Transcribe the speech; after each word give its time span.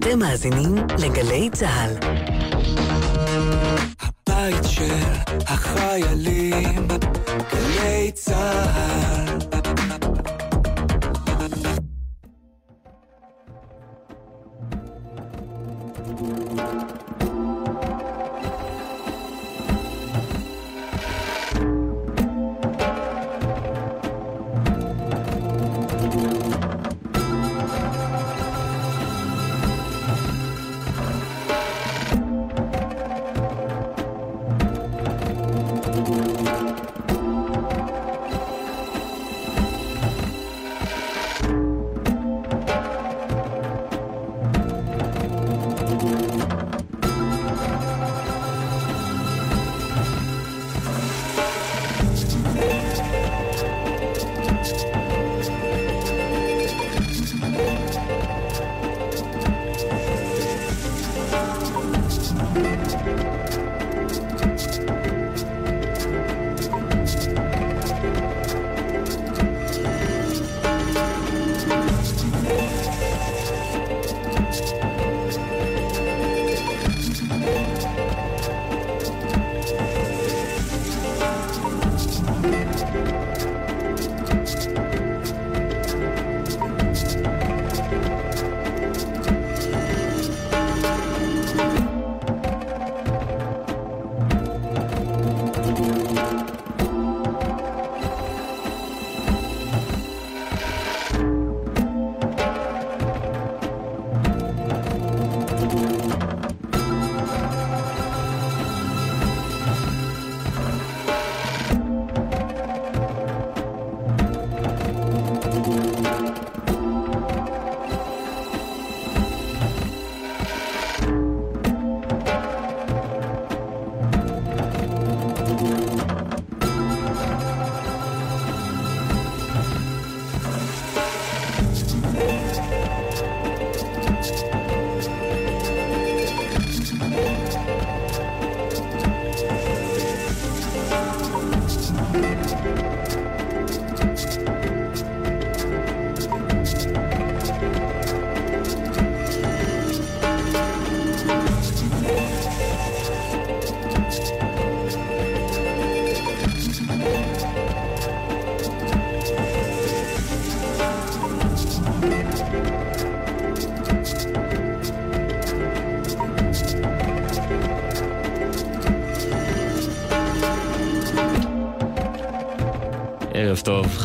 אתם 0.00 0.18
מאזינים 0.18 0.74
לגלי 0.98 1.50
צה"ל. 1.52 1.92
הבית 4.00 4.64
של 4.64 4.94
החיילים, 5.46 6.88
גלי 7.52 8.12
צה"ל. 8.14 9.29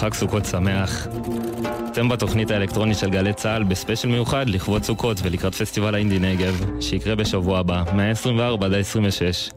חג 0.05 0.13
סוכות 0.13 0.45
שמח. 0.45 1.07
אתם 1.91 2.09
בתוכנית 2.09 2.51
האלקטרונית 2.51 2.97
של 2.97 3.09
גלי 3.09 3.33
צה"ל 3.33 3.63
בספיישל 3.63 4.07
מיוחד 4.07 4.49
לכבוד 4.49 4.83
סוכות 4.83 5.17
ולקראת 5.23 5.55
פסטיבל 5.55 5.95
האינדי 5.95 6.19
נגב, 6.19 6.65
שיקרה 6.81 7.15
בשבוע 7.15 7.59
הבא, 7.59 7.83
מה-24 7.93 8.65
עד 8.65 8.73
ה-26. 8.73 9.53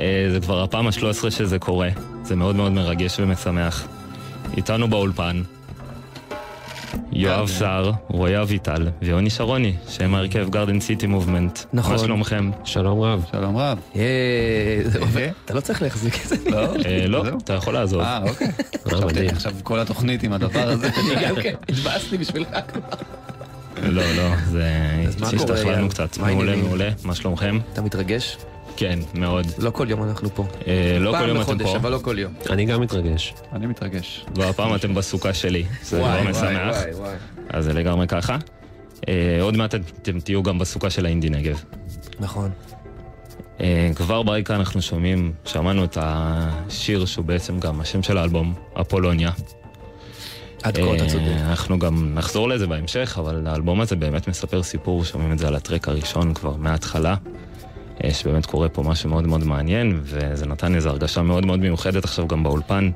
אה, 0.00 0.26
זה 0.32 0.40
כבר 0.40 0.62
הפעם 0.62 0.86
ה-13 0.86 1.30
שזה 1.30 1.58
קורה, 1.58 1.88
זה 2.22 2.36
מאוד 2.36 2.56
מאוד 2.56 2.72
מרגש 2.72 3.20
ומשמח. 3.20 3.88
איתנו 4.56 4.88
באולפן, 4.88 5.42
יואב 7.12 7.48
סער, 7.48 7.92
רועי 8.08 8.40
אביטל 8.40 8.88
ויוני 9.02 9.30
שרוני, 9.30 9.74
שהם 9.88 10.14
ההרכב 10.14 10.50
Garden 10.50 10.80
City 10.80 11.06
Movement. 11.06 11.58
נכון. 11.72 11.92
מה 11.92 11.98
שלומכם? 11.98 12.50
שלום 12.64 13.00
רב. 13.00 13.24
שלום 13.32 13.56
רב. 13.56 13.78
אה, 13.96 14.80
זה 14.84 14.98
עובד. 14.98 15.28
אתה 15.44 15.54
לא 15.54 15.60
צריך 15.60 15.82
להחזיק 15.82 16.14
את 16.22 16.28
זה. 16.28 16.36
לא? 16.50 16.74
אה, 16.86 17.06
לא? 17.06 17.24
אתה 17.44 17.52
יכול 17.52 17.74
לעזוב. 17.74 18.00
אה, 18.00 18.22
אוקיי. 18.28 18.48
אה, 19.02 19.08
חשבתי 19.08 19.20
מדהים. 19.20 19.36
עכשיו 19.36 19.52
כל 19.62 19.80
התוכנית 19.80 20.22
עם 20.22 20.32
הדבר 20.32 20.68
הזה. 20.68 20.90
אני 21.00 21.28
גם 21.28 21.34
כן, 21.42 21.54
התבאסתי 21.68 22.18
בשבילך. 22.18 22.48
לא, 23.82 24.02
לא, 24.16 24.36
זה... 24.36 24.66
אז 25.08 25.20
מה 25.20 25.30
קורה, 25.30 25.54
השתחררנו? 25.54 25.88
קצת. 25.88 26.18
מה 26.18 26.26
מעולה? 26.26 26.56
מעולה. 26.56 26.90
מה 27.04 27.14
שלומכם? 27.14 27.58
אתה 27.72 27.82
מתרגש? 27.82 28.36
כן, 28.76 28.98
מאוד. 29.14 29.46
לא 29.58 29.70
כל 29.70 29.86
יום 29.90 30.02
אנחנו 30.02 30.34
פה. 30.34 30.46
אה, 30.66 30.96
לא 31.00 31.10
כל 31.10 31.16
פעם 31.18 31.28
יום 31.28 31.36
אתם 31.36 31.46
בחודש, 31.46 31.66
פה, 31.66 31.76
אבל 31.76 31.92
לא 31.92 31.98
כל 31.98 32.18
יום. 32.18 32.32
אני 32.50 32.64
גם 32.64 32.80
מתרגש. 32.80 33.34
אני 33.52 33.66
מתרגש. 33.66 34.26
והפעם 34.34 34.74
אתם 34.74 34.94
בסוכה 34.94 35.34
שלי. 35.34 35.64
זה 35.82 36.00
וואי, 36.00 36.22
משמח. 36.30 36.76
וואי, 36.76 36.94
וואי. 36.94 37.16
אז 37.48 37.64
זה 37.64 37.72
לגמרי 37.72 38.06
ככה. 38.06 38.36
אה, 39.08 39.38
עוד 39.42 39.56
מעט 39.56 39.74
אתם 39.74 40.20
תהיו 40.20 40.42
גם 40.42 40.58
בסוכה 40.58 40.90
של 40.90 41.06
האינדי 41.06 41.30
נגב. 41.30 41.64
נכון. 42.20 42.50
אה, 43.60 43.90
כבר 43.94 44.22
ברקע 44.22 44.54
אנחנו 44.54 44.82
שומעים, 44.82 45.32
שמענו 45.44 45.84
את 45.84 45.98
השיר 46.00 47.06
שהוא 47.06 47.24
בעצם 47.24 47.60
גם 47.60 47.80
השם 47.80 48.02
של 48.02 48.18
האלבום, 48.18 48.54
אפולוניה. 48.80 49.30
עד 50.62 50.76
כה 50.76 50.94
אתה 50.94 51.02
אה, 51.02 51.08
צודק. 51.08 51.24
אנחנו 51.48 51.78
גם 51.78 52.14
נחזור 52.14 52.48
לזה 52.48 52.66
בהמשך, 52.66 53.16
אבל 53.20 53.46
האלבום 53.46 53.80
הזה 53.80 53.96
באמת 53.96 54.28
מספר 54.28 54.62
סיפור, 54.62 55.04
שומעים 55.04 55.32
את 55.32 55.38
זה 55.38 55.48
על 55.48 55.56
הטרק 55.56 55.88
הראשון 55.88 56.34
כבר 56.34 56.56
מההתחלה, 56.56 57.14
אה, 58.04 58.14
שבאמת 58.14 58.46
קורה 58.46 58.68
פה 58.68 58.82
משהו 58.82 59.10
מאוד 59.10 59.26
מאוד 59.26 59.44
מעניין, 59.44 60.00
וזה 60.02 60.46
נתן 60.46 60.74
איזו 60.74 60.88
הרגשה 60.88 61.22
מאוד 61.22 61.46
מאוד 61.46 61.60
מיוחדת 61.60 62.04
עכשיו 62.04 62.28
גם 62.28 62.42
באולפן. 62.42 62.90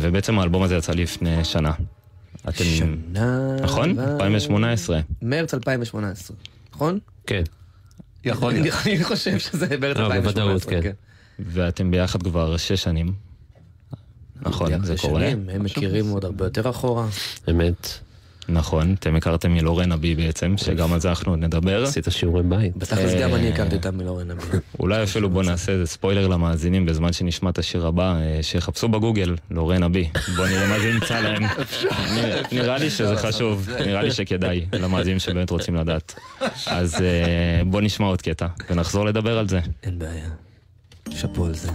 ובעצם 0.00 0.38
האלבום 0.38 0.62
הזה 0.62 0.76
יצא 0.76 0.92
לפני 0.92 1.44
שנה. 1.44 1.72
אתם... 2.48 2.64
שנה... 2.64 3.56
נכון? 3.62 3.98
ו- 3.98 4.12
2018. 4.12 5.00
מרץ 5.22 5.54
2018, 5.54 6.36
נכון? 6.74 6.98
כן. 7.26 7.42
יכול 8.26 8.52
להיות. 8.52 8.76
אני 8.86 9.04
חושב 9.04 9.38
שזה 9.38 9.66
מרץ 9.80 9.96
לא, 9.96 10.06
2018. 10.06 10.20
בוודאות, 10.20 10.64
כן. 10.64 10.90
ואתם 11.38 11.90
ביחד 11.90 12.22
כבר 12.22 12.56
שש 12.56 12.82
שנים. 12.82 13.12
נכון, 14.40 14.68
ביחד 14.68 14.84
זה 14.84 14.94
קורה. 15.00 15.26
הם 15.26 15.64
מכירים 15.64 16.08
עוד 16.08 16.24
הרבה 16.24 16.44
יותר 16.44 16.70
אחורה. 16.70 17.06
אמת. 17.50 17.98
נכון, 18.48 18.94
אתם 18.98 19.16
הכרתם 19.16 19.52
מלורן 19.54 19.92
אבי 19.92 20.14
בעצם, 20.14 20.54
שגם 20.56 20.92
על 20.92 21.00
זה 21.00 21.08
אנחנו 21.08 21.32
עוד 21.32 21.38
נדבר. 21.38 21.82
עשית 21.84 22.06
שיעורי 22.10 22.42
בית. 22.42 22.76
בתכלס 22.76 23.12
גם 23.20 23.34
אני 23.34 23.48
הכרתי 23.52 23.76
אותם 23.76 23.96
מלורן 23.98 24.30
אבי. 24.30 24.42
אולי 24.80 25.02
אפילו 25.02 25.30
בוא 25.30 25.42
נעשה 25.42 25.72
איזה 25.72 25.86
ספוילר 25.86 26.26
למאזינים 26.28 26.86
בזמן 26.86 27.12
שנשמע 27.12 27.50
את 27.50 27.58
השיר 27.58 27.86
הבא, 27.86 28.14
אה, 28.16 28.38
שיחפשו 28.42 28.88
בגוגל, 28.88 29.36
לורן 29.50 29.82
אבי. 29.82 30.08
בוא 30.36 30.46
נראה 30.46 30.68
מה 30.68 30.78
זה 30.80 30.88
ימצא 30.88 31.20
להם. 31.20 31.42
נראה- 32.16 32.42
נראה 32.52 32.78
לי 32.78 32.90
שזה 32.90 33.16
חשוב, 33.16 33.68
נראה 33.86 34.02
לי 34.02 34.10
שכדאי 34.10 34.66
למאזינים 34.72 35.18
שבאמת 35.18 35.50
רוצים 35.50 35.74
לדעת. 35.76 36.14
אז 36.66 36.94
אה, 37.02 37.06
בוא 37.66 37.80
נשמע 37.80 38.06
עוד 38.06 38.22
קטע, 38.22 38.46
ונחזור 38.70 39.04
לדבר 39.04 39.38
על 39.38 39.48
זה. 39.48 39.60
אין 39.82 39.98
בעיה. 39.98 40.28
שאפו 41.10 41.46
על 41.46 41.54
זה. 41.54 41.68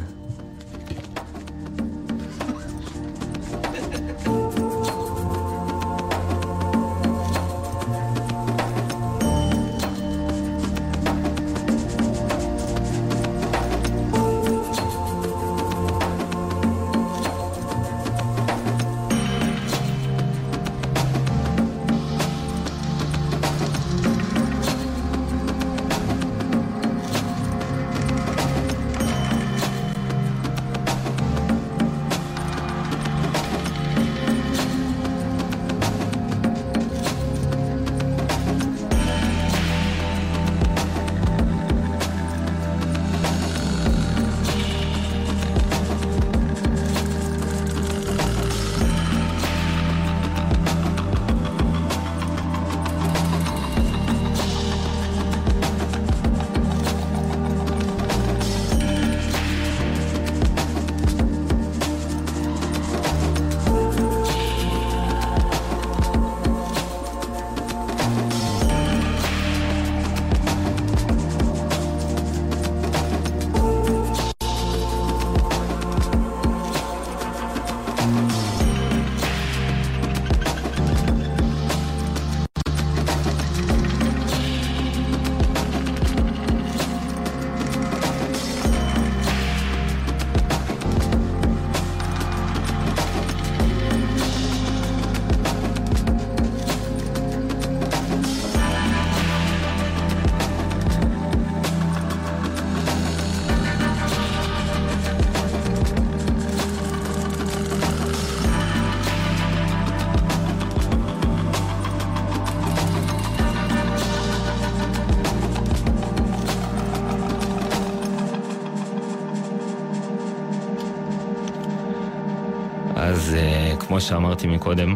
שאמרתי 124.12 124.48
מקודם, 124.48 124.96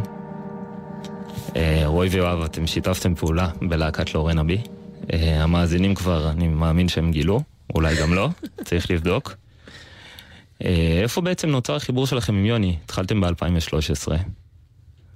אה, 1.56 1.82
רוי 1.86 2.08
ויואב, 2.08 2.42
אתם 2.42 2.68
שיתפתם 2.68 3.16
פעולה 3.16 3.50
בלהקת 3.62 4.14
לורן 4.14 4.38
אבי. 4.38 4.58
אה, 5.14 5.44
המאזינים 5.44 5.96
כבר, 5.96 6.30
אני 6.30 6.48
מאמין 6.48 6.88
שהם 6.88 7.12
גילו, 7.12 7.42
אולי 7.76 7.96
גם 8.02 8.14
לא, 8.14 8.30
צריך 8.68 8.92
לבדוק. 8.92 9.36
אה, 10.66 11.00
איפה 11.04 11.22
בעצם 11.22 11.50
נוצר 11.50 11.76
החיבור 11.76 12.08
שלכם 12.08 12.34
עם 12.34 12.46
יוני? 12.46 12.78
התחלתם 12.84 13.22
ב-2013, 13.22 14.12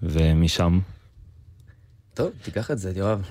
ומשם, 0.03 0.79
טוב, 2.13 2.29
תיקח 2.41 2.71
את 2.71 2.79
זה, 2.79 2.91
יואב. 2.95 3.29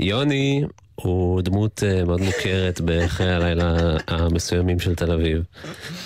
יוני 0.00 0.64
הוא 1.02 1.42
דמות 1.42 1.82
אה, 1.86 2.04
מאוד 2.04 2.20
מוכרת 2.20 2.80
בחיי 2.84 3.30
הלילה 3.30 3.76
המסוימים 4.08 4.80
של 4.80 4.94
תל 4.94 5.12
אביב. 5.12 5.42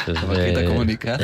הקומוניקה? 0.08 1.17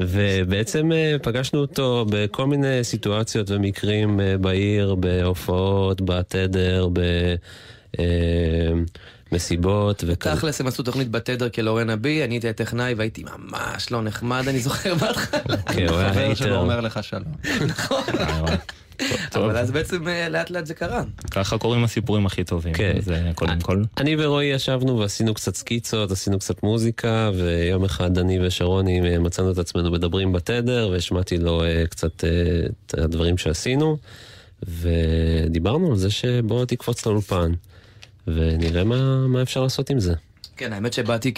ובעצם 0.00 0.92
אה, 0.92 1.16
פגשנו 1.22 1.60
אותו 1.60 2.06
בכל 2.10 2.46
מיני 2.46 2.84
סיטואציות 2.84 3.50
ומקרים 3.50 4.20
אה, 4.20 4.38
בעיר, 4.38 4.94
בהופעות, 4.94 6.00
בתדר, 6.00 6.88
במסיבות 9.32 10.04
וכאלה. 10.06 10.36
תכלס 10.36 10.60
הם 10.60 10.66
עשו 10.66 10.82
תוכנית 10.82 11.10
בתדר 11.10 11.48
כלורן 11.48 11.90
אבי, 11.90 12.24
אני 12.24 12.34
הייתי 12.34 12.48
הטכנאי 12.48 12.94
והייתי 12.94 13.24
ממש 13.24 13.92
לא 13.92 14.02
נחמד, 14.02 14.48
אני 14.48 14.58
זוכר 14.58 14.94
בהתחלה. 14.94 15.56
כן, 15.66 15.88
הוא 15.88 15.98
היה 15.98 16.12
חבר 16.12 16.34
שלו 16.34 16.46
הייטר. 16.46 16.60
אומר 16.60 16.80
לך 16.80 17.04
שלום. 17.04 17.32
טוב, 17.88 18.50
אבל 19.34 19.56
אז 19.56 19.70
בעצם 19.70 20.08
אה, 20.08 20.28
לאט 20.28 20.50
לאט 20.50 20.66
זה 20.66 20.74
קרה. 20.74 21.02
ככה 21.30 21.58
קורים 21.58 21.84
הסיפורים 21.84 22.26
הכי 22.26 22.44
טובים, 22.44 22.74
כן. 22.74 23.00
זה 23.00 23.30
קודם 23.34 23.60
כל. 23.60 23.82
אני 23.98 24.16
ורועי 24.18 24.46
ישבנו 24.46 24.98
ועשינו 24.98 25.34
קצת 25.34 25.54
סקיצות, 25.54 26.10
עשינו 26.10 26.38
קצת 26.38 26.62
מוזיקה, 26.62 27.30
ויום 27.38 27.84
אחד 27.84 28.18
אני 28.18 28.46
ושרוני 28.46 29.00
אה, 29.12 29.18
מצאנו 29.18 29.52
את 29.52 29.58
עצמנו 29.58 29.90
מדברים 29.90 30.32
בתדר, 30.32 30.88
והשמעתי 30.92 31.38
לו 31.38 31.64
אה, 31.64 31.84
קצת 31.90 32.24
אה, 32.24 32.30
את 32.86 32.94
הדברים 32.94 33.38
שעשינו, 33.38 33.96
ודיברנו 34.62 35.90
על 35.90 35.96
זה 35.96 36.10
שבוא 36.10 36.64
תקפוץ 36.64 37.06
לאולפן, 37.06 37.52
ונראה 38.26 38.84
מה, 38.84 39.26
מה 39.26 39.42
אפשר 39.42 39.62
לעשות 39.62 39.90
עם 39.90 40.00
זה. 40.00 40.14
כן, 40.56 40.72
האמת 40.72 40.92
שבאתי 40.92 41.32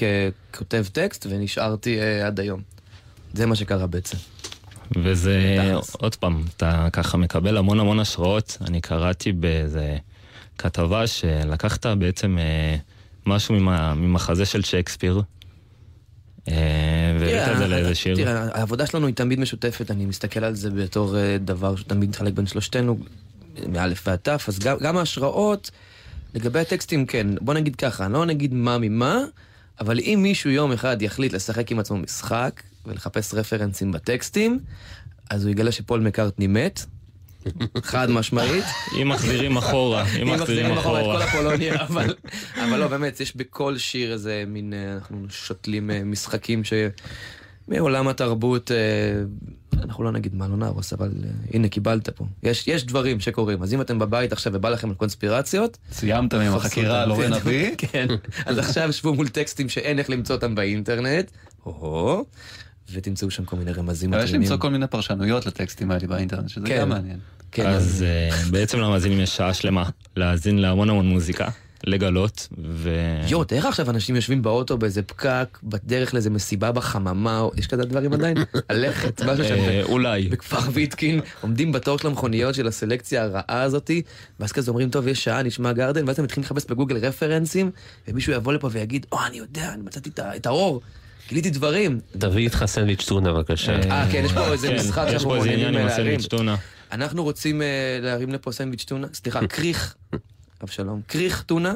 ככותב 0.52 0.84
טקסט 0.92 1.26
ונשארתי 1.30 2.00
אה, 2.00 2.26
עד 2.26 2.40
היום. 2.40 2.60
זה 3.34 3.46
מה 3.46 3.56
שקרה 3.56 3.86
בעצם. 3.86 4.16
וזה. 4.96 5.72
עוד 5.92 6.16
פעם, 6.16 6.42
אתה 6.56 6.88
ככה 6.92 7.18
מקבל 7.18 7.56
המון 7.56 7.80
המון 7.80 8.00
השראות. 8.00 8.58
אני 8.60 8.80
קראתי 8.80 9.32
באיזה 9.32 9.96
כתבה 10.58 11.06
שלקחת 11.06 11.86
בעצם 11.86 12.38
אה, 12.38 12.76
משהו 13.26 13.54
ממחזה 13.96 14.44
של 14.44 14.62
שייקספיר, 14.62 15.22
אה, 16.48 16.54
והבאת 17.20 17.52
את 17.52 17.58
זה 17.58 17.68
לאיזה 17.68 17.94
שיר. 17.94 18.16
תראה, 18.16 18.48
העבודה 18.52 18.86
שלנו 18.86 19.06
היא 19.06 19.14
תמיד 19.14 19.40
משותפת, 19.40 19.90
אני 19.90 20.06
מסתכל 20.06 20.44
על 20.44 20.54
זה 20.54 20.70
בתור 20.70 21.18
אה, 21.18 21.36
דבר 21.38 21.76
שתמיד 21.76 22.08
מתחלק 22.08 22.32
בין 22.32 22.46
שלושתנו, 22.46 22.98
מאלף 23.68 24.06
ועד 24.06 24.18
תף, 24.18 24.44
אז 24.48 24.58
גם, 24.58 24.76
גם 24.80 24.96
ההשראות, 24.96 25.70
לגבי 26.34 26.60
הטקסטים, 26.60 27.06
כן, 27.06 27.26
בוא 27.40 27.54
נגיד 27.54 27.76
ככה, 27.76 28.08
לא 28.08 28.26
נגיד 28.26 28.54
מה 28.54 28.78
ממה, 28.78 29.24
אבל 29.80 29.98
אם 29.98 30.18
מישהו 30.22 30.50
יום 30.50 30.72
אחד 30.72 31.02
יחליט 31.02 31.32
לשחק 31.32 31.70
עם 31.70 31.78
עצמו 31.78 31.96
משחק 31.96 32.62
ולחפש 32.86 33.34
רפרנסים 33.34 33.92
בטקסטים, 33.92 34.58
אז 35.30 35.44
הוא 35.44 35.50
יגלה 35.50 35.72
שפול 35.72 36.00
מקארטני 36.00 36.46
מת, 36.46 36.80
חד 37.82 38.10
משמעית. 38.10 38.64
אם 39.02 39.08
מחזירים 39.08 39.56
אחורה, 39.56 40.04
אם 40.22 40.30
מחזירים 40.32 40.66
את 40.66 40.82
כל 40.82 41.00
אחורה. 41.00 41.24
אפולוניה, 41.24 41.74
אבל, 41.86 42.14
אבל 42.64 42.78
לא, 42.78 42.88
באמת, 42.88 43.20
יש 43.20 43.36
בכל 43.36 43.78
שיר 43.78 44.12
איזה 44.12 44.44
מין, 44.46 44.72
אה, 44.72 44.94
אנחנו 44.94 45.26
שותלים 45.30 45.90
אה, 45.90 46.04
משחקים 46.04 46.64
ש... 46.64 46.72
מעולם 47.68 48.08
התרבות, 48.08 48.70
אה, 48.70 48.76
אנחנו 49.82 50.04
לא 50.04 50.12
נגיד 50.12 50.34
מה 50.34 50.48
לא 50.48 50.56
נהרוס, 50.56 50.92
אבל 50.92 51.10
הנה 51.54 51.68
קיבלת 51.68 52.08
פה. 52.08 52.26
יש, 52.42 52.68
יש 52.68 52.84
דברים 52.84 53.20
שקורים, 53.20 53.62
אז 53.62 53.74
אם 53.74 53.80
אתם 53.80 53.98
בבית 53.98 54.32
עכשיו 54.32 54.52
ובא 54.54 54.68
לכם 54.68 54.88
על 54.88 54.94
קונספירציות, 54.94 55.78
סיימתם 55.92 56.40
עם 56.40 56.54
החקירה 56.54 57.02
על 57.02 57.10
אורן 57.10 57.32
אבי? 57.32 57.74
כן, 57.78 58.06
אז 58.46 58.58
עכשיו 58.58 58.92
שבו 58.92 59.14
מול 59.14 59.28
טקסטים 59.28 59.68
שאין 59.68 59.98
איך 59.98 60.10
למצוא 60.10 60.34
אותם 60.34 60.54
באינטרנט, 60.54 61.30
או 61.66 62.24
ותמצאו 62.92 63.30
שם 63.30 63.44
כל 63.44 63.56
מיני 63.56 63.72
רמזים 63.72 64.14
אבל 64.14 64.24
יש. 64.24 64.32
למצוא 64.32 64.56
כל 64.56 64.70
מיני 64.70 64.86
פרשנויות 64.86 65.46
לטקסטים 65.46 65.90
האלה 65.90 66.06
באינטרנט, 66.06 66.48
שזה 66.48 66.66
כן. 66.66 66.80
גם 66.80 66.88
מעניין. 66.88 67.18
כן, 67.52 67.66
אז 67.66 68.04
אה, 68.06 68.30
בעצם 68.50 68.78
למאזינים 68.78 69.20
יש 69.20 69.36
שעה 69.36 69.54
שלמה 69.54 69.88
להאזין 70.16 70.58
להמון 70.58 70.90
המון 70.90 71.06
מוזיקה, 71.06 71.48
לגלות, 71.84 72.48
ו... 72.64 72.90
יואו, 73.28 73.44
תאר 73.44 73.68
עכשיו 73.68 73.90
אנשים 73.90 74.16
יושבים 74.16 74.42
באוטו 74.42 74.78
באיזה 74.78 75.02
פקק, 75.02 75.58
בדרך 75.62 76.14
לאיזה 76.14 76.30
מסיבה 76.30 76.72
בחממה, 76.72 77.40
או 77.40 77.52
יש 77.56 77.66
כזה 77.66 77.84
דברים 77.84 78.12
עדיין? 78.12 78.36
הלכת, 78.70 79.22
משהו 79.22 79.44
שם. 79.44 79.54
אה, 79.54 79.82
אולי. 79.82 80.28
בכפר 80.28 80.70
ויטקין, 80.72 81.20
עומדים 81.40 81.72
בתור 81.72 81.98
של 81.98 82.08
המכוניות 82.08 82.54
של 82.54 82.66
הסלקציה 82.66 83.22
הרעה 83.22 83.62
הזאתי, 83.62 84.02
ואז 84.40 84.52
כזה 84.52 84.70
אומרים, 84.70 84.90
טוב, 84.90 85.08
יש 85.08 85.24
שעה, 85.24 85.42
נשמע 85.42 85.72
גרדן, 85.72 86.08
ואז 86.08 86.18
הם 86.18 86.24
מתחילים 86.24 86.44
לחפש 86.44 86.66
בגוגל 86.66 86.96
רפרנסים, 86.96 87.70
ומישהו 88.08 88.32
יבוא 88.32 88.52
לפה 88.52 88.68
ויגיד, 88.72 89.06
או, 89.12 89.18
אני 89.26 89.36
יודע, 89.36 89.72
אני 89.72 89.82
מצאתי 89.82 90.10
את 90.20 90.46
האור, 90.46 90.80
גיליתי 91.28 91.50
דברים. 91.50 92.00
תביא 92.18 92.44
איתך 92.44 92.64
סנדוויץ' 92.66 93.04
טונה 93.04 93.32
בבקשה. 93.32 93.72
אה, 93.90 94.06
כן, 94.12 94.22
יש 94.24 94.32
פה 94.32 94.52
איזה 94.52 94.68
כן, 94.68 94.74
משחק 94.76 95.04
יש 95.06 95.10
שאנחנו 95.10 95.28
פה 95.28 95.36
איזה 95.36 95.48
מעוניינים 95.48 95.66
עניין 95.68 95.82
עם 95.82 95.88
להרים. 95.88 96.06
הסנדוויץ' 96.06 96.26
טונה. 96.26 96.56
אנחנו 96.92 97.22
רוצים 97.24 97.62
אה, 97.62 97.66
להרים 98.02 98.32
לפה 98.32 98.52
סנדוויץ' 98.52 98.84
טונה, 98.84 99.06
סליחה, 99.14 99.46
כריך, 99.56 99.94
אבשלום, 100.64 101.00
כריך 101.08 101.42
טונה, 101.42 101.74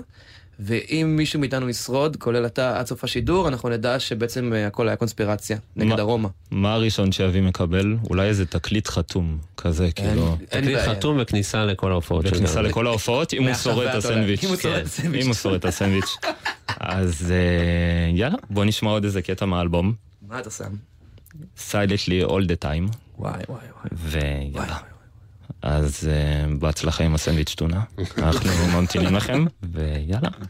ואם 0.63 1.15
מישהו 1.17 1.41
מאיתנו 1.41 1.69
ישרוד, 1.69 2.17
כולל 2.17 2.47
אתה, 2.47 2.79
עד 2.81 2.87
סוף 2.87 3.05
השידור, 3.05 3.49
אנחנו 3.49 3.69
נדע 3.69 4.01
שבעצם 4.01 4.53
אה, 4.53 4.67
הכל 4.67 4.89
היה 4.89 4.97
קונספירציה 4.97 5.57
נגד 5.77 5.89
מה- 5.89 6.01
הרומא. 6.01 6.29
מה 6.51 6.75
הראשון 6.75 7.13
שאבי 7.13 7.41
מקבל? 7.41 7.97
אולי 8.11 8.27
איזה 8.29 8.47
תקליט 8.47 8.89
חתום 8.89 9.39
כזה, 9.57 9.91
כאילו. 9.93 10.37
תקליט. 10.49 10.79
חתום 10.79 11.19
וכניסה 11.21 11.65
לכל 11.65 11.93
ההופעות 11.93 12.25
גרדן. 12.25 12.65
לכל 12.65 12.87
ההופעות, 12.87 13.35
אם 13.35 13.45
הוא 13.47 13.55
שורד 13.55 13.87
את 13.87 13.95
ועד 13.95 14.05
עולם. 14.05 14.17
הסנדוויץ'. 14.19 14.45
אם 14.45 14.49
הוא 14.49 14.57
שורד 14.57 14.75
כן, 14.75 14.81
את 14.81 14.87
הסנדוויץ'. 14.87 15.23
אם 15.23 15.27
הוא 15.27 15.35
שורד 15.35 15.55
את 15.55 15.65
הסנדוויץ'. 15.65 16.17
אז 16.79 17.31
אה, 17.33 18.17
יאללה, 18.19 18.37
בוא 18.51 18.65
נשמע 18.65 18.91
עוד 18.91 19.05
איזה 19.05 19.23
קטע 19.23 19.47
מהאלבום. 19.47 19.93
מה 20.29 20.39
אתה 20.41 20.51
שם? 20.51 20.73
Silently 21.71 22.27
All 22.29 22.45
the 22.45 22.65
Time, 22.65 22.97
וואי, 23.19 23.33
וואי, 23.49 23.49
וואי. 23.49 24.21
ויאללה. 24.53 24.77
אז 25.63 26.09
אה, 26.09 26.55
בהצלחה 26.59 27.05
עם 27.05 27.15
הסנדוויץ' 27.15 27.55
טונה. 27.55 27.81
אנחנו 28.19 28.81
ממתינים 28.81 29.15
לכם, 29.15 29.45
ויאללה. 29.63 30.29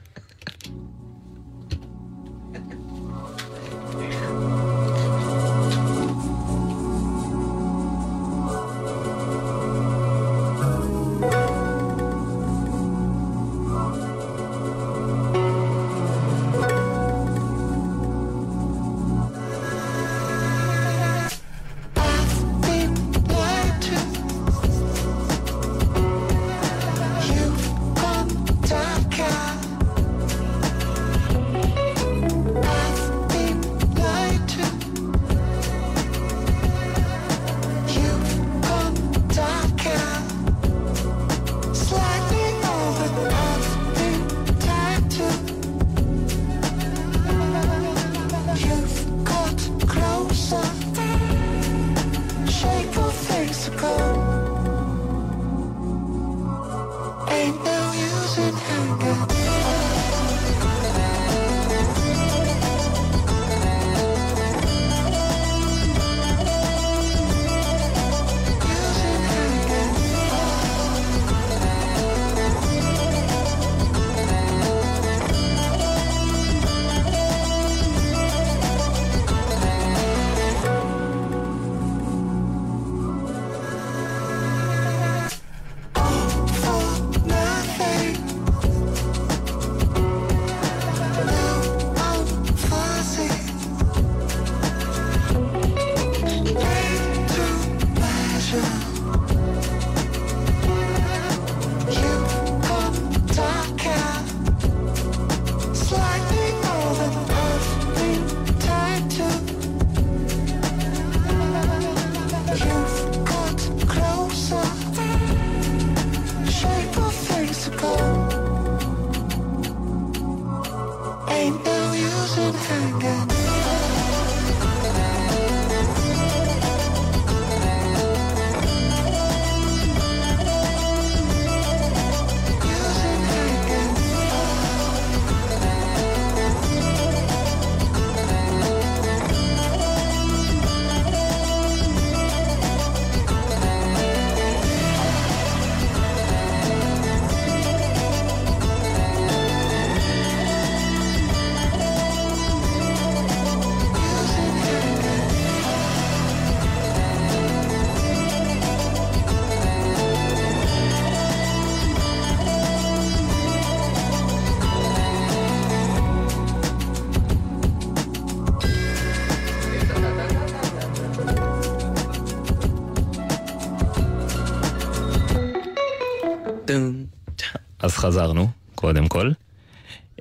חזרנו, 178.21 178.49
קודם 178.75 179.09
כל. 179.09 179.31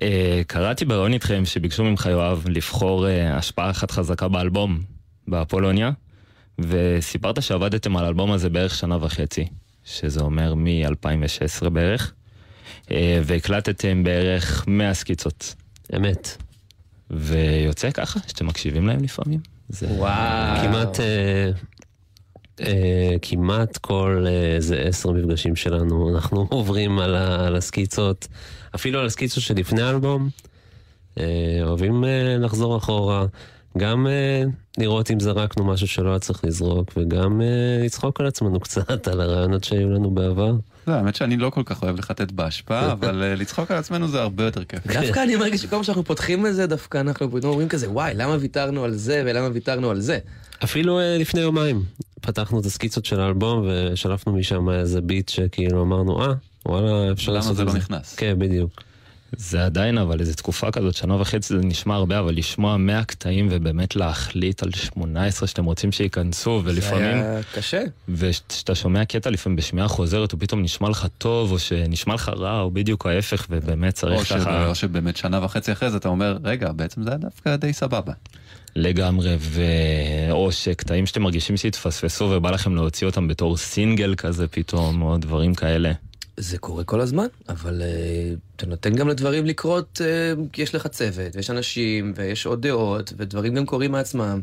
אה, 0.01 0.41
קראתי 0.47 0.85
בראיון 0.85 1.13
איתכם 1.13 1.45
שביקשו 1.45 1.83
ממך, 1.83 2.05
יואב, 2.11 2.45
לבחור 2.49 3.07
אה, 3.07 3.37
השפעה 3.37 3.69
אחת 3.69 3.91
חזקה 3.91 4.27
באלבום, 4.27 4.79
באפולוניה, 5.27 5.91
וסיפרת 6.59 7.41
שעבדתם 7.43 7.97
על 7.97 8.05
האלבום 8.05 8.31
הזה 8.31 8.49
בערך 8.49 8.75
שנה 8.75 8.97
וחצי, 9.05 9.47
שזה 9.85 10.21
אומר 10.21 10.53
מ-2016 10.55 11.69
בערך, 11.69 12.13
אה, 12.91 13.19
והקלטתם 13.23 14.03
בערך 14.03 14.65
100 14.67 14.93
סקיצות. 14.93 15.55
אמת. 15.95 16.37
ויוצא 17.11 17.91
ככה, 17.91 18.19
שאתם 18.27 18.47
מקשיבים 18.47 18.87
להם 18.87 19.03
לפעמים. 19.03 19.39
זה... 19.69 19.87
וואו. 19.87 20.61
כמעט, 20.61 20.99
אה, 20.99 21.51
כמעט 23.21 23.77
כל 23.77 24.25
אה, 24.27 24.55
איזה 24.55 24.75
עשר 24.75 25.11
מפגשים 25.11 25.55
שלנו, 25.55 26.15
אנחנו 26.15 26.47
עוברים 26.51 26.99
על, 26.99 27.15
ה, 27.15 27.47
על 27.47 27.55
הסקיצות, 27.55 28.27
אפילו 28.75 28.99
על 28.99 29.05
הסקיצות 29.05 29.43
שלפני 29.43 29.81
האלבום, 29.81 30.29
אה, 31.19 31.59
אוהבים 31.63 32.03
אה, 32.03 32.37
לחזור 32.39 32.77
אחורה, 32.77 33.25
גם 33.77 34.07
אה, 34.07 34.43
לראות 34.77 35.11
אם 35.11 35.19
זרקנו 35.19 35.65
משהו 35.65 35.87
שלא 35.87 36.09
היה 36.09 36.19
צריך 36.19 36.45
לזרוק, 36.45 36.91
וגם 36.97 37.41
אה, 37.41 37.85
לצחוק 37.85 38.19
על 38.19 38.27
עצמנו 38.27 38.59
קצת, 38.65 39.07
על 39.07 39.21
הרעיונות 39.21 39.63
שהיו 39.63 39.89
לנו 39.89 40.11
בעבר. 40.11 40.53
זה, 40.85 40.95
האמת 40.95 41.15
שאני 41.15 41.37
לא 41.37 41.49
כל 41.49 41.61
כך 41.65 41.83
אוהב 41.83 41.99
לחטט 41.99 42.31
בהשפעה, 42.31 42.91
אבל 42.93 43.15
לצחוק 43.37 43.71
על 43.71 43.77
עצמנו 43.77 44.07
זה 44.07 44.21
הרבה 44.21 44.43
יותר 44.43 44.63
כיף. 44.63 44.87
דווקא 44.87 45.23
אני 45.23 45.35
מרגיש 45.35 45.61
שכל 45.61 45.69
פעם 45.69 45.83
שאנחנו 45.83 46.03
פותחים 46.03 46.45
את 46.45 46.55
זה, 46.55 46.67
דווקא 46.67 46.97
אנחנו 46.97 47.31
פתאום 47.31 47.51
אומרים 47.51 47.67
כזה, 47.67 47.89
וואי, 47.89 48.13
למה 48.15 48.37
ויתרנו 48.39 48.83
על 48.83 48.93
זה 48.93 49.23
ולמה 49.25 49.49
ויתרנו 49.53 49.89
על 49.89 49.99
זה? 49.99 50.19
אפילו 50.63 50.99
לפני 51.19 51.41
יומיים 51.41 51.83
פתחנו 52.21 52.59
את 52.59 52.65
הסקיצות 52.65 53.05
של 53.05 53.19
האלבום 53.19 53.67
ושלפנו 53.67 54.33
משם 54.33 54.69
איזה 54.69 55.01
ביט 55.01 55.29
שכאילו 55.29 55.81
אמרנו, 55.81 56.21
אה, 56.23 56.33
וואלה, 56.65 57.11
אפשר 57.11 57.31
למה 57.31 57.39
לעשות 57.39 57.55
זה 57.55 57.61
את 57.61 57.67
לא 57.67 57.73
זה. 57.73 57.77
נכנס? 57.77 58.15
כן, 58.15 58.35
בדיוק. 58.39 58.83
זה 59.37 59.65
עדיין 59.65 59.97
אבל 59.97 60.19
איזה 60.19 60.33
תקופה 60.33 60.71
כזאת, 60.71 60.93
שנה 60.95 61.21
וחצי 61.21 61.53
זה 61.53 61.59
נשמע 61.63 61.95
הרבה, 61.95 62.19
אבל 62.19 62.35
לשמוע 62.35 62.77
100 62.77 63.03
קטעים 63.03 63.47
ובאמת 63.51 63.95
להחליט 63.95 64.63
על 64.63 64.71
18 64.73 65.47
שאתם 65.47 65.65
רוצים 65.65 65.91
שייכנסו, 65.91 66.61
זה 66.65 66.69
ולפעמים, 66.69 67.03
היה 67.17 67.39
קשה. 67.53 67.81
וכשאתה 68.09 68.75
שומע 68.75 69.05
קטע 69.05 69.29
לפעמים 69.29 69.55
בשמיעה 69.55 69.87
חוזרת, 69.87 70.31
הוא 70.31 70.39
פתאום 70.39 70.61
נשמע 70.61 70.89
לך 70.89 71.07
טוב, 71.17 71.51
או 71.51 71.59
שנשמע 71.59 72.13
לך 72.13 72.29
רע, 72.29 72.59
או 72.61 72.71
בדיוק 72.71 73.05
ההפך, 73.05 73.47
ובאמת 73.49 73.93
צריך 73.93 74.29
ככה 74.33 74.67
או 74.67 74.75
שבאמת 74.75 75.17
שנה 75.17 75.45
וחצי 75.45 75.71
אחרי 75.71 75.91
זה 75.91 75.97
אתה 75.97 76.07
אומר, 76.09 76.37
רגע, 76.43 76.71
בעצם 76.71 77.03
זה 77.03 77.09
היה 77.09 77.17
דווקא 77.17 77.55
די 77.55 77.73
סבבה. 77.73 78.13
לגמרי, 78.75 79.35
ו... 79.39 79.61
או 80.31 80.51
שקטעים 80.51 81.05
שאתם 81.05 81.21
מרגישים 81.21 81.57
שהתפספסו 81.57 82.25
ובא 82.25 82.51
לכם 82.51 82.75
להוציא 82.75 83.07
אותם 83.07 83.27
בתור 83.27 83.57
סינגל 83.57 84.15
כזה 84.15 84.47
פתאום, 84.47 85.01
או 85.01 85.17
דברים 85.17 85.55
כאלה. 85.55 85.91
זה 86.37 86.57
קורה 86.57 86.83
כל 86.83 87.01
הזמן, 87.01 87.25
אבל 87.49 87.81
uh, 87.81 88.39
אתה 88.55 88.65
נותן 88.65 88.95
גם 88.95 89.07
לדברים 89.07 89.45
לקרות, 89.45 90.01
uh, 90.01 90.39
כי 90.53 90.61
יש 90.61 90.75
לך 90.75 90.87
צוות, 90.87 91.35
ויש 91.35 91.49
אנשים, 91.49 92.13
ויש 92.15 92.45
עוד 92.45 92.61
דעות, 92.61 93.13
ודברים 93.17 93.55
גם 93.55 93.65
קורים 93.65 93.91
מעצמם. 93.91 94.41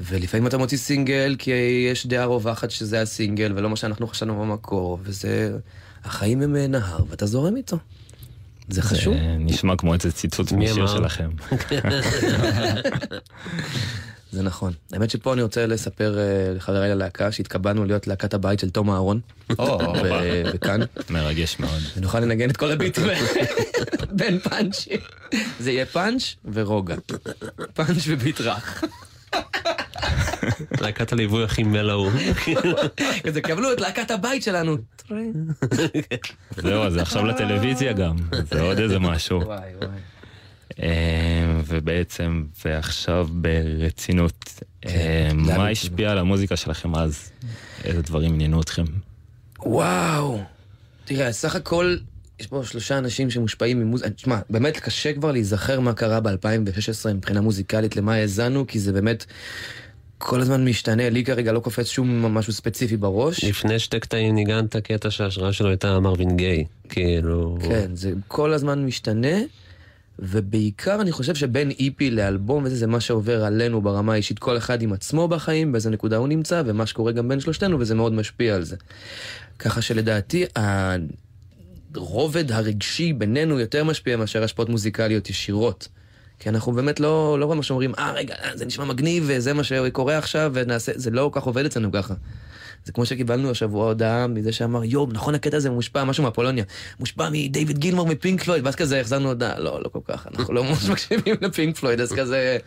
ולפעמים 0.00 0.46
אתה 0.46 0.58
מוציא 0.58 0.78
סינגל 0.78 1.36
כי 1.38 1.50
יש 1.90 2.06
דעה 2.06 2.24
רווחת 2.24 2.70
שזה 2.70 3.02
הסינגל, 3.02 3.52
ולא 3.56 3.70
מה 3.70 3.76
שאנחנו 3.76 4.06
חשבנו 4.06 4.40
במקור, 4.40 4.98
וזה... 5.02 5.58
החיים 6.04 6.42
הם 6.42 6.56
אה, 6.56 6.66
נהר, 6.66 7.04
ואתה 7.08 7.26
זורם 7.26 7.56
איתו. 7.56 7.76
זה 8.70 8.82
חשוב. 8.82 9.14
זה 9.14 9.36
נשמע 9.38 9.76
כמו 9.76 9.94
איזה 9.94 10.12
ציטוט 10.12 10.52
משיר? 10.52 10.86
שלכם. 10.86 11.30
זה 14.32 14.42
נכון. 14.42 14.72
האמת 14.92 15.10
שפה 15.10 15.32
אני 15.32 15.42
רוצה 15.42 15.66
לספר 15.66 16.14
uh, 16.14 16.56
לחבריי 16.56 16.90
ללהקה 16.90 17.32
שהתקבלנו 17.32 17.84
להיות 17.84 18.06
להקת 18.06 18.34
הבית 18.34 18.60
של 18.60 18.70
תום 18.70 18.90
אהרון, 18.90 19.20
או, 19.58 19.78
וכאן, 20.54 20.80
מרגש 21.10 21.56
מאוד. 21.60 21.80
ונוכל 21.96 22.20
לנגן 22.20 22.50
את 22.50 22.56
כל 22.56 22.70
הביטים 22.70 23.04
בין 24.18 24.38
פאנצ'ים. 24.38 25.00
זה 25.60 25.70
יהיה 25.70 25.86
פאנץ' 25.86 26.22
ורוגע. 26.52 26.96
פאנץ' 27.74 28.02
וביט 28.06 28.40
רך. 28.40 28.84
להקת 30.80 31.12
הליווי 31.12 31.44
הכי 31.44 31.62
מלאו. 31.62 32.10
כזה, 33.22 33.40
קבלו 33.48 33.72
את 33.72 33.80
להקת 33.80 34.10
הבית 34.10 34.42
שלנו. 34.42 34.76
זהו, 36.56 36.90
זה 36.90 37.02
עכשיו 37.02 37.24
לטלוויזיה 37.24 37.92
גם, 37.92 38.16
זה 38.50 38.60
עוד 38.62 38.78
איזה 38.78 38.98
משהו. 38.98 39.42
אה, 40.82 41.60
ובעצם, 41.66 42.44
ועכשיו 42.64 43.28
ברצינות, 43.30 44.60
אה, 44.86 45.28
זה 45.44 45.58
מה 45.58 45.68
השפיע 45.68 46.10
על 46.10 46.18
המוזיקה 46.18 46.56
שלכם 46.56 46.94
אז? 46.94 47.30
איזה 47.84 48.02
דברים 48.02 48.34
עניינו 48.34 48.60
אתכם? 48.60 48.84
וואו. 49.58 50.40
תראה, 51.04 51.32
סך 51.32 51.54
הכל, 51.54 51.96
יש 52.40 52.46
פה 52.46 52.62
שלושה 52.64 52.98
אנשים 52.98 53.30
שמושפעים 53.30 53.80
ממוזיקה. 53.80 54.10
תשמע, 54.10 54.38
באמת 54.50 54.80
קשה 54.80 55.12
כבר 55.12 55.32
להיזכר 55.32 55.80
מה 55.80 55.92
קרה 55.92 56.20
ב-2016 56.20 57.12
מבחינה 57.14 57.40
מוזיקלית, 57.40 57.96
למה 57.96 58.14
האזנו, 58.14 58.66
כי 58.66 58.78
זה 58.78 58.92
באמת 58.92 59.24
כל 60.18 60.40
הזמן 60.40 60.64
משתנה. 60.64 61.10
לי 61.10 61.24
כרגע 61.24 61.52
לא 61.52 61.60
קופץ 61.60 61.86
שום 61.86 62.26
משהו 62.26 62.52
ספציפי 62.52 62.96
בראש. 62.96 63.44
לפני 63.44 63.78
שתי 63.78 64.00
קטעים 64.00 64.34
ניגנת 64.34 64.76
קטע 64.76 65.10
שההשראה 65.10 65.52
שלו 65.52 65.68
הייתה 65.68 66.00
מרווין 66.00 66.36
גיי. 66.36 66.64
כאילו... 66.88 67.58
כן, 67.62 67.90
זה 67.94 68.12
כל 68.28 68.52
הזמן 68.52 68.84
משתנה, 68.84 69.36
ובעיקר 70.18 71.00
אני 71.00 71.12
חושב 71.12 71.34
שבין 71.34 71.70
איפי 71.70 72.10
לאלבום 72.10 72.64
וזה, 72.64 72.76
זה 72.76 72.86
מה 72.86 73.00
שעובר 73.00 73.44
עלינו 73.44 73.80
ברמה 73.82 74.12
האישית, 74.12 74.38
כל 74.38 74.56
אחד 74.56 74.82
עם 74.82 74.92
עצמו 74.92 75.28
בחיים, 75.28 75.72
באיזה 75.72 75.90
נקודה 75.90 76.16
הוא 76.16 76.28
נמצא, 76.28 76.62
ומה 76.66 76.86
שקורה 76.86 77.12
גם 77.12 77.28
בין 77.28 77.40
שלושתנו, 77.40 77.80
וזה 77.80 77.94
מאוד 77.94 78.12
משפיע 78.12 78.54
על 78.54 78.62
זה. 78.62 78.76
ככה 79.58 79.82
שלדעתי, 79.82 80.44
הרובד 81.94 82.52
הרגשי 82.52 83.12
בינינו 83.12 83.60
יותר 83.60 83.84
משפיע 83.84 84.16
מאשר 84.16 84.44
השפעות 84.44 84.68
מוזיקליות 84.68 85.30
ישירות. 85.30 85.88
כי 86.38 86.48
אנחנו 86.48 86.72
באמת 86.72 87.00
לא, 87.00 87.36
לא 87.40 87.48
ממש 87.48 87.70
אומרים, 87.70 87.94
אה 87.94 88.12
רגע, 88.12 88.34
אה, 88.34 88.56
זה 88.56 88.66
נשמע 88.66 88.84
מגניב 88.84 89.24
וזה 89.26 89.54
מה 89.54 89.64
שקורה 89.64 90.18
עכשיו 90.18 90.50
ונעשה, 90.54 90.92
זה 90.94 91.10
לא 91.10 91.30
כל 91.32 91.40
כך 91.40 91.46
עובד 91.46 91.64
אצלנו 91.64 91.92
ככה. 91.92 92.14
זה 92.84 92.92
כמו 92.92 93.06
שקיבלנו 93.06 93.50
השבוע 93.50 93.86
הודעה 93.86 94.26
מזה 94.26 94.52
שאמר, 94.52 94.84
יואו, 94.84 95.08
נכון 95.12 95.34
הקטע 95.34 95.56
הזה 95.56 95.70
מושפע, 95.70 96.04
משהו 96.04 96.24
מהפולוניה, 96.24 96.64
מושפע 97.00 97.28
מדייוויד 97.32 97.78
גילמור 97.78 98.06
מפינק 98.06 98.42
פלויד, 98.42 98.64
ואז 98.66 98.76
כזה 98.76 99.00
החזרנו 99.00 99.28
הודעה, 99.28 99.58
לא, 99.58 99.82
לא 99.82 99.88
כל 99.88 100.00
כך, 100.04 100.26
אנחנו 100.26 100.54
לא 100.54 100.64
ממש 100.64 100.88
מקשיבים 100.92 101.34
לפינק 101.40 101.76
פלויד, 101.76 102.00
אז 102.00 102.12
כזה, 102.12 102.58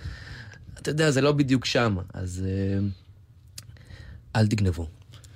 אתה 0.81 0.89
יודע, 0.89 1.11
זה 1.11 1.21
לא 1.21 1.31
בדיוק 1.31 1.65
שם, 1.65 1.97
אז 2.13 2.45
אה, 2.45 2.79
אל 4.35 4.47
תגנבו. 4.47 4.87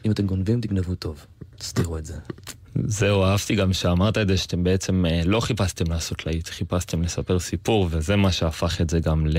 אם 0.06 0.12
אתם 0.12 0.26
גונבים, 0.26 0.62
תגנבו 0.62 0.96
טוב, 0.96 1.26
תסתירו 1.58 1.98
את 1.98 2.06
זה. 2.06 2.14
זהו, 2.86 3.24
אהבתי 3.24 3.56
גם 3.56 3.74
שאמרת 3.74 4.18
את 4.18 4.28
זה, 4.28 4.38
שאתם 4.38 4.64
בעצם 4.64 5.06
אה, 5.06 5.22
לא 5.26 5.40
חיפשתם 5.40 5.92
לעשות 5.92 6.26
להיט, 6.26 6.48
חיפשתם 6.48 7.02
לספר 7.02 7.40
סיפור, 7.40 7.88
וזה 7.92 8.16
מה 8.16 8.32
שהפך 8.32 8.82
את 8.82 8.90
זה 8.90 9.00
גם 9.00 9.28
ל... 9.28 9.38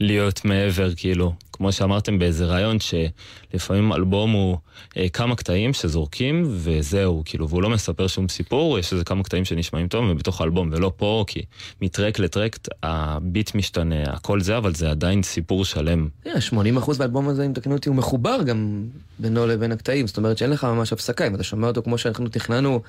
להיות 0.00 0.44
מעבר, 0.44 0.94
כאילו, 0.96 1.32
כמו 1.56 1.72
שאמרתם 1.72 2.18
באיזה 2.18 2.44
רעיון, 2.44 2.76
שלפעמים 2.80 3.92
אלבום 3.92 4.30
הוא 4.30 4.58
אה, 4.96 5.08
כמה 5.08 5.36
קטעים 5.36 5.72
שזורקים, 5.72 6.44
וזהו, 6.48 7.22
כאילו, 7.24 7.48
והוא 7.48 7.62
לא 7.62 7.70
מספר 7.70 8.06
שום 8.06 8.28
סיפור, 8.28 8.78
יש 8.78 8.92
איזה 8.92 9.04
כמה 9.04 9.22
קטעים 9.22 9.44
שנשמעים 9.44 9.88
טוב, 9.88 10.04
ובתוך 10.10 10.40
האלבום, 10.40 10.70
ולא 10.72 10.92
פה, 10.96 11.24
כי 11.26 11.42
מטרק 11.82 12.18
לטרק 12.18 12.58
הביט 12.82 13.54
משתנה, 13.54 14.02
הכל 14.06 14.40
זה, 14.40 14.56
אבל 14.58 14.74
זה 14.74 14.90
עדיין 14.90 15.22
סיפור 15.22 15.64
שלם. 15.64 16.08
תראה, 16.22 16.36
80% 16.84 16.98
באלבום 16.98 17.28
הזה, 17.28 17.46
אם 17.46 17.52
תקנו 17.52 17.74
אותי, 17.74 17.88
הוא 17.88 17.96
מחובר 17.96 18.42
גם 18.42 18.84
בינו 19.18 19.46
לבין 19.46 19.72
הקטעים. 19.72 20.06
זאת 20.06 20.16
אומרת 20.16 20.38
שאין 20.38 20.50
לך 20.50 20.64
ממש 20.64 20.92
הפסקה. 20.92 21.26
אם 21.26 21.34
אתה 21.34 21.42
שומע 21.42 21.66
אותו 21.68 21.82
כמו 21.82 21.98
שאנחנו 21.98 22.28
תכננו, 22.28 22.82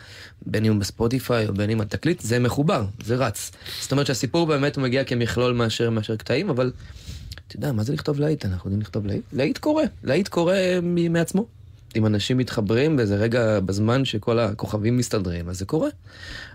בין 0.46 0.66
אם 0.66 0.80
בספוטיפיי 0.80 1.48
או 1.48 1.54
בין 1.54 1.70
אם 1.70 1.82
התקליט, 1.82 2.20
זה 2.20 2.40
מחובר, 2.40 2.86
זה 3.04 3.16
רץ. 3.16 3.52
זאת 3.82 3.92
אומרת 3.92 4.06
שהסיפור 4.06 4.46
באמת 4.46 4.76
הוא 4.76 4.84
מגיע 4.84 5.04
כמכלול 5.04 5.54
מאשר 5.54 5.90
מאשר 5.90 6.16
קטעים, 6.16 6.50
אבל 6.50 6.72
אתה 7.48 7.56
יודע, 7.56 7.72
מה 7.72 7.84
זה 7.84 7.94
לכתוב 7.94 8.20
להיט? 8.20 8.46
אנחנו 8.46 8.68
יודעים 8.68 8.82
לכתוב 8.82 9.06
להיט? 9.06 9.24
להיט 9.34 9.58
קורה. 9.58 9.84
להיט 10.04 10.28
קורה 10.28 10.58
מעצמו. 11.10 11.46
אם 11.96 12.06
אנשים 12.06 12.38
מתחברים 12.38 12.98
באיזה 12.98 13.16
רגע 13.16 13.60
בזמן 13.60 14.06
שכל 14.06 14.40
הכוכבים 14.40 14.98
מסתדרים, 14.98 15.50
אז 15.50 15.60
זה 15.60 15.66
קורה. 15.66 15.90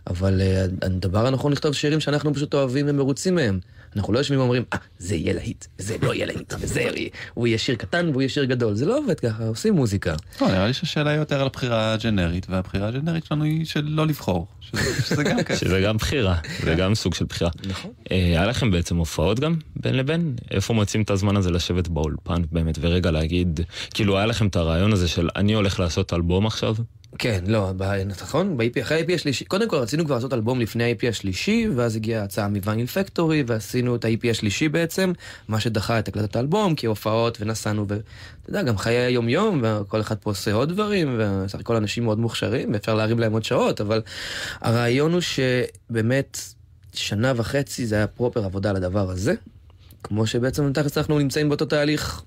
אבל 0.06 0.40
uh, 0.40 0.86
הדבר 0.86 1.26
הנכון 1.26 1.52
לכתוב 1.52 1.72
שירים 1.72 2.00
שאנחנו 2.00 2.34
פשוט 2.34 2.54
אוהבים 2.54 2.86
ומרוצים 2.88 3.34
מהם. 3.34 3.58
אנחנו 3.96 4.12
לא 4.12 4.18
יושבים 4.18 4.38
ואומרים, 4.40 4.62
אה, 4.72 4.78
זה 4.98 5.14
יהיה 5.16 5.32
להיט, 5.34 5.64
וזה 5.78 5.96
לא 6.02 6.14
יהיה 6.14 6.26
להיט, 6.26 6.54
וזה 6.60 6.80
יהיה- 6.80 7.08
הוא 7.34 7.46
יהיה 7.46 7.58
שיר 7.58 7.74
קטן 7.74 8.08
והוא 8.08 8.22
יהיה 8.22 8.28
שיר 8.28 8.44
גדול. 8.44 8.74
זה 8.74 8.86
לא 8.86 8.98
עובד 8.98 9.20
ככה, 9.20 9.46
עושים 9.46 9.74
מוזיקה. 9.74 10.14
לא, 10.40 10.48
נראה 10.48 10.66
לי 10.66 10.72
שהשאלה 10.72 11.10
היא 11.10 11.18
יותר 11.18 11.40
על 11.40 11.46
הבחירה 11.46 11.92
הג'נרית, 11.92 12.46
והבחירה 12.50 12.88
הג'נרית 12.88 13.24
שלנו 13.24 13.44
היא 13.44 13.64
של 13.64 13.84
לא 13.88 14.06
לבחור, 14.06 14.46
שזה- 14.60 15.02
שזה 15.02 15.24
גם 15.24 15.42
כיף. 15.44 15.58
שזה 15.60 15.80
גם 15.80 15.96
בחירה, 15.96 16.36
זה 16.64 16.74
גם 16.74 16.94
סוג 16.94 17.14
של 17.14 17.24
בחירה. 17.24 17.50
נכון. 17.66 17.90
אה, 18.10 18.16
היה 18.16 18.46
לכם 18.46 18.70
בעצם 18.70 18.96
הופעות 18.96 19.40
גם, 19.40 19.54
בין 19.76 19.94
לבין? 19.96 20.34
איפה 20.50 20.74
מוצאים 20.74 21.02
את 21.02 21.10
הזמן 21.10 21.36
הזה 21.36 21.50
לשבת 21.50 21.88
באולפן 21.88 22.42
באמת, 22.52 22.78
ורגע 22.80 23.10
להגיד, 23.10 23.60
כאילו 23.94 24.16
היה 24.16 24.26
לכם 24.26 24.46
את 24.46 24.56
הרעיון 24.56 24.92
הזה 24.92 25.08
של 25.08 25.28
אני 25.36 25.52
הולך 25.54 25.80
לעשות 25.80 26.12
אלבום 26.12 26.46
עכשיו, 26.46 26.74
כן, 27.18 27.44
לא, 27.46 27.72
נכון, 28.06 28.56
ב-EP, 28.56 28.82
אחרי 28.82 29.00
ה-EP 29.00 29.14
השלישי, 29.14 29.44
קודם 29.44 29.68
כל 29.68 29.76
רצינו 29.76 30.04
כבר 30.04 30.14
לעשות 30.14 30.32
אלבום 30.32 30.60
לפני 30.60 30.84
ה-EP 30.84 31.08
השלישי, 31.08 31.68
ואז 31.76 31.96
הגיעה 31.96 32.24
הצעה 32.24 32.48
מוויניל 32.48 32.86
פקטורי, 32.86 33.44
ועשינו 33.46 33.96
את 33.96 34.04
ה-EP 34.04 34.30
השלישי 34.30 34.68
בעצם, 34.68 35.12
מה 35.48 35.60
שדחה 35.60 35.98
את 35.98 36.08
הקלטת 36.08 36.36
האלבום, 36.36 36.74
כי 36.74 36.86
הופעות 36.86 37.40
ונסענו, 37.40 37.88
ואתה 37.88 38.02
יודע, 38.48 38.62
גם 38.62 38.78
חיי 38.78 38.96
היום-יום, 38.96 39.62
וכל 39.64 40.00
אחד 40.00 40.18
פה 40.18 40.30
עושה 40.30 40.52
עוד 40.52 40.68
דברים, 40.68 41.18
וסך 41.18 41.60
הכל 41.60 41.76
אנשים 41.76 42.04
מאוד 42.04 42.18
מוכשרים, 42.18 42.72
ואפשר 42.72 42.94
להרים 42.94 43.18
להם 43.18 43.32
עוד 43.32 43.44
שעות, 43.44 43.80
אבל 43.80 44.02
הרעיון 44.60 45.12
הוא 45.12 45.20
שבאמת, 45.20 46.38
שנה 46.94 47.32
וחצי 47.36 47.86
זה 47.86 47.94
היה 47.94 48.06
פרופר 48.06 48.44
עבודה 48.44 48.70
על 48.70 48.76
הדבר 48.76 49.10
הזה, 49.10 49.34
כמו 50.02 50.26
שבעצם 50.26 50.72
תכלס 50.72 50.98
אנחנו 50.98 51.18
נמצאים 51.18 51.48
באותו 51.48 51.64
תהליך 51.64 52.22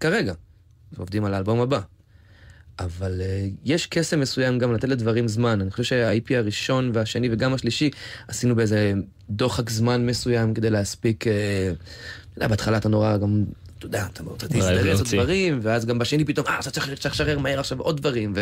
כרגע, 0.00 0.34
ועובדים 0.92 1.24
על 1.24 1.34
האלבום 1.34 1.60
הבא. 1.60 1.80
אבל 2.78 3.20
uh, 3.20 3.50
יש 3.64 3.86
קסם 3.86 4.20
מסוים 4.20 4.58
גם 4.58 4.72
לתת 4.72 4.88
לדברים 4.88 5.28
זמן. 5.28 5.60
אני 5.60 5.70
חושב 5.70 5.82
שה-IP 5.82 6.34
הראשון 6.36 6.90
והשני 6.94 7.28
וגם 7.32 7.54
השלישי 7.54 7.90
עשינו 8.28 8.56
באיזה 8.56 8.92
דוחק 9.30 9.70
זמן 9.70 10.06
מסוים 10.06 10.54
כדי 10.54 10.70
להספיק, 10.70 11.24
uh, 11.26 11.28
אתה 11.28 12.38
יודע, 12.38 12.48
בהתחלה 12.48 12.76
אתה 12.76 12.88
נורא 12.88 13.16
גם, 13.16 13.44
אתה 13.78 13.86
יודע, 13.86 14.06
אתה 14.12 14.22
רוצה 14.22 14.46
להזדרז 14.50 15.00
עוד. 15.00 15.08
דברים, 15.08 15.58
ואז 15.62 15.86
גם 15.86 15.98
בשני 15.98 16.24
פתאום, 16.24 16.46
אה, 16.46 16.58
אתה 16.60 16.70
צריך 16.70 16.88
לשחרר 16.92 17.38
מהר 17.38 17.60
עכשיו 17.60 17.80
עוד 17.80 17.96
דברים, 17.96 18.34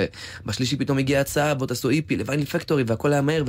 ובשלישי 0.44 0.76
פתאום 0.76 0.98
הגיעה 0.98 1.20
הצעה, 1.20 1.54
בוא 1.54 1.66
תעשו 1.66 1.90
EP 1.90 2.16
ל 2.18 2.23
Vinyl 2.23 2.44
Factory, 2.44 2.84
והכל 2.86 3.12
היה 3.12 3.22
מהר, 3.22 3.44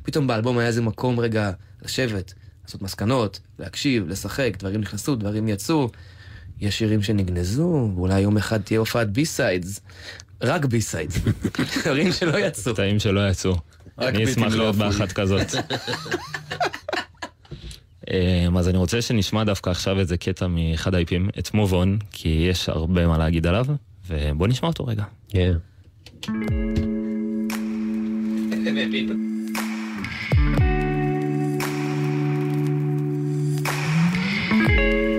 ופתאום 0.00 0.26
באלבום 0.26 0.58
היה 0.58 0.68
איזה 0.68 0.82
מקום 0.82 1.20
רגע 1.20 1.50
לשבת, 1.84 2.34
לעשות 2.64 2.82
מסקנות, 2.82 3.40
להקשיב, 3.58 4.08
לשחק, 4.08 4.52
דברים 4.58 4.80
נכנסו, 4.80 5.14
דברים 5.14 5.48
יצאו. 5.48 5.88
יש 6.60 6.78
שירים 6.78 7.02
שנגנזו, 7.02 7.90
ואולי 7.94 8.20
יום 8.20 8.36
אחד 8.36 8.60
תהיה 8.62 8.80
הופעת 8.80 9.10
B-sides. 9.10 9.80
רק 10.42 10.64
B-sides. 10.64 11.18
דברים 11.78 12.12
שלא 12.18 12.38
יצאו. 12.38 12.72
קטעים 12.72 12.98
שלא 12.98 13.28
יצאו. 13.28 13.56
אני 13.98 14.24
אשמח 14.24 14.52
לא 14.52 14.58
להיות. 14.58 14.76
באחת 14.76 15.12
כזאת. 15.12 15.46
אמ, 18.10 18.56
אז 18.58 18.68
אני 18.68 18.78
רוצה 18.78 19.02
שנשמע 19.02 19.44
דווקא 19.44 19.70
עכשיו 19.70 19.98
איזה 19.98 20.16
קטע 20.16 20.46
מאחד 20.46 20.94
ה 20.94 21.00
EPים, 21.00 21.28
את 21.38 21.48
Move 21.48 21.70
On, 21.72 22.04
כי 22.12 22.46
יש 22.50 22.68
הרבה 22.68 23.06
מה 23.06 23.18
להגיד 23.18 23.46
עליו, 23.46 23.66
ובוא 24.08 24.48
נשמע 24.48 24.68
אותו 24.68 24.86
רגע. 24.86 25.04
כן. 25.28 25.52
Late 28.56 29.12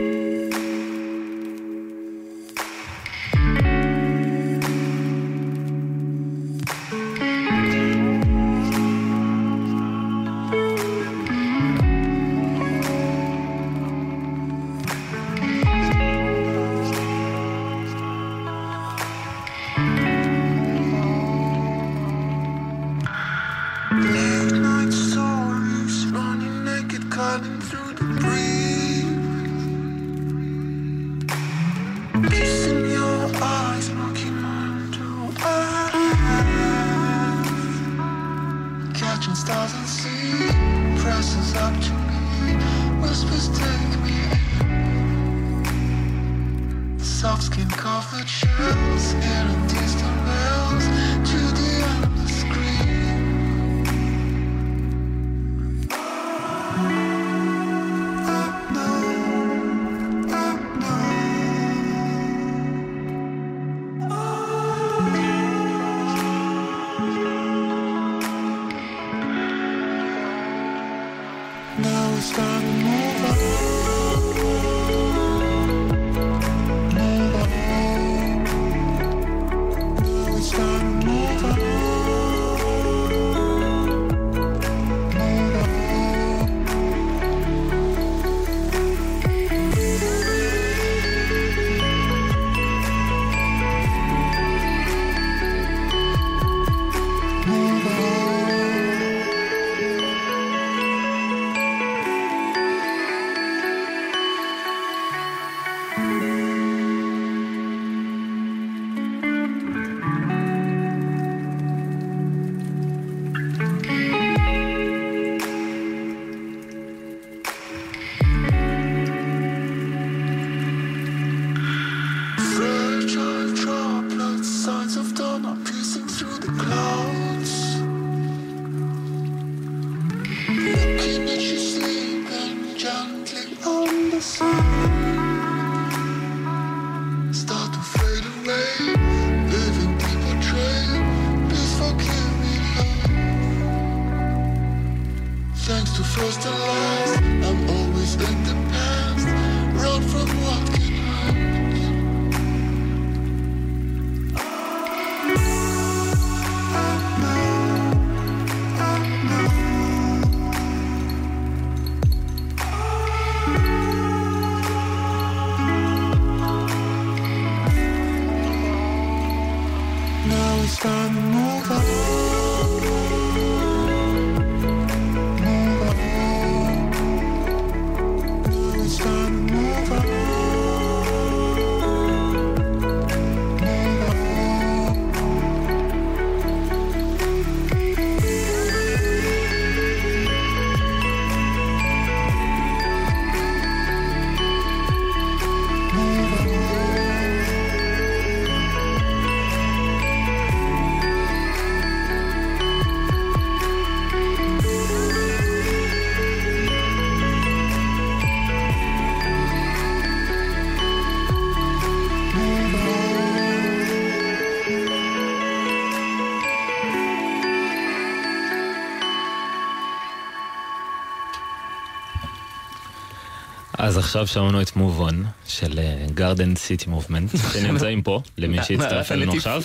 אז 223.88 223.98
עכשיו 223.98 224.28
שמענו 224.28 224.62
את 224.62 224.68
Move 224.68 225.10
On 225.10 225.16
של 225.48 225.80
Garden 226.18 226.58
City 226.58 226.88
Movement, 226.88 227.38
שנמצאים 227.54 228.02
פה, 228.02 228.22
למי 228.38 228.64
שהצטרף 228.64 229.12
אלינו 229.12 229.34
עכשיו. 229.34 229.64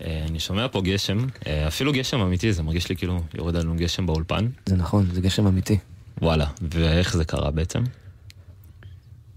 אה, 0.00 0.24
אני 0.28 0.40
שומע 0.40 0.66
פה 0.68 0.80
גשם, 0.80 1.18
אה, 1.46 1.68
אפילו 1.68 1.92
גשם 1.92 2.20
אמיתי, 2.20 2.52
זה 2.52 2.62
מרגיש 2.62 2.88
לי 2.88 2.96
כאילו 2.96 3.22
יורד 3.34 3.56
עלינו 3.56 3.74
גשם 3.76 4.06
באולפן. 4.06 4.48
זה 4.66 4.76
נכון, 4.76 5.06
זה 5.12 5.20
גשם 5.20 5.46
אמיתי. 5.46 5.78
וואלה, 6.22 6.46
ואיך 6.62 7.16
זה 7.16 7.24
קרה 7.24 7.50
בעצם? 7.50 7.84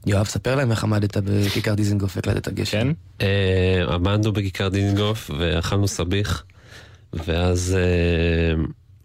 יואב, 0.06 0.26
ספר 0.26 0.56
להם 0.56 0.72
איך 0.72 0.84
עמדת 0.84 1.18
בכיכר 1.18 1.74
דיזנגוף 1.74 2.16
והקלטת 2.16 2.54
גשם. 2.54 2.72
כן? 2.72 2.88
אה, 3.22 3.94
עמדנו 3.94 4.34
בכיכר 4.34 4.68
דיזנגוף 4.68 5.32
ואכלנו 5.40 5.88
סביח, 5.88 6.44
ואז 7.14 7.78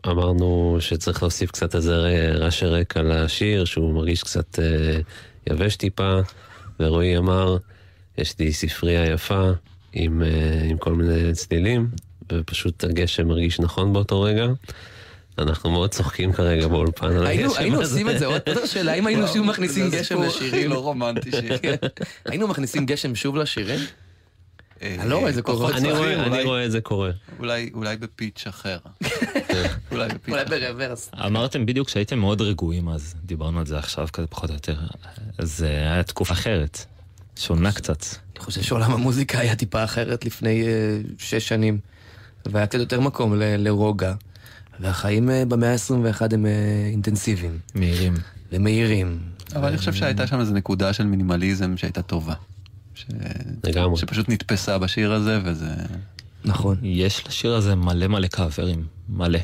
אמרנו 0.08 0.76
שצריך 0.80 1.22
להוסיף 1.22 1.50
קצת 1.50 1.74
איזה 1.74 1.96
רעשי 2.34 2.66
רקע 2.66 3.02
לשיר, 3.02 3.64
שהוא 3.64 3.94
מרגיש 3.94 4.22
קצת 4.22 4.58
אה, 4.58 4.98
יבש 5.50 5.76
טיפה, 5.76 6.18
ורועי 6.80 7.16
אמר, 7.16 7.56
יש 8.18 8.38
לי 8.38 8.52
ספרייה 8.52 9.06
יפה 9.12 9.50
עם, 9.92 10.22
אה, 10.22 10.28
עם 10.70 10.78
כל 10.78 10.92
מיני 10.92 11.32
צלילים, 11.32 11.88
ופשוט 12.32 12.84
הגשם 12.84 13.28
מרגיש 13.28 13.60
נכון 13.60 13.92
באותו 13.92 14.22
רגע. 14.22 14.46
אנחנו 15.38 15.70
מאוד 15.70 15.90
צוחקים 15.90 16.32
כרגע 16.32 16.68
באולפן 16.68 17.16
על 17.16 17.26
היינו- 17.26 17.44
הגשם 17.50 17.60
היינו 17.62 17.80
הזה. 17.82 17.92
עושים 17.92 18.10
את 18.10 18.18
זה 18.18 18.26
עוד 18.26 18.40
פעם 18.42 18.66
שאלה, 18.66 18.92
האם 18.92 19.06
היינו 19.06 19.28
שוב 19.28 19.46
מכניסים 19.46 19.90
גשם 19.90 20.22
לשירים? 20.22 20.70
לא 20.70 20.78
רומנטי. 20.78 21.30
היינו 22.26 22.48
מכניסים 22.48 22.86
גשם 22.86 23.14
שוב 23.14 23.36
לשירים? 23.36 23.80
אה, 24.82 24.96
אני 25.00 25.10
לא 25.10 25.18
רואה 25.18 25.28
את 25.30 25.34
זה 25.34 25.42
קורה. 25.42 25.76
אני 25.76 25.92
רואה- 26.44 26.66
את 26.66 26.70
זה 26.72 26.80
קורה. 26.80 27.10
אולי 27.38 27.70
אולי 27.74 27.96
בפיץ' 27.96 28.44
אחר. 28.48 28.78
אולי 29.92 30.08
בפיץ' 30.08 30.34
אולי. 30.34 30.44
ברוורס. 30.44 31.10
אמרתם 31.26 31.66
בדיוק 31.66 31.88
שהייתם 31.88 32.18
מאוד 32.18 32.40
רגועים 32.40 32.88
אז, 32.88 33.14
דיברנו 33.24 33.58
על 33.58 33.66
זה 33.66 33.78
עכשיו 33.78 34.08
כזה 34.12 34.26
פחות 34.26 34.50
או 34.50 34.54
יותר. 34.54 34.76
אז 35.38 35.64
אה, 35.68 35.92
היה 35.92 36.02
תקופה 36.02 36.32
אחרת, 36.34 36.84
שונה 37.36 37.72
קצת. 37.72 38.04
אני 38.36 38.44
חושב 38.44 38.62
שעולם 38.62 38.92
המוזיקה 38.92 39.38
היה 39.38 39.56
טיפה 39.56 39.84
אחרת 39.84 40.24
לפני 40.24 40.62
אה, 40.66 40.98
שש 41.18 41.48
שנים, 41.48 41.78
והיה 42.46 42.66
קצת 42.66 42.78
יותר 42.78 43.00
מקום 43.00 43.34
ל- 43.38 43.56
לרוגע, 43.56 44.14
והחיים 44.80 45.30
אה, 45.30 45.44
במאה 45.44 45.72
ה-21 45.72 46.34
הם 46.34 46.46
אינטנסיביים 46.92 47.58
מהירים. 47.74 48.14
ומהירים. 48.52 49.18
אבל 49.56 49.68
אני 49.68 49.78
חושב 49.78 49.92
שהייתה 49.92 50.26
שם 50.26 50.40
איזו 50.40 50.54
נקודה 50.54 50.92
של 50.92 51.04
מינימליזם 51.06 51.76
שהייתה 51.76 52.02
טובה. 52.02 52.34
ש- 52.96 53.06
לגמרי. 53.64 53.96
שפשוט 53.96 54.28
נתפסה 54.28 54.78
בשיר 54.78 55.12
הזה, 55.12 55.38
וזה... 55.44 55.68
נכון. 56.44 56.76
יש 56.82 57.26
לשיר 57.28 57.54
הזה 57.54 57.74
מלא 57.74 58.06
מלא 58.06 58.26
קאברים, 58.26 58.84
מלא. 59.08 59.38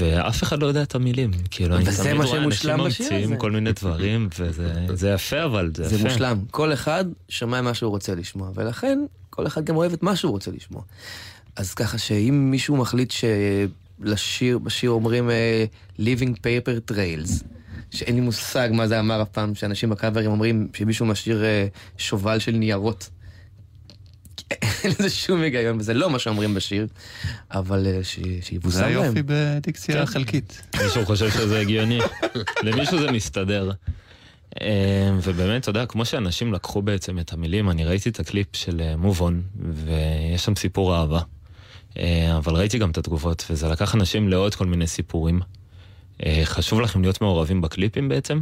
ואף 0.00 0.42
אחד 0.42 0.58
לא 0.62 0.66
יודע 0.66 0.82
את 0.82 0.94
המילים. 0.94 1.30
כאילו, 1.50 1.76
אני 1.76 1.84
וזה 1.88 2.04
תמיד 2.04 2.22
רואה 2.26 2.44
אנשים 2.44 2.70
ממציאים. 2.76 3.36
כל 3.36 3.50
מיני 3.50 3.72
דברים, 3.72 4.28
וזה 4.38 4.86
זה 4.92 5.10
יפה 5.10 5.44
אבל, 5.44 5.70
זה 5.76 5.84
יפה. 5.84 5.96
זה 5.96 6.04
מושלם. 6.04 6.38
כל 6.50 6.72
אחד 6.72 7.04
שומע 7.28 7.60
מה 7.62 7.74
שהוא 7.74 7.90
רוצה 7.90 8.14
לשמוע, 8.14 8.50
ולכן 8.54 8.98
כל 9.30 9.46
אחד 9.46 9.64
גם 9.64 9.76
אוהב 9.76 9.92
את 9.92 10.02
מה 10.02 10.16
שהוא 10.16 10.32
רוצה 10.32 10.50
לשמוע. 10.50 10.82
אז 11.56 11.74
ככה 11.74 11.98
שאם 11.98 12.48
מישהו 12.50 12.76
מחליט 12.76 13.12
שלשיר, 14.00 14.58
בשיר 14.58 14.90
אומרים 14.90 15.30
אה, 15.30 15.64
Living 15.98 16.30
Paper 16.36 16.92
Trails, 16.92 17.44
שאין 17.92 18.14
לי 18.14 18.20
מושג 18.20 18.68
מה 18.72 18.88
זה 18.88 19.00
אמר 19.00 19.22
אף 19.22 19.28
פעם, 19.28 19.54
שאנשים 19.54 19.90
בקאברים 19.90 20.30
אומרים 20.30 20.68
שמישהו 20.74 21.06
משאיר 21.06 21.44
אה, 21.44 21.66
שובל 21.98 22.38
של 22.38 22.52
ניירות. 22.52 23.10
אין 24.84 24.90
לזה 24.98 25.10
שום 25.10 25.40
היגיון, 25.40 25.78
וזה 25.78 25.94
לא 25.94 26.10
מה 26.10 26.18
שאומרים 26.18 26.54
בשיר, 26.54 26.86
אבל 27.50 27.86
אה, 27.86 28.04
ש- 28.04 28.18
שיבושם 28.40 28.76
זה 28.76 28.82
להם. 28.82 29.02
היופי 29.02 29.22
בדיקציה 29.26 29.94
כן. 29.94 30.06
חלקית. 30.06 30.62
מישהו 30.82 31.06
חושב 31.06 31.30
שזה 31.30 31.60
הגיוני, 31.60 31.98
למישהו 32.62 32.98
זה 33.00 33.10
מסתדר. 33.12 33.70
אה, 34.60 35.10
ובאמת, 35.22 35.60
אתה 35.62 35.70
יודע, 35.70 35.86
כמו 35.86 36.04
שאנשים 36.04 36.52
לקחו 36.52 36.82
בעצם 36.82 37.18
את 37.18 37.32
המילים, 37.32 37.70
אני 37.70 37.84
ראיתי 37.84 38.08
את 38.08 38.20
הקליפ 38.20 38.46
של 38.56 38.80
אה, 38.80 38.94
Move 39.10 39.18
On, 39.20 39.32
ויש 39.72 40.44
שם 40.44 40.54
סיפור 40.56 40.96
אהבה. 40.96 41.20
אה, 41.98 42.36
אבל 42.36 42.54
ראיתי 42.54 42.78
גם 42.78 42.90
את 42.90 42.98
התגובות, 42.98 43.44
וזה 43.50 43.68
לקח 43.68 43.94
אנשים 43.94 44.28
לעוד 44.28 44.54
כל 44.54 44.66
מיני 44.66 44.86
סיפורים. 44.86 45.40
אה, 46.26 46.40
חשוב 46.44 46.80
לכם 46.80 47.02
להיות 47.02 47.20
מעורבים 47.20 47.60
בקליפים 47.60 48.08
בעצם? 48.08 48.40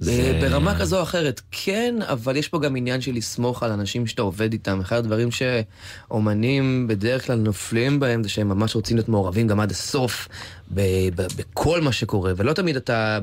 זה... 0.00 0.38
ברמה 0.40 0.78
כזו 0.78 0.98
או 0.98 1.02
אחרת, 1.02 1.40
כן, 1.50 1.94
אבל 2.02 2.36
יש 2.36 2.48
פה 2.48 2.58
גם 2.58 2.76
עניין 2.76 3.00
של 3.00 3.12
לסמוך 3.12 3.62
על 3.62 3.70
אנשים 3.72 4.06
שאתה 4.06 4.22
עובד 4.22 4.52
איתם. 4.52 4.80
אחד 4.80 4.96
הדברים 4.96 5.28
שאומנים 5.30 6.86
בדרך 6.88 7.26
כלל 7.26 7.38
נופלים 7.38 8.00
בהם 8.00 8.22
זה 8.22 8.28
שהם 8.28 8.48
ממש 8.48 8.74
רוצים 8.74 8.96
להיות 8.96 9.08
מעורבים 9.08 9.48
גם 9.48 9.60
עד 9.60 9.70
הסוף 9.70 10.28
בכל 10.70 11.80
מה 11.80 11.92
שקורה, 11.92 12.32
ולא 12.36 12.52
תמיד 12.52 12.76
אתה 12.76 13.18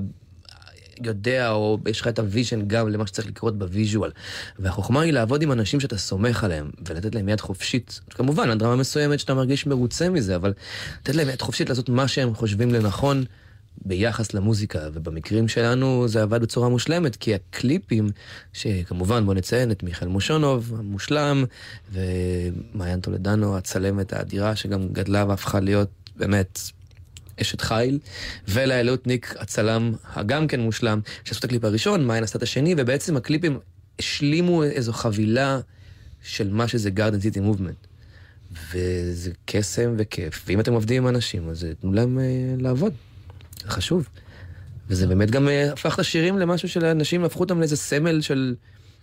יודע 1.04 1.52
או 1.52 1.78
יש 1.88 2.02
לך 2.02 2.08
את 2.08 2.20
ה 2.20 2.26
vision 2.26 2.68
גם 2.68 2.90
למה 2.90 3.08
שצריך 3.08 3.28
לקרות 3.28 3.58
ב 3.58 3.64
visual. 3.64 4.12
והחוכמה 4.60 5.02
היא 5.02 5.14
לעבוד 5.14 5.42
עם 5.42 5.52
אנשים 5.52 5.80
שאתה 5.80 5.98
סומך 5.98 6.44
עליהם 6.44 6.70
ולתת 6.88 7.16
להם 7.16 7.30
יד 7.30 7.42
חופשית. 7.42 8.00
כמובן, 8.10 8.50
עד 8.50 8.64
רמה 8.64 8.76
מסוימת 8.76 9.20
שאתה 9.20 9.34
מרגיש 9.34 9.68
מרוצה 9.68 10.10
מזה, 10.10 10.36
אבל 10.36 10.54
לתת 11.02 11.16
להם 11.16 11.30
יד 11.30 11.42
חופשית 11.42 11.70
לעשות 11.70 11.90
מה 11.90 12.08
שהם 12.08 12.36
חושבים 12.36 12.74
לנכון. 12.74 13.24
ביחס 13.86 14.34
למוזיקה, 14.34 14.80
ובמקרים 14.94 15.48
שלנו 15.48 16.08
זה 16.08 16.22
עבד 16.22 16.42
בצורה 16.42 16.70
מושלמת, 16.70 17.16
כי 17.16 17.36
הקליפים, 17.36 18.10
שכמובן 18.54 19.26
בוא 19.26 19.34
נציין 19.34 19.72
את 19.72 19.84
מיכאל 19.84 20.08
מושונוב 20.08 20.74
המושלם, 20.78 21.46
ומעיין 21.92 23.00
טולדנו 23.00 23.58
הצלמת 23.58 24.14
האדירה, 24.14 24.56
שגם 24.56 24.88
גדלה 24.88 25.26
והפכה 25.28 25.60
להיות 25.60 25.90
באמת 26.16 26.60
אשת 27.42 27.62
חיל, 27.62 28.00
ולאלוטניק 28.48 29.36
הצלם 29.40 29.94
הגם 30.14 30.48
כן 30.48 30.60
מושלם, 30.60 31.00
שעשו 31.24 31.40
את 31.40 31.44
הקליפ 31.44 31.64
הראשון, 31.64 32.06
מעיין 32.06 32.24
עשתה 32.24 32.38
את 32.38 32.44
השני, 32.44 32.76
ובעצם 32.78 33.18
הקליפים 33.18 33.60
השלימו 34.00 34.64
איזו 34.64 34.94
חבילה 34.94 35.60
של 36.24 36.50
מה 36.50 36.68
שזה 36.68 36.90
גארדן 36.90 37.20
סיטי 37.20 37.40
מובמנט. 37.40 37.76
וזה 38.72 39.32
קסם 39.46 39.96
וכיף, 39.98 40.44
ואם 40.48 40.60
אתם 40.60 40.74
עובדים 40.74 41.04
עם 41.04 41.16
אנשים, 41.16 41.50
אז 41.50 41.68
תנו 41.82 41.94
להם 41.94 42.20
אה, 42.20 42.24
לעבוד. 42.58 42.94
זה 43.65 43.71
חשוב. 43.71 44.10
וזה 44.89 45.08
באמת 45.08 45.32
גם 45.32 45.47
אה, 45.47 45.73
הפך 45.73 45.93
את 45.93 45.99
השירים 45.99 46.38
למשהו 46.38 46.69
שלאנשים 46.69 47.23
הפכו 47.23 47.39
אותם 47.39 47.60
לאיזה 47.60 47.78
סמל 47.78 48.21
של 48.21 48.56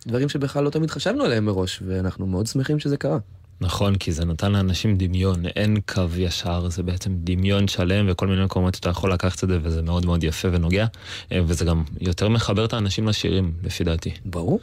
דברים 0.07 0.29
שבכלל 0.29 0.63
לא 0.63 0.69
תמיד 0.69 0.91
חשבנו 0.91 1.23
עליהם 1.23 1.45
מראש, 1.45 1.79
ואנחנו 1.87 2.27
מאוד 2.27 2.47
שמחים 2.47 2.79
שזה 2.79 2.97
קרה. 2.97 3.17
נכון, 3.61 3.95
כי 3.95 4.11
זה 4.11 4.25
נתן 4.25 4.51
לאנשים 4.51 4.97
דמיון, 4.97 5.45
אין 5.45 5.77
קו 5.93 6.01
ישר, 6.17 6.69
זה 6.69 6.83
בעצם 6.83 7.11
דמיון 7.15 7.67
שלם, 7.67 8.05
וכל 8.09 8.27
מיני 8.27 8.45
מקומות 8.45 8.75
אתה 8.79 8.89
יכול 8.89 9.13
לקחת 9.13 9.43
את 9.43 9.49
זה, 9.49 9.59
וזה 9.63 9.81
מאוד 9.81 10.05
מאוד 10.05 10.23
יפה 10.23 10.47
ונוגע, 10.51 10.85
אה, 11.31 11.39
וזה 11.45 11.65
גם 11.65 11.83
יותר 12.01 12.29
מחבר 12.29 12.65
את 12.65 12.73
האנשים 12.73 13.07
לשירים, 13.07 13.53
לפי 13.63 13.83
דעתי. 13.83 14.11
ברור, 14.25 14.59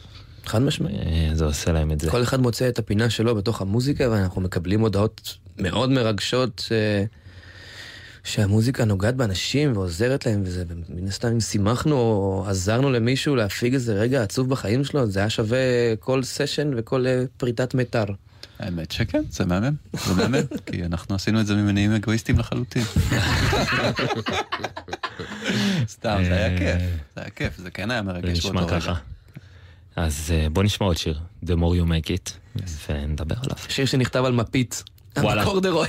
חד 0.46 0.62
משמעית. 0.62 0.96
אה, 0.96 1.30
זה 1.34 1.44
עושה 1.44 1.72
להם 1.72 1.92
את 1.92 2.00
זה. 2.00 2.10
כל 2.10 2.22
אחד 2.22 2.40
מוצא 2.40 2.68
את 2.68 2.78
הפינה 2.78 3.10
שלו 3.10 3.34
בתוך 3.34 3.60
המוזיקה, 3.60 4.10
ואנחנו 4.10 4.40
מקבלים 4.40 4.80
הודעות 4.80 5.36
מאוד 5.58 5.90
מרגשות 5.90 6.68
אה, 6.72 7.04
שהמוזיקה 8.24 8.84
נוגעת 8.84 9.16
באנשים 9.16 9.72
ועוזרת 9.76 10.26
להם, 10.26 10.42
וזה 10.44 10.64
מן 10.88 11.08
הסתם 11.08 11.28
אם 11.28 11.40
שימחנו 11.40 11.96
או 11.96 12.44
עזרנו 12.48 12.90
למישהו 12.90 13.36
להפיג 13.36 13.74
איזה 13.74 13.94
רגע 13.94 14.22
עצוב 14.22 14.48
בחיים 14.50 14.84
שלו, 14.84 15.06
זה 15.06 15.20
היה 15.20 15.30
שווה 15.30 15.58
כל 16.00 16.22
סשן 16.22 16.70
וכל 16.76 17.06
אה, 17.06 17.24
פריטת 17.36 17.74
מיתר. 17.74 18.04
האמת 18.58 18.90
שכן, 18.90 19.22
זה 19.30 19.44
מהמם. 19.44 19.74
זה 20.06 20.14
מהמם, 20.14 20.46
כי 20.66 20.84
אנחנו 20.84 21.14
עשינו 21.14 21.40
את 21.40 21.46
זה 21.46 21.54
ממניעים 21.54 21.92
אגואיסטיים 21.92 22.38
לחלוטין. 22.38 22.82
סתם, 25.88 26.22
זה 26.24 26.34
היה 26.34 26.58
כיף. 26.58 26.82
זה 27.14 27.20
היה 27.20 27.30
כיף, 27.30 27.58
זה 27.58 27.70
כן 27.70 27.90
היה 27.90 28.02
מרגש 28.02 28.46
באותו 28.46 28.66
רגע. 28.76 28.94
אז 29.96 30.32
אה, 30.34 30.46
בוא 30.52 30.62
נשמע 30.62 30.86
עוד 30.86 30.96
שיר, 30.96 31.18
The 31.44 31.48
more 31.48 31.50
you 31.50 31.86
make 31.88 32.08
it, 32.08 32.30
ונדבר 32.88 33.36
עליו. 33.42 33.56
שיר 33.68 33.86
שנכתב 33.86 34.24
על 34.24 34.32
מפית. 34.32 34.82
וואלה. 35.18 35.42
בקורדרוי. 35.42 35.88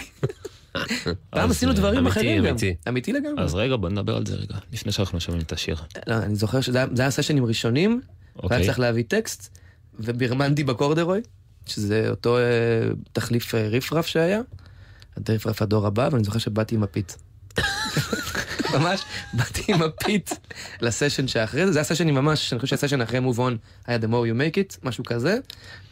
פעם 1.30 1.52
עשינו 1.52 1.72
אה, 1.72 1.78
דברים 1.78 1.98
אמיתי, 1.98 2.12
אחרים 2.20 2.44
גם. 2.44 2.50
אמיתי. 2.50 2.76
אמיתי 2.88 3.14
לגמרי. 3.14 3.44
אז 3.44 3.56
רגע, 3.56 3.76
בוא 3.76 3.90
נדבר 3.90 4.16
על 4.18 4.26
זה 4.26 4.36
רגע, 4.36 4.56
לפני 4.74 4.92
שאנחנו 4.92 5.20
שומעים 5.20 5.44
את 5.44 5.52
השיר. 5.52 5.76
לא, 6.08 6.16
אני 6.16 6.36
זוכר 6.36 6.62
שזה 6.62 6.84
היה- 6.98 7.12
סשנים 7.12 7.46
ראשונים, 7.46 7.90
והיה 7.92 8.44
אוקיי. 8.44 8.66
צריך 8.66 8.80
להביא 8.80 9.04
טקסט, 9.08 9.58
ובירמנדי 10.00 10.64
בקורדרוי, 10.64 11.22
שזה 11.66 12.10
אותו 12.10 12.38
אה, 12.38 12.44
תחליף 13.14 13.56
אה, 13.56 13.68
רפרף 13.68 14.06
שהיה, 14.06 14.42
רפרף 15.30 15.62
הדור 15.62 15.88
הבא, 15.88 16.10
ואני 16.12 16.24
זוכר 16.24 16.40
שבאתי 16.40 16.76
עם 16.76 16.82
מפית. 16.82 17.18
ממש, 18.74 19.02
באתי 19.34 19.74
עם 19.74 19.80
מפית 19.84 20.30
לסשן 20.82 21.28
שאחרי 21.28 21.66
זה, 21.66 21.72
זה 21.72 21.80
היה 21.80 21.84
סשנים 21.84 22.16
ממש, 22.16 22.54
אני 22.54 22.60
חושב 22.60 22.76
שהסשן 22.78 23.02
אחרי 23.02 23.20
move 23.20 23.38
on 23.38 23.52
היה 23.88 23.98
the 23.98 24.06
more 24.06 24.26
you 24.34 24.38
make 24.42 24.56
it, 24.58 24.78
משהו 24.84 25.04
כזה, 25.04 25.38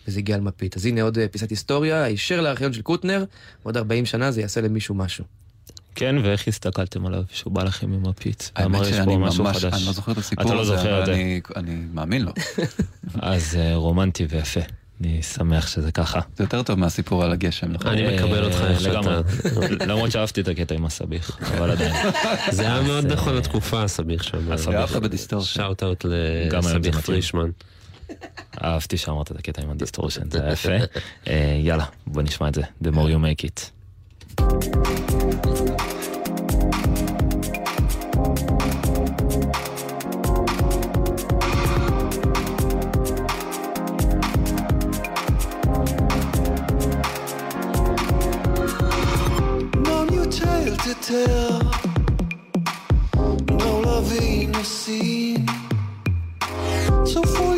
וזה 0.09 0.19
הגיע 0.19 0.35
על 0.35 0.41
מפית. 0.41 0.77
אז 0.77 0.85
הנה 0.85 1.01
עוד 1.01 1.17
אה, 1.17 1.27
פיסת 1.27 1.49
היסטוריה, 1.49 2.03
הישר 2.03 2.41
לארכיון 2.41 2.73
של 2.73 2.81
קוטנר, 2.81 3.23
בעוד 3.63 3.77
40 3.77 4.05
שנה 4.05 4.31
זה 4.31 4.41
יעשה 4.41 4.61
למישהו 4.61 4.95
משהו. 4.95 5.25
כן, 5.95 6.15
ואיך 6.23 6.47
הסתכלתם 6.47 7.05
עליו 7.05 7.23
שהוא 7.31 7.53
בא 7.53 7.63
לכם 7.63 7.93
עם 7.93 8.07
מפית? 8.09 8.51
האמת 8.55 8.75
אמר 8.75 8.87
יש 8.87 8.95
שאני 8.95 9.17
ממש, 9.17 9.37
חדש. 9.39 9.73
אני 9.73 9.85
לא 9.85 9.91
זוכר 9.91 10.11
את 10.11 10.17
אתה 10.17 10.25
הסיפור 10.25 10.53
לא 10.53 10.61
הזה, 10.61 10.75
זוכר 10.77 11.03
אבל. 11.03 11.11
אני- 11.13 11.41
אני 11.55 11.75
מאמין 11.93 12.21
לו. 12.21 12.31
אז 13.21 13.55
אה, 13.59 13.75
רומנטי 13.75 14.25
ויפה. 14.29 14.59
אני 15.01 15.21
שמח 15.23 15.67
שזה 15.67 15.91
ככה. 15.91 16.19
זה 16.37 16.43
יותר 16.43 16.63
טוב 16.63 16.79
מהסיפור 16.79 17.23
על 17.23 17.31
הגשם, 17.31 17.71
נכון? 17.71 17.87
אני 17.91 18.15
מקבל 18.15 18.43
אותך 18.43 18.61
אה, 18.61 18.69
איך. 18.71 18.81
שאתה... 18.81 19.21
למרות 19.85 20.11
שאהבתי 20.11 20.41
את 20.41 20.47
הקטע 20.47 20.75
עם 20.75 20.85
הסביך, 20.85 21.37
אבל 21.57 21.71
עדיין. 21.71 21.93
זה 22.51 22.61
היה 22.63 22.81
מאוד 22.81 23.05
נכון 23.05 23.33
אה, 23.33 23.39
לתקופה, 23.39 23.83
הסביך 23.83 24.23
שם. 24.23 24.51
הסביך. 24.51 24.91
shout 25.43 25.83
out 25.83 26.05
לסביך. 26.51 26.99
פרישמן. 26.99 27.49
אהבתי 28.63 28.97
שאמרת 28.97 29.31
את 29.31 29.39
הקטע 29.39 29.61
עם 29.61 29.69
ה 29.69 29.75
distortion, 29.75 30.31
זה 30.31 30.43
היה 30.43 30.51
יפה. 30.53 30.69
אה, 31.27 31.57
יאללה, 31.63 31.85
בוא 32.07 32.21
נשמע 32.21 32.47
את 32.47 32.55
זה. 32.55 32.61
The 32.83 32.87
more 32.87 33.09
you 33.09 33.19
make 33.19 33.43
it. 33.45 33.69
No 49.87 49.97
new 50.13 50.25
tale 50.39 50.75
to 50.85 50.93
tell. 51.09 51.59
No 53.63 53.71
loving 53.89 54.55
or 54.55 54.63
scene. 54.63 55.47
So 57.11 57.19
fool 57.23 57.29
yourself 57.29 57.37
every 57.41 57.48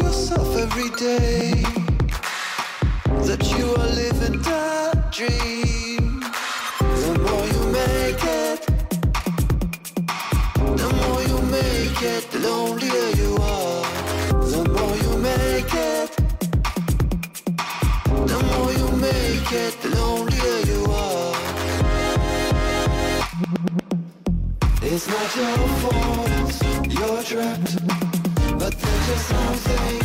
day 1.01 1.63
that 3.27 3.41
you 3.57 3.65
are 3.81 3.91
living 4.03 4.39
that 4.43 5.11
dream. 5.11 6.19
The 7.03 7.13
more 7.25 7.45
you 7.53 7.63
make 7.81 8.23
it, 8.43 8.59
the 10.81 10.89
more 10.99 11.21
you 11.29 11.39
make 11.57 12.01
it, 12.13 12.23
the 12.29 12.39
lonelier 12.47 13.09
you 13.21 13.31
are. 13.41 13.83
The 14.53 14.63
more 14.75 14.95
you 15.05 15.13
make 15.29 15.73
it, 15.73 16.09
the 18.31 18.39
more 18.49 18.71
you 18.79 18.87
make 19.07 19.51
it, 19.63 19.73
the 19.81 19.89
lonelier 19.97 20.59
you 20.71 20.81
are. 21.07 21.35
It's 24.83 25.07
not 25.13 25.29
your 25.39 25.57
fault, 25.81 26.53
you're 26.95 27.23
trapped, 27.23 27.73
but 28.59 28.73
that's 28.81 29.07
just 29.07 29.31
how 29.31 30.00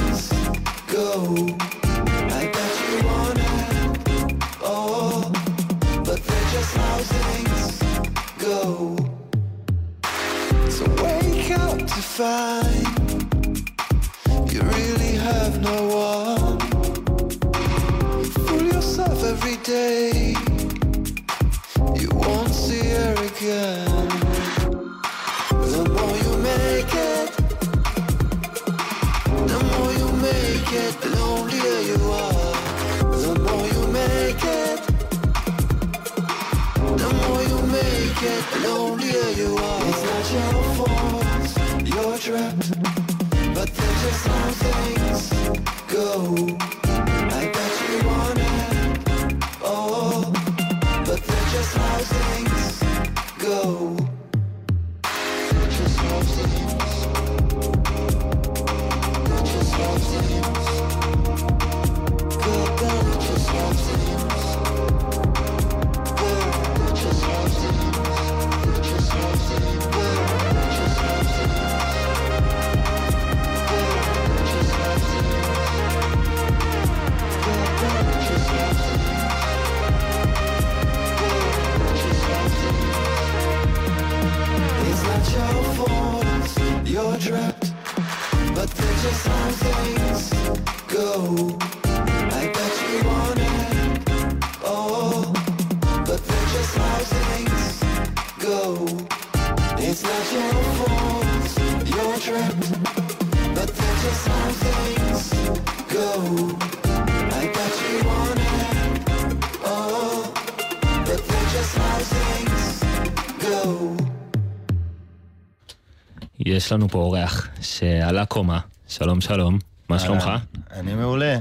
יש 116.66 116.72
לנו 116.72 116.88
פה 116.88 116.98
אורח 116.98 117.48
שעלה 117.61 118.26
קומה, 118.26 118.59
שלום 118.88 119.20
שלום, 119.20 119.59
מה 119.88 119.98
שלומך? 119.98 120.31
אני 120.72 120.94
מעולה. 120.94 121.38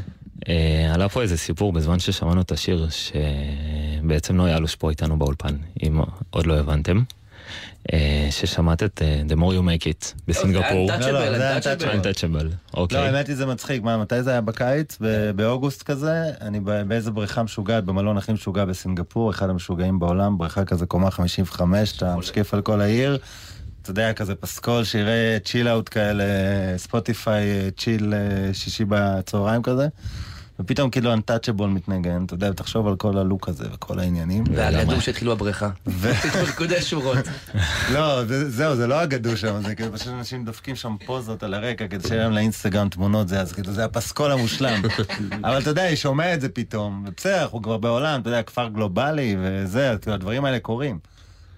אה, 0.49 0.91
עלה 0.93 1.09
פה 1.09 1.21
איזה 1.21 1.37
סיפור 1.37 1.73
בזמן 1.73 1.99
ששמענו 1.99 2.41
את 2.41 2.51
השיר, 2.51 2.87
שבעצם 2.89 4.35
נוי 4.35 4.55
אלוש 4.55 4.75
פה 4.75 4.89
איתנו 4.89 5.19
באולפן, 5.19 5.55
אם 5.83 6.01
עוד 6.29 6.45
לא 6.45 6.59
הבנתם. 6.59 7.03
אה, 7.93 8.27
ששמעת 8.31 8.83
את 8.83 9.01
אה, 9.01 9.21
The 9.29 9.39
more 9.39 9.53
you 9.53 9.61
make 9.61 9.83
it 9.83 10.13
בסינגפור. 10.27 10.87
לא, 10.87 11.11
לא, 11.11 11.11
לא, 11.11 11.37
זה 11.37 11.49
היה 11.49 11.59
Untouchable. 11.59 12.03
Untouchable, 12.05 12.43
לא, 12.43 12.49
אוקיי. 12.73 12.97
האמת 12.97 13.27
היא 13.27 13.35
זה 13.35 13.45
מצחיק, 13.45 13.83
מה, 13.83 13.97
מתי 13.97 14.23
זה 14.23 14.31
היה 14.31 14.41
בקיץ? 14.41 14.97
באוגוסט 15.35 15.83
כזה? 15.83 16.23
אני 16.41 16.59
ב- 16.59 16.81
באיזה 16.87 17.11
בריכה 17.11 17.43
משוגעת, 17.43 17.83
במלון 17.85 18.17
הכי 18.17 18.33
משוגע 18.33 18.65
בסינגפור, 18.65 19.31
אחד 19.31 19.49
המשוגעים 19.49 19.99
בעולם, 19.99 20.37
בריכה 20.37 20.65
כזה 20.65 20.85
קומה 20.85 21.11
55, 21.11 21.97
אתה 21.97 22.15
משקיף 22.15 22.53
על 22.53 22.61
כל 22.61 22.81
העיר. 22.81 23.17
אתה 23.85 23.91
יודע, 23.91 24.13
כזה 24.13 24.35
פסקול, 24.35 24.83
שירי 24.83 25.11
chill 25.45 25.67
out 25.67 25.89
כאלה, 25.91 26.23
Spotify 26.77 27.43
chill 27.77 28.13
אה, 28.13 28.19
שישי 28.53 28.83
בצהריים 28.87 29.61
כזה. 29.63 29.87
ופתאום 30.59 30.89
כאילו 30.89 31.13
Untouchable 31.13 31.69
מתנגן, 31.69 32.23
אתה 32.25 32.33
יודע, 32.33 32.51
תחשוב 32.51 32.87
על 32.87 32.95
כל 32.95 33.17
הלוק 33.17 33.49
הזה 33.49 33.65
וכל 33.73 33.99
העניינים. 33.99 34.43
והגדום 34.55 35.01
שהתחילו 35.01 35.35
בבריכה. 35.35 35.69
ריקודי 36.35 36.81
שורות. 36.89 37.17
לא, 37.93 38.25
זה- 38.25 38.49
זהו, 38.49 38.75
זה 38.75 38.87
לא 38.87 38.99
הגדול 38.99 39.35
שם, 39.35 39.61
זה 39.65 39.75
כאילו 39.75 39.93
פשוט 39.93 40.07
אנשים 40.07 40.45
דופקים 40.45 40.75
שם 40.75 40.95
פוזות 41.05 41.43
על 41.43 41.53
הרקע 41.53 41.87
כדי 41.87 42.07
שיהיה 42.07 42.23
להם 42.23 42.31
לאינסטגרם 42.31 42.89
תמונות, 42.89 43.27
זה, 43.27 43.41
אז 43.41 43.51
כאילו 43.51 43.73
זה 43.73 43.85
הפסקול 43.85 44.31
המושלם. 44.31 44.81
אבל 45.45 45.57
אתה 45.61 45.69
יודע, 45.69 45.87
אני 45.87 45.95
שומע 45.95 46.33
את 46.33 46.41
זה 46.41 46.49
פתאום, 46.49 47.05
ובסדר, 47.07 47.41
אנחנו 47.41 47.61
כבר 47.61 47.77
בעולם, 47.77 48.21
אתה 48.21 48.29
יודע, 48.29 48.43
כפר 48.43 48.67
גלובלי 48.67 49.35
וזה, 49.41 49.95
כאילו 50.01 50.13
הדברים 50.15 50.45
האלה 50.45 50.59
קורים. 50.59 50.99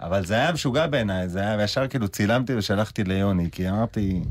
אבל 0.00 0.26
זה 0.26 0.34
היה 0.34 0.52
משוגע 0.52 0.86
בעיניי, 0.86 1.28
זה 1.28 1.40
היה, 1.40 1.56
וישר 1.58 1.88
כאילו 1.88 2.08
צילמתי 2.08 2.54
ושלחתי 2.54 3.04
ליוני, 3.04 3.48
כי 3.52 3.70
אמרתי... 3.70 4.22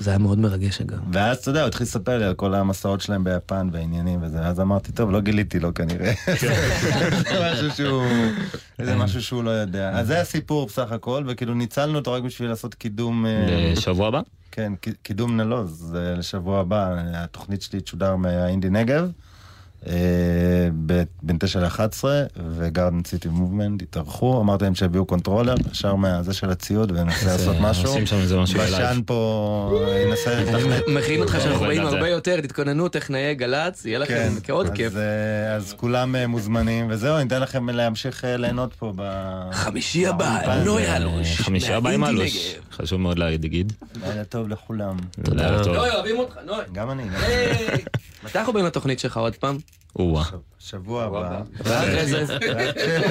זה 0.00 0.10
היה 0.10 0.18
מאוד 0.18 0.38
מרגש 0.38 0.80
אגב. 0.80 0.98
ואז 1.12 1.36
אתה 1.36 1.50
יודע, 1.50 1.60
הוא 1.60 1.66
התחיל 1.68 1.84
לספר 1.84 2.18
לי 2.18 2.24
על 2.24 2.34
כל 2.34 2.54
המסעות 2.54 3.00
שלהם 3.00 3.24
ביפן 3.24 3.68
והעניינים 3.72 4.22
וזה, 4.22 4.40
אז 4.40 4.60
אמרתי, 4.60 4.92
טוב, 4.92 5.10
לא 5.10 5.20
גיליתי 5.20 5.60
לו 5.60 5.74
כנראה. 5.74 6.12
זה 7.30 7.50
משהו 7.52 7.70
שהוא, 7.70 8.04
זה 8.82 8.96
משהו 8.96 9.22
שהוא 9.22 9.44
לא 9.44 9.50
יודע. 9.50 9.90
אז 9.90 10.06
זה 10.06 10.20
הסיפור 10.20 10.66
בסך 10.66 10.92
הכל, 10.92 11.24
וכאילו 11.26 11.54
ניצלנו 11.54 11.98
אותו 11.98 12.12
רק 12.12 12.22
בשביל 12.22 12.48
לעשות 12.48 12.74
קידום, 12.74 13.26
אה, 13.26 13.72
לשבוע 13.72 14.08
הבא? 14.08 14.20
כן, 14.52 14.72
קידום 15.02 15.36
נלוז, 15.36 15.70
זה 15.70 16.14
לשבוע 16.18 16.60
הבא, 16.60 16.96
התוכנית 17.14 17.62
שלי 17.62 17.80
תשודר 17.80 18.16
מהאינדי 18.16 18.70
נגב, 18.70 19.10
בין 21.22 21.38
9 21.38 21.60
ל-11, 21.60 22.04
ו 22.56 22.62
Garden 22.62 23.00
City 23.06 23.28
Movement 23.28 23.82
התארחו, 23.82 24.40
אמרתי 24.40 24.64
להם 24.64 24.74
שיביאו 24.74 25.06
controller, 25.06 25.54
ישר 25.72 25.94
מהזה 25.94 26.32
של 26.32 26.50
הציוד, 26.50 26.92
וננסה 26.92 27.26
לעשות 27.26 27.56
משהו. 27.60 27.86
עושים 27.86 28.06
שם 28.06 28.16
איזה 28.16 28.36
משהו 28.36 28.58
בשן 28.58 28.72
בלייב. 28.76 29.00
פה 29.06 29.90
ינסה 30.06 30.40
לתכנת. 30.40 30.82
מכין 30.88 31.20
אותך 31.20 31.36
שאנחנו 31.42 31.66
באים. 31.66 31.82
הרבה 31.82 32.08
יותר, 32.08 32.40
תתכוננו, 32.40 32.88
טכנאי 32.88 33.34
גל"צ, 33.34 33.84
יהיה 33.84 33.98
לכם 33.98 34.14
כן, 34.14 34.32
כעוד 34.44 34.66
אז, 34.66 34.72
כיף. 34.72 34.96
אה, 34.96 35.54
אז 35.54 35.74
כולם 35.76 36.16
אה, 36.16 36.26
מוזמנים, 36.26 36.86
וזהו, 36.90 37.16
אני 37.16 37.26
אתן 37.26 37.40
לכם 37.42 37.68
להמשיך 37.68 38.24
אה, 38.24 38.36
ליהנות 38.36 38.74
פה 38.74 38.92
ב... 38.96 39.02
חמישי 39.52 40.06
הבא, 40.06 40.38
באולפן. 40.44 40.64
נוי 40.64 40.86
אה, 40.86 40.96
אלוש. 40.96 41.40
חמישי 41.40 41.72
הבא 41.72 41.90
עם 41.90 42.04
אלוש. 42.04 42.54
חשוב 42.72 43.00
מאוד 43.00 43.18
להגיד. 43.18 43.72
לילה 44.06 44.24
טוב 44.24 44.48
לכולם. 44.48 44.96
לילה 45.28 45.64
טוב. 45.64 45.74
נוי, 45.74 45.90
אוהבים 45.90 46.18
אותך, 46.18 46.38
נוי. 46.46 46.64
גם 46.72 46.90
אני. 46.90 47.02
מתי 48.24 48.38
אנחנו 48.38 48.52
באים 48.52 48.66
לתוכנית 48.66 48.98
שלך 48.98 49.16
עוד 49.16 49.36
פעם? 49.36 49.58
או-אה. 49.98 50.24
שבוע 50.58 51.04
הבא. 51.04 51.40
ואחרי 51.64 52.06
זה... 52.06 52.24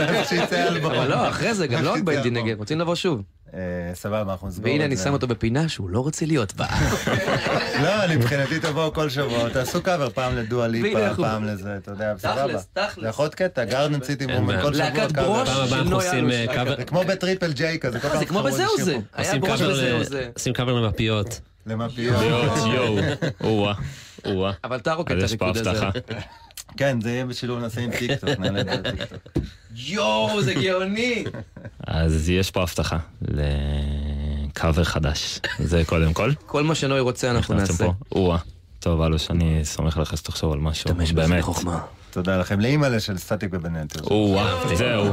רק 0.07 0.25
שיצא 0.29 0.63
אלבום. 0.67 0.91
לא, 0.93 1.29
אחרי 1.29 1.53
זה, 1.53 1.67
גם 1.67 1.83
לא 1.83 1.93
רק 1.93 2.01
באינדי 2.01 2.29
נגב, 2.29 2.57
רוצים 2.57 2.79
לבוא 2.79 2.95
שוב. 2.95 3.21
אה, 3.53 3.59
סבבה, 3.93 4.31
אנחנו 4.31 4.47
נסגור 4.47 4.61
את 4.61 4.65
זה. 4.65 4.71
והנה 4.71 4.85
אני 4.85 4.97
שם 4.97 5.13
אותו 5.13 5.27
בפינה 5.27 5.69
שהוא 5.69 5.89
לא 5.89 5.99
רוצה 5.99 6.25
להיות 6.25 6.53
בה. 6.53 6.65
לא, 7.83 8.03
אני 8.03 8.15
מבחינתי 8.15 8.59
תבואו 8.59 8.93
כל 8.93 9.09
שבוע, 9.09 9.49
תעשו 9.49 9.83
קאבר 9.83 10.09
פעם 10.09 10.35
לדואה 10.35 10.67
ליפה, 10.67 11.15
פעם 11.15 11.43
לזה, 11.45 11.77
אתה 11.77 11.91
יודע, 11.91 12.13
סבבה. 12.17 12.47
תכלס, 12.47 12.67
תכלס. 12.73 13.03
זה 13.03 13.09
יכול 13.09 13.25
להיות 13.25 13.35
קטע, 13.35 13.65
גארדן 13.65 14.03
סיטי 14.03 14.25
מומנט, 14.25 14.47
בעיה. 14.47 14.61
כל 14.61 14.73
שבוע 14.73 14.85
להקת 14.85 15.11
קאבר. 15.15 15.23
ברוש 15.27 15.49
פעם 15.49 15.57
הבאה 15.57 15.67
של 15.67 15.75
אנחנו 15.75 15.89
נוי 15.89 16.05
עושים 16.05 16.31
אלוש. 16.31 16.55
קאבר- 16.55 16.75
זה 16.77 16.85
כמו 16.85 17.03
בטריפל 17.07 17.51
ג'יי 17.53 17.79
כזה, 17.79 17.99
כל 17.99 18.07
אה, 18.07 18.11
פעם 18.11 18.19
זה 18.19 18.25
כמו 18.25 18.43
בזהו 18.43 18.69
זה. 18.83 18.97
היה 19.13 19.27
עושים 19.27 19.41
ברוש 19.41 19.59
קאבר 19.61 19.71
וזהו 19.71 19.99
ל- 19.99 20.03
זה. 20.03 20.29
עושים 20.33 20.53
קאבר 20.53 20.73
למפיות. 20.73 21.39
למפיות. 21.65 22.21
יואו, 22.21 22.97
או-אה. 23.43 23.73
או-אה. 24.25 24.51
אבל 24.63 24.77
אתה 24.77 24.93
רוקד 24.93 25.15
אז 25.23 25.33
את 25.33 25.41
הריקוד 25.41 25.67
הזה. 25.67 25.85
כן, 26.77 27.01
זה 27.01 27.09
יהיה 27.11 27.25
בשילוב 27.25 27.59
נעשה 27.59 27.81
עם 27.81 27.91
טיקטוק, 27.91 28.29
נעלה 28.39 28.61
את 28.61 28.65
זה 28.65 28.73
לטיקטוק. 28.75 29.19
יואו, 29.75 30.41
זה 30.41 30.53
גאוני. 30.53 31.23
אז 31.87 32.29
יש 32.29 32.51
פה 32.51 32.61
הבטחה 32.61 32.97
לקאבר 33.21 34.83
חדש. 34.83 35.39
זה 35.59 35.83
קודם 35.85 36.13
כל. 36.13 36.31
כל 36.45 36.63
מה 36.63 36.75
שנוי 36.75 36.99
רוצה 36.99 37.31
אנחנו 37.31 37.55
נעשה. 37.55 37.87
או-אה. 38.11 38.37
טוב, 38.79 39.01
אלוש, 39.01 39.31
אני 39.31 39.59
סומך 39.63 39.97
עליך 39.97 40.17
שתחשוב 40.17 40.53
על 40.53 40.59
משהו. 40.59 40.83
תשתמש 40.89 41.11
בזה 41.11 41.27
באמת. 41.27 41.45
תודה 42.11 42.37
לכם, 42.37 42.59
לאימא'לה 42.59 42.99
של 42.99 43.17
סטטיק 43.17 43.49
ובן 43.53 43.75
אלטר. 43.75 44.03
או-אה, 44.03 44.75
זהו. 44.75 45.05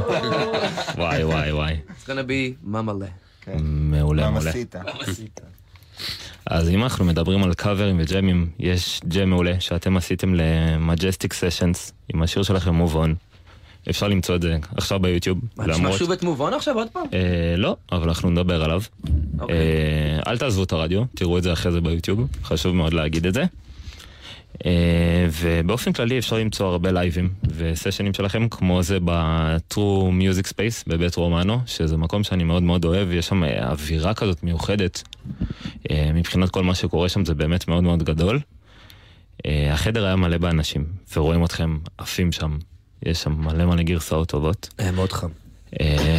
וואי, 0.97 1.23
וואי, 1.23 1.51
וואי. 1.51 1.77
It's 1.89 2.07
gonna 2.07 2.27
be 2.27 2.55
ממלה. 2.63 3.05
כן. 3.41 3.57
מעולה, 3.61 4.29
מעולה. 4.29 4.49
עשית? 4.49 4.75
אז 6.45 6.69
אם 6.69 6.83
אנחנו 6.83 7.05
מדברים 7.05 7.43
על 7.43 7.53
קאברים 7.53 7.97
וג'מים, 7.99 8.49
יש 8.59 9.01
ג'ם 9.07 9.29
מעולה 9.29 9.59
שאתם 9.59 9.97
עשיתם 9.97 10.33
ל 10.33 10.44
Majestic 10.44 11.33
Sessions 11.33 11.93
עם 12.13 12.21
השיר 12.23 12.43
שלכם 12.43 12.75
Move 12.75 12.95
On. 12.95 13.15
אפשר 13.89 14.07
למצוא 14.07 14.35
את 14.35 14.41
זה 14.41 14.57
עכשיו 14.75 14.99
ביוטיוב. 14.99 15.39
מה, 15.57 15.67
נשמע 15.67 15.91
שוב 15.91 16.11
את 16.11 16.23
Move 16.23 16.43
On 16.43 16.53
עכשיו 16.53 16.75
עוד 16.75 16.87
פעם? 16.89 17.05
אה, 17.13 17.55
לא, 17.57 17.75
אבל 17.91 18.07
אנחנו 18.07 18.29
נדבר 18.29 18.63
עליו. 18.63 18.81
אוקיי. 19.39 19.55
אה, 19.55 20.31
אל 20.31 20.37
תעזבו 20.37 20.63
את 20.63 20.71
הרדיו, 20.71 21.03
תראו 21.15 21.37
את 21.37 21.43
זה 21.43 21.53
אחרי 21.53 21.71
זה 21.71 21.81
ביוטיוב, 21.81 22.27
חשוב 22.43 22.75
מאוד 22.75 22.93
להגיד 22.93 23.25
את 23.25 23.33
זה. 23.33 23.45
אה, 24.65 25.27
ובאופן 25.31 25.93
כללי 25.93 26.19
אפשר 26.19 26.37
למצוא 26.37 26.67
הרבה 26.67 26.91
לייבים 26.91 27.29
וסשנים 27.55 28.13
שלכם, 28.13 28.49
כמו 28.49 28.83
זה 28.83 28.97
ב-True 29.05 30.11
Music 30.21 30.47
Space 30.47 30.83
בבית 30.87 31.15
רומנו, 31.15 31.61
שזה 31.65 31.97
מקום 31.97 32.23
שאני 32.23 32.43
מאוד 32.43 32.63
מאוד 32.63 32.85
אוהב, 32.85 33.11
יש 33.11 33.27
שם 33.27 33.43
אה, 33.43 33.69
אווירה 33.71 34.13
כזאת 34.13 34.43
מיוחדת. 34.43 35.03
אה, 35.91 36.11
מבחינת 36.13 36.49
כל 36.49 36.63
מה 36.63 36.75
שקורה 36.75 37.09
שם 37.09 37.25
זה 37.25 37.33
באמת 37.33 37.67
מאוד 37.67 37.83
מאוד 37.83 38.03
גדול. 38.03 38.39
החדר 39.45 40.05
היה 40.05 40.15
מלא 40.15 40.37
באנשים, 40.37 40.85
ורואים 41.15 41.45
אתכם 41.45 41.77
עפים 41.97 42.31
שם, 42.31 42.57
יש 43.05 43.17
שם 43.17 43.31
מלא 43.31 43.65
מלא 43.65 43.83
גרסאות 43.83 44.27
טובות. 44.29 44.69
היה 44.77 44.91
מאוד 44.91 45.11
חם. 45.11 45.27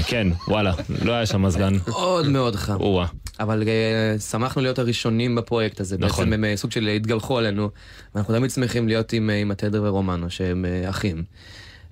כן, 0.06 0.26
וואלה, 0.48 0.72
לא 1.02 1.12
היה 1.12 1.26
שם 1.26 1.42
מזגן. 1.42 1.74
מאוד 1.88 2.28
מאוד 2.28 2.56
חם. 2.56 2.76
או-אה. 2.80 3.06
אבל 3.40 3.62
אה, 3.68 4.18
שמחנו 4.18 4.62
להיות 4.62 4.78
הראשונים 4.78 5.34
בפרויקט 5.34 5.80
הזה. 5.80 5.98
נכון. 5.98 6.24
בעצם 6.24 6.32
הם 6.32 6.44
אה, 6.44 6.56
סוג 6.56 6.70
של 6.70 6.88
התגלחו 6.88 7.38
עלינו. 7.38 7.70
ואנחנו 8.14 8.34
תמיד 8.34 8.50
שמחים 8.50 8.88
להיות 8.88 9.12
עם, 9.12 9.30
אה, 9.30 9.34
עם 9.36 9.50
התדר 9.50 9.82
ורומנו, 9.84 10.30
שהם 10.30 10.64
אה, 10.64 10.90
אחים. 10.90 11.24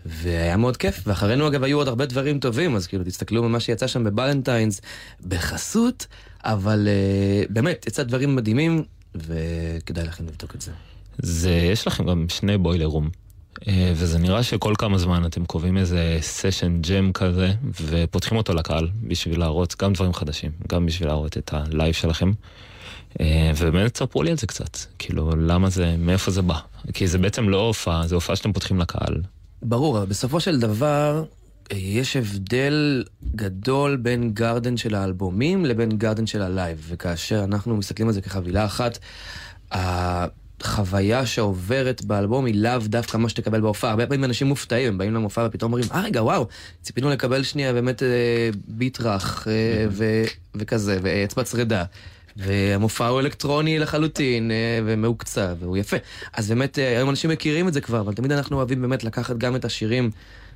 והיה 0.06 0.56
מאוד 0.56 0.76
כיף, 0.76 1.00
ואחרינו 1.06 1.48
אגב 1.48 1.64
היו 1.64 1.78
עוד 1.78 1.88
הרבה 1.88 2.06
דברים 2.06 2.40
טובים, 2.40 2.76
אז 2.76 2.86
כאילו 2.86 3.04
תסתכלו 3.04 3.42
במה 3.42 3.60
שיצא 3.60 3.86
שם 3.86 4.04
ב 4.04 4.10
Ballantine's, 4.10 4.80
בחסות, 5.28 6.06
אבל 6.44 6.88
אה, 6.88 7.44
באמת, 7.50 7.86
יצא 7.86 8.02
דברים 8.02 8.36
מדהימים, 8.36 8.84
וכדאי 9.14 10.04
לכם 10.04 10.26
לבדוק 10.26 10.54
את 10.54 10.60
זה. 10.60 10.70
זה, 11.18 11.50
יש 11.50 11.86
לכם 11.86 12.06
גם 12.06 12.26
שני 12.28 12.58
Boiler 12.58 12.86
Room. 12.86 13.10
אה, 13.68 13.92
וזה 13.94 14.18
נראה 14.18 14.42
שכל 14.42 14.74
כמה 14.78 14.98
זמן 14.98 15.26
אתם 15.26 15.44
קובעים 15.44 15.76
איזה 15.76 16.18
סשן 16.20 16.80
ג'ם 16.80 17.12
כזה, 17.12 17.52
ופותחים 17.82 18.38
אותו 18.38 18.54
לקהל 18.54 18.88
בשביל 19.08 19.40
להראות 19.40 19.74
גם 19.82 19.92
דברים 19.92 20.12
חדשים, 20.12 20.50
גם 20.68 20.86
בשביל 20.86 21.08
להראות 21.08 21.38
את 21.38 21.50
הלייב 21.52 21.94
שלכם. 21.94 22.32
אה, 23.20 23.52
ובאמת 23.56 23.92
תספרו 23.94 24.22
לי 24.22 24.30
על 24.30 24.36
זה 24.36 24.46
קצת, 24.46 24.76
כאילו 24.98 25.30
למה 25.36 25.70
זה, 25.70 25.96
מאיפה 25.98 26.30
זה 26.30 26.42
בא. 26.42 26.58
כי 26.92 27.06
זה 27.06 27.18
בעצם 27.18 27.48
לא 27.48 27.66
הופעה, 27.66 28.06
זה 28.06 28.14
הופעה 28.14 28.36
שאתם 28.36 28.52
פותחים 28.52 28.78
לקהל. 28.78 29.22
ברור, 29.62 29.98
אבל 29.98 30.06
בסופו 30.06 30.40
של 30.40 30.60
דבר, 30.60 31.24
אה, 31.72 31.76
יש 31.76 32.16
הבדל 32.16 33.04
גדול 33.34 33.96
בין 33.96 34.32
Garden 34.32 34.76
של 34.76 34.94
האלבומים 34.94 35.64
לבין 35.64 35.90
Garden 35.90 36.26
של 36.26 36.42
הלייב, 36.42 36.86
וכאשר 36.88 37.44
אנחנו 37.44 37.76
מסתכלים 37.76 38.08
על 38.08 38.14
זה 38.14 38.20
כחבילה 38.20 38.64
אחת, 38.64 38.98
החוויה 40.64 41.26
שעוברת 41.26 42.04
באלבום 42.04 42.44
היא 42.44 42.54
לאו 42.54 42.78
דווקא 42.84 43.16
מה 43.16 43.28
שתקבל 43.28 43.60
בהופעה. 43.60 43.90
הרבה 43.90 44.06
פעמים 44.06 44.24
אנשים 44.24 44.46
מופתעים, 44.46 44.88
הם 44.88 44.98
באים 44.98 45.14
למופע 45.14 45.46
ופתאום 45.48 45.72
אומרים, 45.72 45.90
אה 45.92 46.00
רגע, 46.00 46.22
וואו, 46.22 46.46
ציפינו 46.82 47.10
לקבל 47.10 47.42
שנייה 47.42 47.72
באמת 47.72 48.02
אה, 48.02 48.08
ביט 48.68 49.00
רך 49.00 49.48
אה, 49.48 49.86
ו- 49.90 50.24
וכזה, 50.54 50.98
ואצבע 51.02 51.42
צרידה. 51.44 51.84
והמופע 52.36 53.06
הוא 53.06 53.20
אלקטרוני 53.20 53.78
לחלוטין, 53.78 54.50
אה, 54.50 54.78
ומהוקצע, 54.84 55.54
והוא 55.58 55.76
יפה. 55.76 55.96
אז 56.32 56.48
באמת, 56.48 56.78
אה, 56.78 56.88
היום 56.88 57.10
אנשים 57.10 57.30
מכירים 57.30 57.68
את 57.68 57.72
זה 57.72 57.80
כבר, 57.80 58.00
אבל 58.00 58.14
תמיד 58.14 58.32
אנחנו 58.32 58.56
אוהבים 58.56 58.82
באמת 58.82 59.04
לקחת 59.04 59.36
גם 59.36 59.56
את 59.56 59.64
השירים 59.64 60.10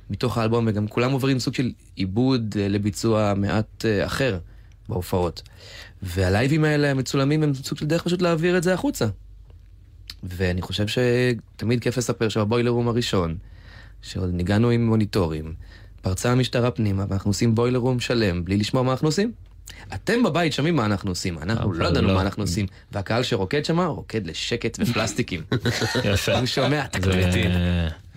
מתוך 0.09 0.37
האלבום, 0.37 0.65
וגם 0.67 0.87
כולם 0.87 1.11
עוברים 1.11 1.39
סוג 1.39 1.53
של 1.53 1.71
עיבוד 1.95 2.55
אה, 2.59 2.67
לביצוע 2.67 3.33
מעט 3.37 3.85
אה, 3.85 4.05
אחר 4.05 4.37
בהופעות. 4.89 5.41
והלייבים 6.03 6.63
האלה 6.63 6.91
המצולמים 6.91 7.43
הם 7.43 7.53
סוג 7.53 7.77
של 7.77 7.85
דרך 7.85 8.03
פשוט 8.03 8.21
להעביר 8.21 8.57
את 8.57 8.63
זה 8.63 8.73
החוצה. 8.73 9.05
ואני 10.23 10.61
חושב 10.61 10.85
שתמיד 10.87 11.81
כיף 11.81 11.97
לספר 11.97 12.29
שבבוילר 12.29 12.71
רום 12.71 12.87
הראשון, 12.87 13.37
שעוד 14.01 14.33
ניגענו 14.33 14.69
עם 14.69 14.87
מוניטורים, 14.87 15.53
פרצה 16.01 16.31
המשטרה 16.31 16.71
פנימה, 16.71 17.05
ואנחנו 17.09 17.29
עושים 17.29 17.55
בוילר 17.55 17.79
רום 17.79 17.99
שלם, 17.99 18.45
בלי 18.45 18.57
לשמוע 18.57 18.83
מה 18.83 18.91
אנחנו 18.91 19.07
עושים. 19.07 19.31
אתם 19.93 20.23
בבית 20.23 20.53
שומעים 20.53 20.75
מה 20.75 20.85
אנחנו 20.85 21.11
עושים, 21.11 21.37
אנחנו 21.41 21.73
לא 21.73 21.87
ידענו 21.87 22.07
לא. 22.07 22.13
מה 22.13 22.21
אנחנו 22.21 22.43
עושים, 22.43 22.65
והקהל 22.91 23.23
שרוקד 23.23 23.65
שם, 23.65 23.79
רוקד 23.79 24.27
לשקט 24.27 24.77
ופלסטיקים. 24.81 25.41
יפה. 26.13 26.37
הוא 26.37 26.45
שומע 26.45 26.81
זה, 26.81 26.87
תקליטים, 26.99 27.51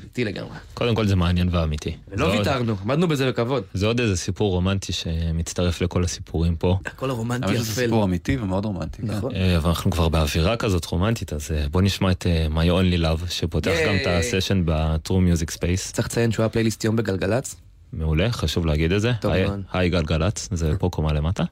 איתי 0.03 0.25
לגמרי. 0.25 0.51
קודם 0.75 0.95
כל 0.95 1.07
זה 1.07 1.17
מעניין 1.17 1.49
ואמיתי. 1.53 1.97
עוד- 2.11 2.21
ויתרנו, 2.21 2.77
עמדנו 2.83 3.09
בזה 3.09 3.29
בכבוד. 3.29 3.63
זה 3.75 3.87
עוד 3.87 4.01
איזה 4.01 4.17
סיפור 4.17 4.51
רומנטי 4.51 4.93
שמצטרף 4.93 5.81
לכל 5.81 6.05
הסיפורים 6.05 6.57
פה. 6.57 6.79
הכל 6.87 7.11
הרומנטי 7.11 7.45
אבל 7.47 7.57
זה 7.57 7.73
אפל. 7.73 7.83
סיפור 7.85 8.05
אמיתי 8.05 8.37
ומאוד 8.37 8.65
רומנטי. 8.65 9.03
כן. 9.03 9.09
נכון. 9.09 9.35
אה, 9.35 9.59
ואנחנו 9.63 9.91
כבר 9.91 10.09
באווירה 10.09 10.57
כזאת 10.57 10.85
רומנטית, 10.85 11.33
אז 11.33 11.51
אה, 11.51 11.69
בוא 11.71 11.83
נשמע 11.83 12.11
את 12.11 12.27
אה, 12.27 12.47
My 12.47 12.67
Only 12.69 13.03
Love, 13.03 13.31
שפותח 13.31 13.71
גם 13.87 13.95
את. 13.97 14.07
הסשן 14.07 14.63
ב-True 14.65 15.11
Music 15.13 15.55
Space. 15.55 15.93
צריך 15.93 16.09
לציין 16.09 16.33
שהוא 16.33 16.43
היה 16.43 16.49
פלייליסט 16.49 16.85
יום 16.85 16.97
בגלגלצ. 16.97 17.57
מעולה, 17.93 18.33
חשוב 18.33 18.67
להגיד 18.67 18.93
את 18.93 19.01
זה. 19.01 19.13
טוב 19.21 19.33
היי- 19.33 19.47
מאוד. 19.47 19.61
היי 19.73 19.91
גלגלצ, 19.91 20.49
זה 20.53 20.73
פה 20.79 20.89
קומה 20.93 21.13
למטה. 21.13 21.45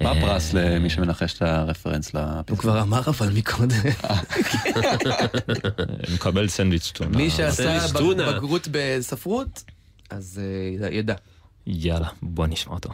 מה 0.00 0.12
אה, 0.12 0.18
הפרס 0.18 0.52
למי 0.52 0.90
שמנחש 0.90 1.34
את 1.36 1.42
הרפרנס 1.42 2.14
הוא 2.14 2.20
לפסוק? 2.40 2.60
כבר 2.60 2.82
אמר 2.82 3.00
אבל 3.06 3.28
מקודם. 3.34 3.76
מקבל 6.14 6.48
סנדוויץ' 6.48 6.92
טונה. 6.94 7.16
מי 7.16 7.30
שעשה. 7.30 7.78
בגרות 8.36 8.68
בספרות, 8.70 9.64
אז 10.10 10.40
אה, 10.82 10.88
ידע. 10.90 11.14
יאללה, 11.66 12.08
בוא 12.22 12.46
נשמע 12.46 12.74
אותו. 12.74 12.90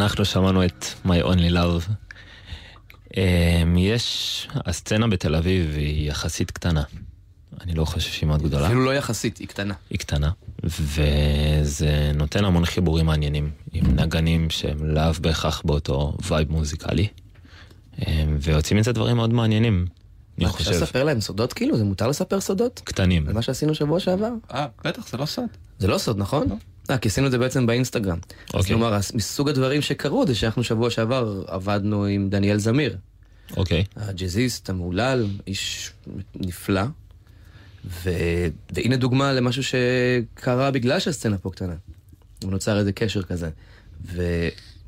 ואנחנו 0.00 0.24
שמענו 0.24 0.64
את 0.64 0.84
My 1.06 1.24
Only 1.24 1.52
Love. 1.54 1.90
אמ, 3.16 3.76
יש, 3.78 4.48
הסצנה 4.54 5.08
בתל 5.08 5.34
אביב 5.34 5.74
היא 5.76 6.08
יחסית 6.10 6.50
קטנה. 6.50 6.82
אני 7.60 7.74
לא 7.74 7.84
חושב 7.84 8.10
שהיא 8.10 8.26
מאוד 8.28 8.42
גדולה. 8.42 8.66
אפילו 8.66 8.84
לא 8.84 8.94
יחסית, 8.94 9.38
היא 9.38 9.48
קטנה. 9.48 9.74
היא 9.90 9.98
קטנה, 9.98 10.30
וזה 10.64 12.12
נותן 12.14 12.44
המון 12.44 12.64
חיבורים 12.64 13.06
מעניינים, 13.06 13.50
עם 13.72 14.00
נגנים 14.00 14.50
שהם 14.50 14.84
לאו 14.86 15.12
בהכרח 15.20 15.62
באותו 15.64 16.16
vibe 16.28 16.52
מוזיקלי, 16.52 17.06
אמ, 17.98 18.36
ויוצאים 18.40 18.78
מזה 18.80 18.92
דברים 18.92 19.16
מאוד 19.16 19.32
מעניינים, 19.32 19.86
אני 20.38 20.44
מה, 20.46 20.50
אפשר 20.50 20.64
חושב. 20.64 20.82
לספר 20.82 21.04
להם 21.04 21.20
סודות 21.20 21.52
כאילו? 21.52 21.76
זה 21.78 21.84
מותר 21.84 22.08
לספר 22.08 22.40
סודות? 22.40 22.80
קטנים. 22.84 23.28
על 23.28 23.34
מה 23.34 23.42
שעשינו 23.42 23.74
שבוע 23.74 24.00
שעבר? 24.00 24.30
אה, 24.54 24.66
בטח, 24.84 25.08
זה 25.08 25.16
לא 25.16 25.26
סוד. 25.26 25.44
זה 25.78 25.88
לא 25.88 25.98
סוד, 25.98 26.18
נכון? 26.18 26.48
אה, 26.90 26.98
כי 26.98 27.08
עשינו 27.08 27.26
את 27.26 27.32
זה 27.32 27.38
בעצם 27.38 27.66
באינסטגרם. 27.66 28.18
אז 28.18 28.54
אוקיי. 28.54 28.68
כלומר, 28.68 28.98
מסוג 29.14 29.48
הדברים 29.48 29.82
שקרו 29.82 30.26
זה 30.26 30.34
שאנחנו 30.34 30.64
שבוע 30.64 30.90
שעבר 30.90 31.44
עבדנו 31.46 32.04
עם 32.04 32.30
דניאל 32.30 32.58
זמיר, 32.58 32.96
אוקיי. 33.56 33.84
הג'אזיסט 33.96 34.70
המהולל, 34.70 35.26
איש 35.46 35.92
נפלא. 36.34 36.82
ו... 37.84 38.10
והנה 38.72 38.96
דוגמה 38.96 39.32
למשהו 39.32 39.62
שקרה 39.62 40.70
בגלל 40.70 41.00
שהסצנה 41.00 41.38
פה 41.38 41.50
קטנה. 41.50 41.74
ונוצר 42.44 42.78
איזה 42.78 42.92
קשר 42.92 43.22
כזה. 43.22 43.50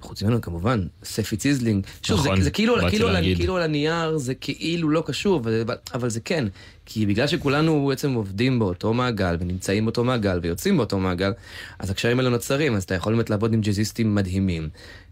וחוץ 0.03 0.23
ממנו 0.23 0.41
כמובן, 0.41 0.87
ספי 1.05 1.37
ציזלינג. 1.37 1.87
שוב, 2.03 2.21
נכון, 2.21 2.37
זה, 2.39 2.45
זה 2.45 2.51
כאילו, 2.51 2.75
כאילו, 2.91 3.09
על. 3.09 3.25
כאילו 3.37 3.57
על 3.57 3.63
הנייר 3.63 4.19
זה 4.19 4.35
כאילו 4.35 4.91
לא 4.91 5.03
קשור, 5.07 5.41
אבל, 5.41 5.65
אבל 5.95 6.11
זה 6.11 6.21
כן. 6.21 6.45
כי 6.87 7.07
בגלל 7.07 7.27
שכולנו 7.27 7.87
בעצם 7.89 8.15
עובדים 8.15 8.59
באותו 8.59 8.95
מעגל, 8.95 9.37
ונמצאים 9.41 9.85
באותו 9.85 10.05
מעגל, 10.05 10.39
ויוצאים 10.43 10.77
באותו 10.77 10.99
מעגל, 10.99 11.33
אז 11.79 11.91
הקשרים 11.91 12.19
האלה 12.19 12.31
נוצרים, 12.31 12.75
אז 12.75 12.83
אתה 12.83 12.95
יכול 12.95 13.15
באמת 13.15 13.31
לעבוד 13.31 13.53
עם 13.53 13.61
ג'אזיסטים 13.61 14.15
מדהימים. 14.15 14.69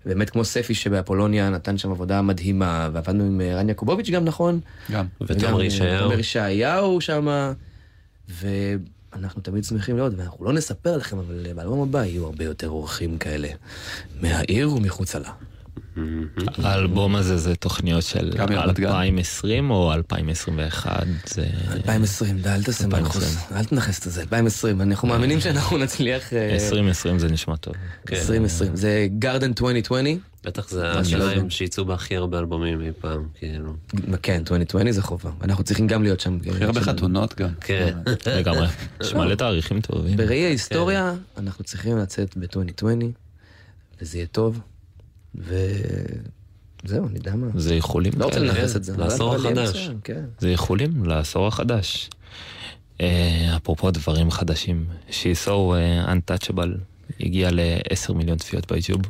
באמת 0.06 0.30
כמו 0.30 0.44
ספי 0.44 0.74
שבאפולוניה 0.74 1.50
נתן 1.50 1.78
שם 1.78 1.90
עבודה 1.90 2.22
מדהימה, 2.22 2.88
ועבדנו 2.92 3.24
עם 3.24 3.40
אה, 3.40 3.54
רן 3.54 3.68
יעקובוביץ' 3.68 4.10
גם, 4.10 4.24
נכון? 4.24 4.60
גם. 4.90 5.06
ותומר 5.20 5.62
ישעיהו. 5.62 6.02
תומר 6.02 6.18
ישעיהו 6.18 7.00
שמה, 7.00 7.52
ואנחנו 9.12 9.42
תמיד 9.42 9.64
שמחים 9.64 9.96
מאוד, 9.96 10.14
ואנחנו 10.16 10.44
לא 10.44 10.52
נספר 10.52 10.96
לכם, 10.96 11.18
אבל 11.18 11.52
באלבום 11.54 11.88
הבא 11.88 12.04
יהיו 12.04 12.26
הרבה 12.26 12.44
יותר 12.44 12.68
אורחים 12.68 13.18
כאלה, 13.18 13.48
מהעיר 14.20 14.72
ומחוצה 14.72 15.18
לה. 15.18 15.32
האלבום 16.62 17.16
הזה 17.16 17.36
זה 17.36 17.54
תוכניות 17.56 18.02
של 18.02 18.30
גם 18.36 18.48
מרמת 18.48 18.80
גן. 18.80 18.86
2020 18.86 19.70
או 19.70 19.92
2021? 19.92 21.06
זה... 21.26 21.46
2020, 21.72 22.38
די, 22.38 22.48
אל 22.48 22.62
תעשה 22.62 22.84
2020. 22.84 23.02
מנחוס, 23.02 23.52
אל 23.52 23.64
תנחס 23.64 24.06
את 24.06 24.12
זה, 24.12 24.20
2020, 24.20 24.80
אנחנו 24.80 25.08
מאמינים 25.08 25.40
שאנחנו 25.40 25.78
נצליח... 25.78 26.32
אה, 26.32 26.54
2020 26.54 27.18
זה 27.18 27.28
נשמע 27.28 27.56
טוב. 27.56 27.74
כן. 28.06 28.16
2020, 28.16 28.76
זה 28.76 29.06
גרדן 29.18 29.48
2020, 29.48 30.20
בטח 30.44 30.68
זה 30.68 30.90
השניים. 30.90 31.50
שיצאו 31.50 31.84
בהכי 31.84 32.16
הרבה 32.16 32.38
אלבומים 32.38 32.80
אי 32.80 32.90
פעם, 33.00 33.28
כאילו. 33.34 33.72
כן, 34.22 34.38
2020 34.38 34.90
זה 34.92 35.02
חובה, 35.02 35.30
אנחנו 35.42 35.64
צריכים 35.64 35.86
גם 35.86 36.02
להיות 36.02 36.20
שם. 36.20 36.38
הכי 36.50 36.64
הרבה 36.64 36.80
חתונות 36.80 37.34
גם. 37.40 37.48
כן. 37.60 37.98
לגמרי. 38.26 38.66
יש 39.00 39.14
מלא 39.14 39.34
תאריכים 39.34 39.80
טובים. 39.80 40.16
בראי 40.16 40.44
ההיסטוריה, 40.44 41.14
אנחנו 41.36 41.64
צריכים 41.64 41.98
לצאת 41.98 42.36
ב-2020, 42.36 42.84
וזה 44.02 44.18
יהיה 44.18 44.26
טוב, 44.26 44.60
וזהו, 45.34 47.06
אני 47.06 47.16
יודע 47.18 47.34
מה. 47.34 47.46
זה 47.54 47.74
איחולים 47.74 48.12
לא 48.16 48.24
רוצה 48.24 48.36
כאלה. 48.36 48.52
לנכס 48.52 48.76
את 48.76 48.84
זה. 48.84 48.96
לעשור 48.96 49.34
החדש. 49.34 49.90
כן. 50.04 50.24
זה 50.38 50.48
איחולים 50.48 51.04
לעשור 51.04 51.46
החדש. 51.46 52.10
אה, 53.00 53.56
אפרופו 53.56 53.90
דברים 53.90 54.30
חדשים, 54.30 54.86
She 55.08 55.46
So 55.46 55.50
אה, 55.50 56.12
Untouchable 56.12 56.70
הגיע 57.20 57.50
ל-10 57.50 58.12
מיליון 58.12 58.38
צפיות 58.38 58.72
ביוטיוב. 58.72 59.00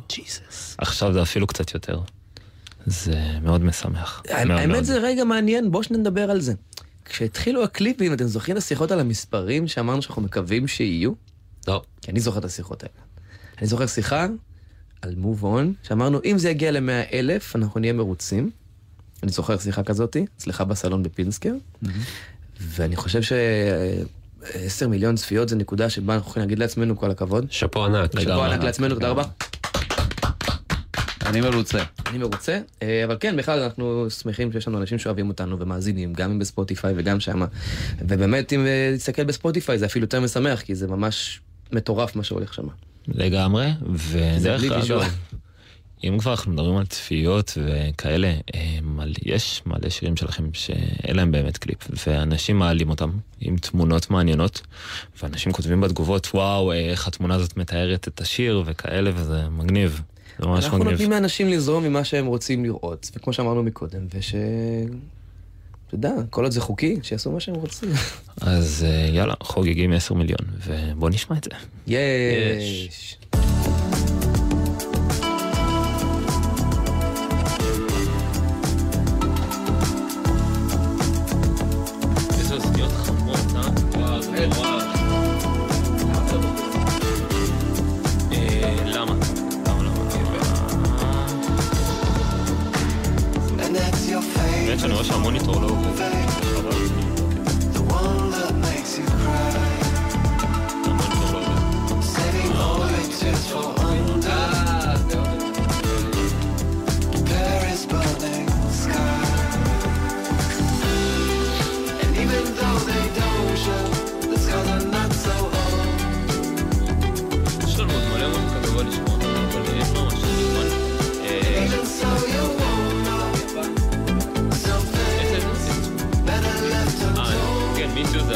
עכשיו 0.77 1.13
זה 1.13 1.21
אפילו 1.21 1.47
קצת 1.47 1.73
יותר. 1.73 1.99
זה 2.85 3.21
מאוד 3.41 3.63
משמח. 3.63 4.23
האמת 4.29 4.85
זה 4.85 4.97
רגע 4.97 5.23
מעניין, 5.23 5.71
בואו 5.71 5.83
שנדבר 5.83 6.31
על 6.31 6.41
זה. 6.41 6.53
כשהתחילו 7.05 7.63
הקליפים, 7.63 8.13
אתם 8.13 8.25
זוכרים 8.25 8.57
את 8.57 8.61
השיחות 8.61 8.91
על 8.91 8.99
המספרים 8.99 9.67
שאמרנו 9.67 10.01
שאנחנו 10.01 10.21
מקווים 10.21 10.67
שיהיו? 10.67 11.11
לא. 11.67 11.81
כי 12.01 12.11
אני 12.11 12.19
זוכר 12.19 12.39
את 12.39 12.45
השיחות 12.45 12.83
האלה. 12.83 12.93
אני 13.59 13.67
זוכר 13.67 13.87
שיחה 13.87 14.27
על 15.01 15.15
move 15.23 15.43
on, 15.43 15.87
שאמרנו, 15.87 16.19
אם 16.25 16.37
זה 16.37 16.49
יגיע 16.49 16.71
ל-100 16.71 17.13
אלף, 17.13 17.55
אנחנו 17.55 17.79
נהיה 17.79 17.93
מרוצים. 17.93 18.49
אני 19.23 19.31
זוכר 19.31 19.57
שיחה 19.57 19.83
כזאתי, 19.83 20.25
אצלך 20.37 20.61
בסלון 20.61 21.03
בפינסקר, 21.03 21.53
ואני 22.59 22.95
חושב 22.95 23.21
ש-10 23.21 24.87
מיליון 24.87 25.15
צפיות 25.15 25.49
זה 25.49 25.55
נקודה 25.55 25.89
שבה 25.89 26.15
אנחנו 26.15 26.29
יכולים 26.29 26.47
להגיד 26.47 26.59
לעצמנו 26.59 26.97
כל 26.97 27.11
הכבוד. 27.11 27.45
שאפו 27.49 27.85
ענק. 27.85 28.19
שאפו 28.19 28.43
ענק 28.43 28.63
לעצמנו, 28.63 28.93
תודה 28.93 29.09
רבה. 29.09 29.23
אני 31.25 31.41
מרוצה. 31.41 31.83
אני 32.07 32.17
מרוצה, 32.17 32.59
אה, 32.81 33.03
אבל 33.05 33.17
כן, 33.19 33.37
בכלל 33.37 33.59
אנחנו 33.59 34.09
שמחים 34.09 34.51
שיש 34.51 34.67
לנו 34.67 34.77
אנשים 34.77 34.99
שאוהבים 34.99 35.29
אותנו 35.29 35.59
ומאזינים, 35.59 36.13
גם 36.13 36.31
אם 36.31 36.39
בספוטיפיי 36.39 36.93
וגם 36.97 37.19
שמה. 37.19 37.45
ובאמת, 37.99 38.53
אם 38.53 38.65
אה, 38.65 38.93
תסתכל 38.97 39.23
בספוטיפיי 39.23 39.77
זה 39.77 39.85
אפילו 39.85 40.03
יותר 40.03 40.21
משמח, 40.21 40.61
כי 40.61 40.75
זה 40.75 40.87
ממש 40.87 41.41
מטורף 41.71 42.15
מה 42.15 42.23
שהולך 42.23 42.53
שם. 42.53 42.67
לגמרי, 43.07 43.67
ודרך. 43.93 44.63
אגב, 44.71 45.01
אם 46.03 46.17
כבר 46.19 46.31
אנחנו 46.31 46.51
מדברים 46.51 46.77
על 46.77 46.85
צפיות 46.85 47.57
וכאלה, 47.65 48.27
אה, 48.55 48.77
מל- 48.81 49.13
יש 49.25 49.61
מלא 49.65 49.89
שירים 49.89 50.17
שלכם 50.17 50.43
שאין 50.53 51.15
להם 51.15 51.31
באמת 51.31 51.57
קליפ, 51.57 51.77
ואנשים 52.07 52.59
מעלים 52.59 52.89
אותם 52.89 53.11
עם 53.39 53.57
תמונות 53.57 54.09
מעניינות, 54.11 54.61
ואנשים 55.23 55.51
כותבים 55.51 55.81
בתגובות, 55.81 56.27
וואו, 56.33 56.71
אה, 56.71 56.77
איך 56.89 57.07
התמונה 57.07 57.35
הזאת 57.35 57.57
מתארת 57.57 58.07
את 58.07 58.21
השיר 58.21 58.63
וכאלה, 58.65 59.11
וזה 59.15 59.49
מגניב. 59.49 60.01
זה 60.39 60.47
ממש 60.47 60.63
אנחנו 60.65 60.77
מגניב. 60.77 60.91
נותנים 60.91 61.11
לאנשים 61.11 61.47
לזרום 61.49 61.83
ממה 61.83 62.03
שהם 62.03 62.25
רוצים 62.25 62.63
לראות, 62.65 63.11
וכמו 63.15 63.33
שאמרנו 63.33 63.63
מקודם, 63.63 64.01
וש... 64.13 64.35
אתה 65.91 66.07
יודע, 66.07 66.21
כל 66.29 66.43
עוד 66.43 66.51
זה 66.51 66.61
חוקי, 66.61 66.99
שיעשו 67.03 67.31
מה 67.31 67.39
שהם 67.39 67.55
רוצים. 67.55 67.89
אז 68.41 68.85
אה, 68.87 69.09
יאללה, 69.13 69.33
חוגגים 69.43 69.93
10 69.93 70.13
מיליון, 70.13 70.39
ובוא 70.65 71.09
נשמע 71.09 71.37
את 71.37 71.43
זה. 71.43 71.49
יש. 71.87 73.17
איזה 73.33 73.60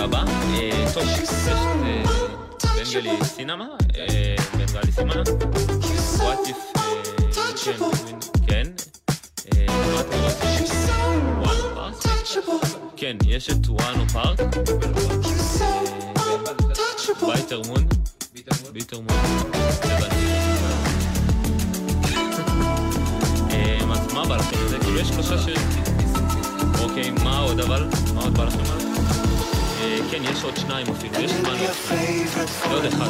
הבא. 0.05 0.23
אה, 0.53 0.85
טוב, 0.93 1.03
אה, 1.47 2.03
בנגלי 2.75 3.17
סינמה, 3.23 3.67
אה, 3.97 4.35
בנגלי 4.53 4.91
so 6.17 6.21
if... 6.21 6.77
אה, 6.77 7.03
כן, 7.65 7.77
כן. 8.47 8.71
כן, 12.97 13.17
יש 13.25 13.49
את 13.49 13.67
וואנו 13.67 14.09
פארק. 14.09 14.39
בייטר 17.27 17.61
מון. 17.67 17.87
ביטר 18.73 18.99
מון. 18.99 19.17
אז 23.91 24.13
מה 24.13 24.25
בא 24.25 24.35
לכם? 24.35 24.67
זה 24.67 24.79
כאילו 24.79 24.99
יש 24.99 25.07
שלושה 25.07 25.37
שירים. 25.37 25.61
אוקיי, 26.81 27.11
מה 27.23 27.39
עוד 27.39 27.59
אבל? 27.59 27.87
מה 28.13 28.21
עוד 28.21 28.37
בא 28.37 28.43
לכם? 28.43 28.84
כן, 30.11 30.23
יש 30.23 30.43
עוד 30.43 30.57
שניים 30.57 30.87
אפילו, 30.89 31.19
יש 31.19 31.31
זמן 31.31 31.49
עוד 31.49 31.69
שניים. 31.87 32.27
אחד. 32.87 33.09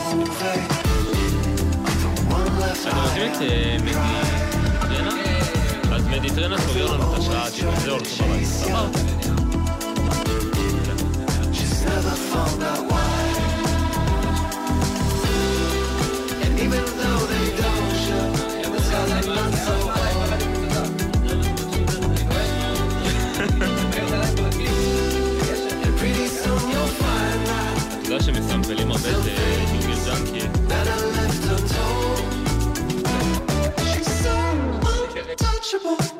אתם 2.82 2.97
רוצים 3.01 3.32
את 3.32 3.41
אה, 3.41 3.78
מדיטרנה? 3.84 5.11
אז 5.95 6.07
מדיטרנה 6.07 6.57
סוגר 6.57 6.93
לנו 6.93 7.13
את 7.13 7.19
השעה, 7.19 7.49
זהו, 7.49 7.95
הולכים 7.95 8.26
הביתה. 8.28 8.45
סבבה. 11.65 12.95
שמסמפלים 29.06 29.16
הרבה 29.16 29.32
את 29.32 29.38
אה, 29.38 29.66
ג'ונגל 29.72 29.95
ג'אנקי. 30.06 30.47
better 30.68 30.99
left 31.16 31.43
untold. 31.56 32.20
She's 33.78 34.10
so 34.24 34.36
untouchable. 34.91 36.14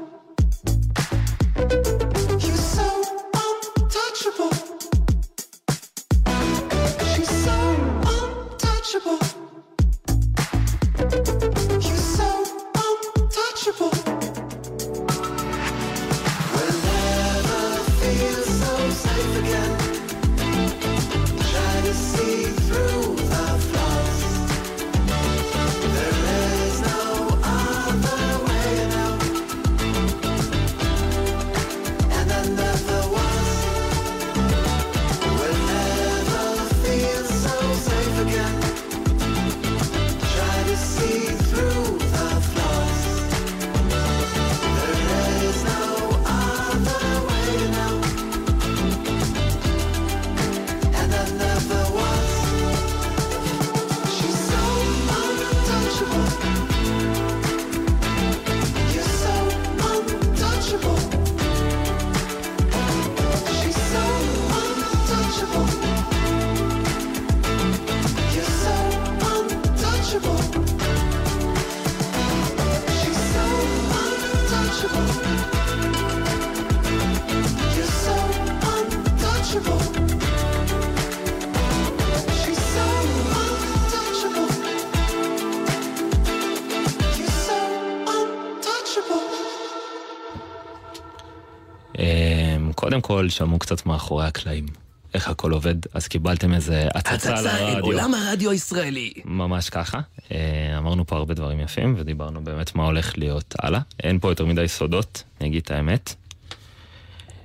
קודם 93.26 93.32
כל, 93.32 93.46
שמעו 93.46 93.60
קצת 93.60 93.86
מאחורי 93.86 94.26
הקלעים. 94.26 94.66
איך 95.14 95.28
הכל 95.28 95.52
עובד, 95.52 95.76
אז 95.94 96.08
קיבלתם 96.08 96.54
איזה 96.54 96.88
הצצה 96.96 97.14
הצצה 97.14 97.40
אל 97.40 97.44
לרדיו. 97.44 97.86
עולם 97.86 98.14
הרדיו 98.14 98.52
הישראלי. 98.52 99.14
ממש 99.26 99.70
ככה. 99.70 100.00
אה, 100.32 100.78
אמרנו 100.78 101.06
פה 101.06 101.16
הרבה 101.16 101.34
דברים 101.34 101.60
יפים, 101.60 101.96
ודיברנו 101.98 102.44
באמת 102.44 102.76
מה 102.76 102.86
הולך 102.86 103.18
להיות 103.18 103.56
הלאה. 103.60 103.80
אין 104.04 104.20
פה 104.20 104.32
יותר 104.32 104.46
מדי 104.46 104.68
סודות, 104.68 105.24
אני 105.42 105.50
אגיד 105.50 105.62
את 105.66 105.72
האמת. 105.72 106.14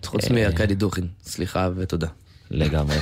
חוץ 0.05 0.25
אה. 0.25 0.33
מארכדי 0.35 0.75
דוכין, 0.75 1.07
סליחה 1.25 1.69
ותודה. 1.77 2.09
לגמרי. 2.51 2.97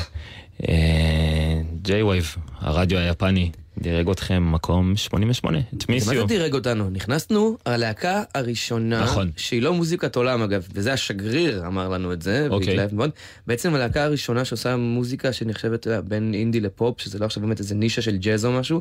J-Wave, 1.82 2.36
הרדיו 2.58 2.98
היפני, 2.98 3.50
דירג 3.80 4.10
אתכם 4.10 4.52
מקום 4.52 4.96
88, 4.96 5.58
את 5.58 5.72
מה 5.72 5.78
זה 5.78 5.86
מיסיו. 5.88 6.26
דירג 6.26 6.54
אותנו? 6.54 6.90
נכנסנו, 6.90 7.58
הלהקה 7.66 8.22
הראשונה, 8.34 9.02
נכון. 9.02 9.30
שהיא 9.36 9.62
לא 9.62 9.74
מוזיקת 9.74 10.16
עולם 10.16 10.42
אגב, 10.42 10.68
וזה 10.74 10.92
השגריר 10.92 11.66
אמר 11.66 11.88
לנו 11.88 12.12
את 12.12 12.22
זה, 12.22 12.46
אוקיי. 12.50 12.68
והתלהב 12.68 12.94
מאוד. 12.94 13.10
בעצם 13.46 13.74
הלהקה 13.74 14.04
הראשונה 14.04 14.44
שעושה 14.44 14.76
מוזיקה 14.76 15.32
שנחשבת 15.32 15.86
יודע, 15.86 16.00
בין 16.00 16.34
אינדי 16.34 16.60
לפופ, 16.60 17.00
שזה 17.00 17.18
לא 17.18 17.24
עכשיו 17.24 17.42
באמת 17.42 17.58
איזה 17.58 17.74
נישה 17.74 18.02
של 18.02 18.16
ג'אז 18.16 18.44
או 18.44 18.52
משהו, 18.52 18.80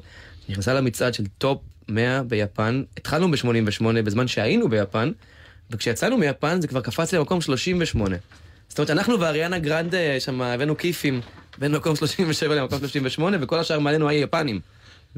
נכנסה 0.49 0.73
למצעד 0.73 1.13
של 1.13 1.23
top 1.37 1.61
100 1.89 2.23
ביפן, 2.23 2.83
התחלנו 2.97 3.31
ב-88 3.31 3.83
בזמן 4.03 4.27
שהיינו 4.27 4.69
ביפן, 4.69 5.11
וכשיצאנו 5.71 6.17
מיפן 6.17 6.61
זה 6.61 6.67
כבר 6.67 6.81
קפץ 6.81 7.13
למקום 7.13 7.41
38. 7.41 8.15
זאת 8.69 8.79
אומרת, 8.79 8.89
אנחנו 8.89 9.19
ואריאנה 9.19 9.59
גרנדה 9.59 10.19
שם 10.19 10.41
הבאנו 10.41 10.77
כיפים 10.77 11.21
בין 11.57 11.71
מקום 11.75 11.95
37 11.95 12.55
למקום 12.55 12.79
38, 12.79 13.37
וכל 13.41 13.59
השאר 13.59 13.79
מעלינו 13.79 14.09
היה 14.09 14.21
יפנים. 14.21 14.59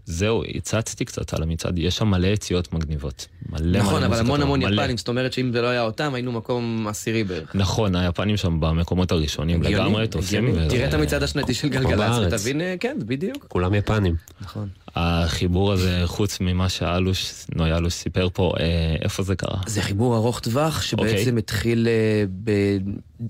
זהו, 0.06 0.44
הצצתי 0.56 1.06
קצת 1.06 1.34
על 1.34 1.44
המצעד, 1.44 1.80
יש 1.80 1.98
שם 1.98 2.08
מלא 2.08 2.28
יציאות 2.28 2.74
מגניבות. 2.74 3.28
מלא 3.50 3.62
מלא 3.66 3.80
נכון, 3.80 4.04
אבל 4.04 4.08
מוזיקה 4.08 4.26
המון 4.26 4.42
המון 4.42 4.60
מלא. 4.60 4.82
יפנים, 4.82 4.98
זאת 4.98 5.08
אומרת 5.08 5.34
שאם 5.34 5.52
זה 5.54 5.62
לא 5.62 5.68
היה 5.68 5.82
אותם, 5.82 6.14
היינו 6.14 6.32
מקום 6.32 6.88
עשירי 6.88 7.24
בערך. 7.24 7.56
נכון, 7.56 7.96
היפנים 7.96 8.38
שם 8.38 8.60
במקומות 8.60 9.12
הראשונים 9.12 9.62
הגיוני, 9.62 9.76
לגמרי 9.76 10.08
תופסים. 10.08 10.48
הגיוני. 10.48 10.68
ו- 10.68 10.70
תראה 10.70 10.88
את 10.90 10.94
המצעד 10.94 11.24
השנתי 11.24 11.54
של 11.54 11.70
גלגלצ. 11.70 12.16
ותבין, 12.22 12.62
אה, 12.62 12.76
כן, 12.80 12.98
בדיוק. 13.06 13.46
כולם 13.48 13.74
יפנים. 13.74 14.16
נכון. 14.42 14.70
החיבור 14.96 15.72
הזה, 15.72 16.02
חוץ 16.06 16.38
ממה 16.42 16.70
שאלוש, 16.70 17.46
נוי 17.56 17.74
אלוש 17.74 17.94
סיפר 17.94 18.28
פה, 18.34 18.54
אה, 18.60 18.96
איפה 19.02 19.24
זה 19.24 19.36
קרה? 19.36 19.58
זה 19.68 19.82
חיבור 19.82 20.16
ארוך 20.16 20.40
טווח 20.40 20.82
שבעצם 20.82 21.16
אוקיי. 21.16 21.38
התחיל 21.38 21.88
אה, 21.88 22.24
ב... 22.44 22.52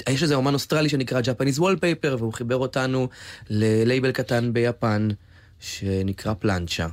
יש 0.10 0.24
איזה 0.24 0.36
אומן 0.36 0.54
אוסטרלי 0.54 0.90
שנקרא 0.90 1.22
Japanese 1.22 1.60
Wallpaper 1.60 2.16
והוא 2.18 2.34
חיבר 2.34 2.56
אותנו 2.56 3.08
ללייבל 3.50 4.12
קטן 4.12 4.54
ביפן 4.54 5.08
שנקרא 5.60 6.34
פלנצ'ה. 6.34 6.88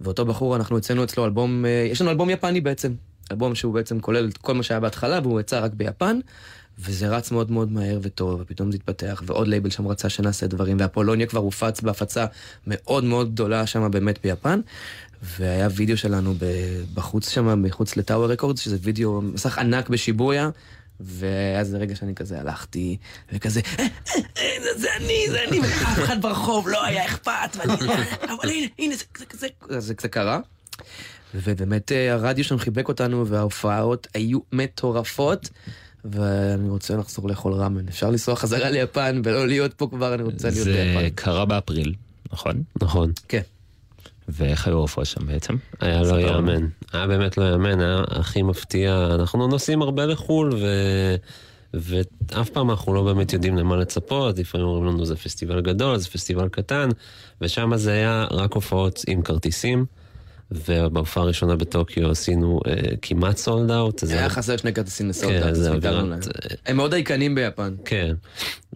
ואותו 0.00 0.24
בחור 0.24 0.56
אנחנו 0.56 0.76
הוצאנו 0.76 1.04
אצלו 1.04 1.24
אלבום, 1.24 1.64
אה, 1.64 1.88
יש 1.90 2.00
לנו 2.00 2.10
אלבום 2.10 2.30
יפני 2.30 2.60
בעצם. 2.60 2.94
אלבום 3.32 3.54
שהוא 3.54 3.74
בעצם 3.74 4.00
כולל 4.00 4.28
את 4.28 4.38
כל 4.38 4.54
מה 4.54 4.62
שהיה 4.62 4.80
בהתחלה 4.80 5.20
והוא 5.22 5.40
יצא 5.40 5.64
רק 5.64 5.72
ביפן. 5.72 6.20
וזה 6.80 7.08
רץ 7.08 7.30
מאוד 7.30 7.50
מאוד 7.50 7.72
מהר 7.72 7.98
וטוב, 8.02 8.40
ופתאום 8.40 8.70
זה 8.72 8.76
התפתח, 8.76 9.22
ועוד 9.26 9.48
לייבל 9.48 9.70
שם 9.70 9.88
רצה 9.88 10.08
שנעשה 10.08 10.46
דברים, 10.46 10.76
ו 10.80 10.85
Apollonia 10.85 11.26
כבר 11.26 11.40
הופץ 11.40 11.80
בהפצה 11.80 12.26
מאוד 12.66 13.04
מאוד 13.04 13.32
גדולה 13.32 13.66
שם 13.66 13.90
באמת 13.90 14.18
ביפן. 14.22 14.60
והיה 15.22 15.68
וידאו 15.74 15.96
שלנו 15.96 16.34
בחוץ 16.94 17.28
שם, 17.28 17.62
מחוץ 17.62 17.96
ל 17.96 18.02
Tower 18.02 18.32
Records, 18.32 18.60
שזה 18.60 18.76
וידאו, 18.82 19.22
מסך 19.22 19.58
ענק 19.58 19.88
בשיבויה, 19.88 20.50
והיה 21.00 21.58
איזה 21.60 21.78
רגע 21.78 21.96
שאני 21.96 22.14
כזה 22.14 22.40
הלכתי, 22.40 22.96
וכזה, 23.32 23.60
"אה, 23.78 23.84
אה, 24.08 24.14
אה, 24.38 24.56
זה- 24.62 24.80
זה 24.80 24.88
אני, 24.96 25.24
זה 25.30 25.38
אני, 25.48 25.60
ואף 25.60 25.98
אחד 26.04 26.22
ברחוב 26.22 26.68
לא 26.68 26.84
היה 26.84 27.04
אכפת, 27.06 27.56
ואני, 27.56 27.72
אבל 28.22 28.48
הנה, 28.50 28.66
הנה, 28.78 28.96
זה 28.96 29.04
זה 29.18 29.24
כזה, 29.26 29.46
זה 29.68 29.94
זה 30.00 30.08
קרה. 30.08 30.40
ובאמת 31.34 31.92
הרדיו 32.10 32.44
שם 32.44 32.58
חיבק 32.58 32.88
אותנו, 32.88 33.26
וההופעות 33.26 34.06
היו 34.14 34.38
מטורפות. 34.52 35.48
ואני 36.04 36.68
רוצה 36.68 36.96
לחזור 36.96 37.28
לאכול 37.28 37.52
ראמן. 37.52 37.88
אפשר 37.88 38.10
לנסוע 38.10 38.36
חזרה 38.36 38.70
ליפן 38.70 39.20
ולא 39.24 39.46
להיות 39.46 39.74
פה 39.74 39.88
כבר, 39.90 40.14
אני 40.14 40.22
רוצה 40.22 40.48
להיות 40.50 40.64
זה 40.64 40.94
ביפן. 40.94 41.08
קרה 41.14 41.44
באפריל, 41.44 41.94
נכון? 42.32 42.62
נכון. 42.82 43.12
כן. 43.28 43.40
ואיך 44.28 44.66
היו 44.66 44.76
ההופעות 44.76 45.06
שם 45.06 45.26
בעצם? 45.26 45.56
היה 45.80 46.02
לא. 46.02 46.20
יאמן. 46.20 46.66
היה 46.92 47.06
באמת 47.06 47.38
לא 47.38 47.50
יאמן, 47.50 47.80
היה 47.80 48.04
הכי 48.08 48.42
מפתיע. 48.42 49.08
אנחנו 49.14 49.46
נוסעים 49.46 49.82
הרבה 49.82 50.06
לחו"ל, 50.06 50.52
ו... 50.60 50.66
ואף 51.74 52.50
פעם 52.50 52.70
אנחנו 52.70 52.94
לא 52.94 53.02
באמת 53.02 53.32
יודעים 53.32 53.56
למה 53.56 53.76
לצפות, 53.76 54.38
לפעמים 54.38 54.66
אומרים 54.66 54.94
לנו 54.94 55.06
זה 55.06 55.16
פסטיבל 55.16 55.60
גדול, 55.60 55.96
זה 55.96 56.08
פסטיבל 56.08 56.48
קטן, 56.48 56.88
ושם 57.40 57.76
זה 57.76 57.92
היה 57.92 58.26
רק 58.30 58.52
הופעות 58.52 59.04
עם 59.06 59.22
כרטיסים, 59.22 59.86
ובהופעה 60.50 61.22
הראשונה 61.22 61.56
בטוקיו 61.56 62.10
עשינו 62.10 62.60
אה, 62.66 62.74
כמעט 63.02 63.36
סולד 63.36 63.70
אאוט. 63.70 64.02
היה 64.08 64.28
חסר 64.28 64.56
שני 64.56 64.72
כרטיסים 64.72 65.08
לסולד 65.08 65.32
כן, 65.32 65.46
אאוט, 65.46 65.54
זה 65.54 65.68
אז 65.68 65.74
ויתרנו 65.74 66.14
אווירת-. 66.14 66.26
הם 66.66 66.76
מאוד 66.76 66.90
דייקנים 66.90 67.34
ביפן. 67.34 67.74
כן, 67.84 68.14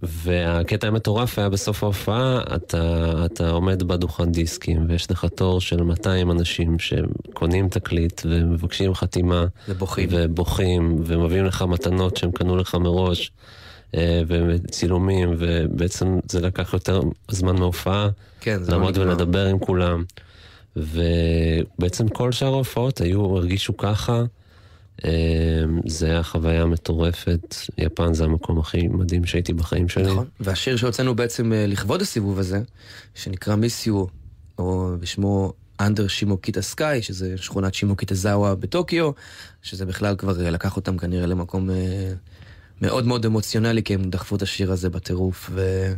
והקטע 0.03 0.87
המטורף 0.87 1.39
היה 1.39 1.49
בסוף 1.49 1.83
ההופעה, 1.83 2.41
אתה, 2.57 3.13
אתה 3.25 3.51
עומד 3.51 3.83
בדוכן 3.83 4.33
דיסקים, 4.33 4.87
ויש 4.89 5.11
לך 5.11 5.27
תור 5.35 5.61
של 5.61 5.83
200 5.83 6.31
אנשים 6.31 6.77
שקונים 6.79 7.69
תקליט 7.69 8.23
ומבקשים 8.25 8.95
חתימה. 8.95 9.47
ובוכים. 9.69 10.09
ובוכים, 10.13 10.97
ומביאים 11.07 11.45
לך 11.45 11.63
מתנות 11.63 12.17
שהם 12.17 12.33
קנו 12.33 12.57
לך 12.57 12.75
מראש, 12.75 13.33
אה, 13.95 14.23
וצילומים, 14.29 15.35
ובעצם 15.39 16.19
זה 16.29 16.41
לקח 16.41 16.73
יותר 16.73 17.01
זמן 17.31 17.57
מההופעה, 17.57 18.09
כן, 18.41 18.63
זה 18.63 18.71
לא 18.71 18.77
לעמוד 18.77 18.99
נגמר. 18.99 19.11
ולדבר 19.11 19.47
עם 19.47 19.59
כולם. 19.59 20.05
ובעצם 20.77 22.09
כל 22.09 22.33
שאר 22.33 22.55
ההופעות 22.55 23.01
היו, 23.01 23.37
הרגישו 23.37 23.77
ככה. 23.77 24.23
אה, 25.05 25.11
זה 25.87 26.07
היה 26.07 26.23
חוויה 26.23 26.67
מטורפת, 26.67 27.57
יפן 27.79 28.15
זה 28.15 28.25
המקום 28.25 28.59
הכי 28.59 28.89
מדהים 28.89 29.25
שהייתי 29.25 29.53
בחיים 29.53 29.89
שלי. 29.89 30.13
נכון. 30.13 30.27
והשיר 30.41 30.77
שהוצאנו 30.77 31.15
בעצם 31.15 31.53
אה, 31.53 31.67
לכבוד 31.67 32.03
הסיבוב 32.03 32.39
הזה, 32.39 32.61
שנקרא 33.15 33.55
מיס 33.55 33.87
יו, 33.87 34.05
או 34.59 34.93
בשמו 35.01 35.53
אנדר 35.81 36.09
שימוקיטה 36.09 36.63
סקאי, 36.63 37.03
שזה 37.03 37.37
שכונת 37.37 37.75
שימוקיטה 37.75 38.15
זאווה 38.15 38.55
בטוקיו, 38.55 39.11
שזה 39.63 39.87
בכלל 39.87 40.17
כבר 40.17 40.45
אה, 40.45 40.51
לקח 40.51 40.77
אותם 40.77 40.99
כנראה 40.99 41.27
למקום 41.27 41.71
אה, 41.71 42.13
מאוד 42.81 43.07
מאוד 43.07 43.27
אמוציונלי, 43.27 43.83
כי 43.83 43.95
הם 43.95 44.11
דחפו 44.11 44.37
את 44.37 44.43
השיר 44.43 44.73
הזה 44.73 44.91
בטירוף, 44.91 45.51
ו... 45.53 45.93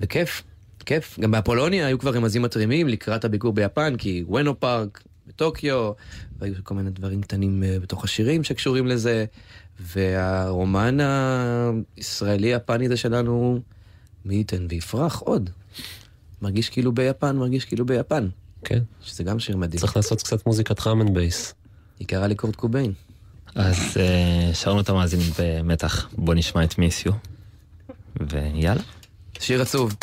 וכיף, 0.00 0.42
כיף. 0.82 1.18
גם 1.20 1.30
באפולוניה 1.30 1.86
היו 1.86 1.98
כבר 1.98 2.14
רמזים 2.14 2.42
מתרימים 2.42 2.88
לקראת 2.88 3.24
הביקור 3.24 3.52
ביפן, 3.52 3.96
כי 3.96 4.24
וונו 4.28 4.60
פארק 4.60 5.02
בטוקיו, 5.26 5.92
והיו 6.38 6.54
כל 6.62 6.74
מיני 6.74 6.90
דברים 6.90 7.22
קטנים 7.22 7.62
אה, 7.62 7.80
בתוך 7.80 8.04
השירים 8.04 8.44
שקשורים 8.44 8.86
לזה, 8.86 9.24
והרומן 9.80 10.98
הישראלי-יפני 11.96 12.86
הזה 12.86 12.96
שלנו, 12.96 13.60
מי 14.24 14.34
ייתן 14.34 14.66
ויפרח 14.70 15.18
עוד. 15.18 15.50
מרגיש 16.42 16.68
כאילו 16.68 16.92
ביפן, 16.92 17.36
מרגיש 17.36 17.64
כאילו 17.64 17.86
ביפן. 17.86 18.28
כן. 18.64 18.82
שזה 19.02 19.24
גם 19.24 19.38
שיר 19.38 19.56
מדהים. 19.56 19.80
צריך 19.80 19.96
לעשות 19.96 20.22
קצת 20.22 20.46
מוזיקת 20.46 20.86
ראמן 20.86 21.14
בייס. 21.14 21.54
היא 21.98 22.08
קראה 22.08 22.26
לי 22.26 22.34
קורט 22.34 22.56
קוביין. 22.56 22.92
אז 23.54 23.76
אה, 23.96 24.50
שרנו 24.54 24.80
את 24.80 24.88
המאזינים 24.88 25.30
במתח, 25.38 26.08
בוא 26.12 26.34
נשמע 26.34 26.64
את 26.64 26.78
מיסיו. 26.78 27.12
ויאללה. 28.20 28.82
שיר 29.38 29.62
עצוב. 29.62 29.94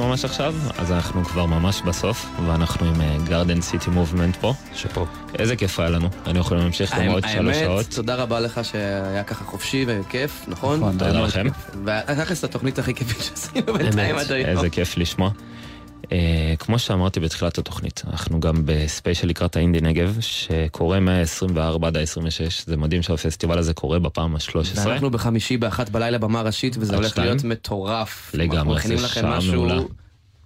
ממש 0.00 0.24
עכשיו, 0.24 0.54
אז 0.78 0.92
אנחנו 0.92 1.24
כבר 1.24 1.46
ממש 1.46 1.82
בסוף, 1.82 2.26
ואנחנו 2.46 2.86
עם 2.86 3.24
גרדן 3.24 3.60
סיטי 3.60 3.90
מובמנט 3.90 4.36
פה. 4.36 4.54
שפה. 4.74 5.06
איזה 5.38 5.56
כיף 5.56 5.80
היה 5.80 5.90
לנו, 5.90 6.08
היינו 6.24 6.40
יכולים 6.40 6.62
להמשיך 6.62 6.96
גם 6.98 7.06
עוד 7.06 7.24
שלוש 7.28 7.56
האמת, 7.56 7.66
שעות. 7.66 7.86
תודה 7.94 8.14
רבה 8.14 8.40
לך 8.40 8.60
שהיה 8.64 9.24
ככה 9.24 9.44
חופשי 9.44 9.84
וכיף, 9.88 10.44
נכון? 10.48 10.78
נכון, 10.80 10.92
תודה 10.92 11.20
לכם. 11.20 11.46
ותכלס 11.84 12.44
התוכנית 12.44 12.78
הכי 12.78 12.94
כיפית 12.94 13.22
שעשינו 13.22 13.74
בינתיים 13.74 14.16
עד 14.16 14.32
היום. 14.32 14.48
איזה 14.48 14.70
כיף 14.70 14.96
לשמוע. 14.96 15.30
Uh, 16.10 16.12
כמו 16.58 16.78
שאמרתי 16.78 17.20
בתחילת 17.20 17.58
התוכנית, 17.58 18.02
אנחנו 18.10 18.40
גם 18.40 18.62
בספיישל 18.64 19.26
לקראת 19.26 19.56
האינדי 19.56 19.80
נגב, 19.80 20.18
שקורה 20.20 21.00
מה-24 21.00 21.86
עד 21.86 21.96
ה-26, 21.96 22.64
זה 22.66 22.76
מדהים 22.76 23.02
שהפסטיבל 23.02 23.58
הזה 23.58 23.74
קורה 23.74 23.98
בפעם 23.98 24.34
ה-13. 24.34 24.80
ואנחנו 24.84 25.10
בחמישי 25.10 25.56
באחת 25.56 25.88
בלילה 25.88 26.18
במה 26.18 26.42
ראשית, 26.42 26.76
וזה 26.78 26.96
הולך 26.96 27.08
שתיים? 27.08 27.26
להיות 27.26 27.44
מטורף. 27.44 28.30
לגמרי, 28.34 28.58
אנחנו 28.58 28.74
מכינים 28.74 28.98
זה 28.98 29.04
לכם 29.04 29.20
שעה 29.20 29.38
משהו 29.38 29.52
מעולה. 29.52 29.82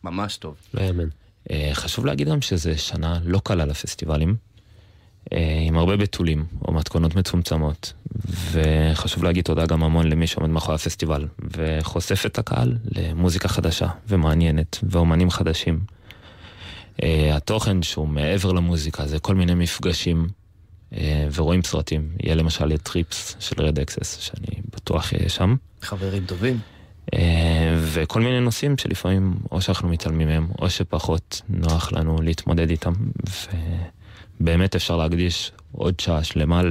ממש 0.04 0.36
טוב. 0.36 0.54
לא 0.74 0.82
יאמן. 0.82 1.08
Uh, 1.48 1.52
חשוב 1.72 2.06
להגיד 2.06 2.28
גם 2.28 2.42
שזה 2.42 2.78
שנה 2.78 3.18
לא 3.24 3.40
קלה 3.44 3.64
לפסטיבלים, 3.64 4.36
uh, 5.24 5.28
עם 5.66 5.78
הרבה 5.78 5.96
בתולים, 5.96 6.44
או 6.68 6.72
מתכונות 6.72 7.14
מצומצמות, 7.14 7.92
וחשוב 8.52 9.24
להגיד 9.24 9.44
תודה 9.44 9.66
גם 9.66 9.82
המון 9.82 10.08
למי 10.08 10.26
שעומד 10.26 10.50
מאחורי 10.50 10.74
הפסטיבל, 10.74 11.26
וחושף 11.56 12.26
את 12.26 12.38
הקהל 12.38 12.76
למוזיקה 12.90 13.48
חדשה 13.48 13.88
ומעניינת, 14.08 14.78
ואומנים 14.82 15.30
חדשים. 15.30 15.80
Uh, 16.96 17.04
התוכן 17.32 17.82
שהוא 17.82 18.08
מעבר 18.08 18.52
למוזיקה 18.52 19.06
זה 19.06 19.18
כל 19.18 19.34
מיני 19.34 19.54
מפגשים 19.54 20.26
אה, 20.92 20.96
ורואים 21.34 21.62
סרטים. 21.62 22.08
יהיה 22.22 22.34
למשל 22.34 22.72
את 22.74 22.82
Trips 22.82 23.36
של 23.40 23.62
Red 23.62 23.78
Axes, 23.78 24.18
שאני 24.20 24.60
בטוח 24.76 25.12
יהיה 25.12 25.28
שם. 25.28 25.56
חברים 25.82 26.24
טובים. 26.26 26.58
אה, 27.14 27.78
וכל 27.80 28.20
מיני 28.20 28.40
נושאים 28.40 28.78
שלפעמים 28.78 29.34
או 29.52 29.60
שאנחנו 29.60 29.88
מתעלמים 29.88 30.28
מהם, 30.28 30.48
או 30.58 30.70
שפחות 30.70 31.42
נוח 31.48 31.92
לנו 31.92 32.22
להתמודד 32.22 32.70
איתם, 32.70 32.92
ובאמת 34.40 34.74
אפשר 34.74 34.96
להקדיש 34.96 35.52
עוד 35.72 36.00
שעה 36.00 36.24
שלמה 36.24 36.62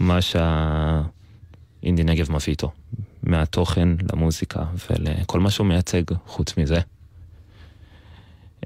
למה 0.00 0.18
שהאינדי 0.22 2.04
נגב 2.04 2.32
מביא 2.32 2.48
איתו, 2.48 2.70
מהתוכן 3.22 3.88
למוזיקה 4.12 4.64
ולכל 4.90 5.40
מה 5.40 5.50
שהוא 5.50 5.66
מייצג 5.66 6.02
חוץ 6.26 6.56
מזה. 6.56 6.80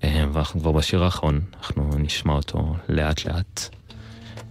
אה, 0.05 0.25
ואנחנו 0.33 0.61
כבר 0.61 0.73
בשיר 0.73 1.05
האחרון, 1.05 1.41
אנחנו 1.59 1.91
נשמע 1.99 2.33
אותו 2.33 2.77
לאט 2.89 3.25
לאט. 3.25 3.78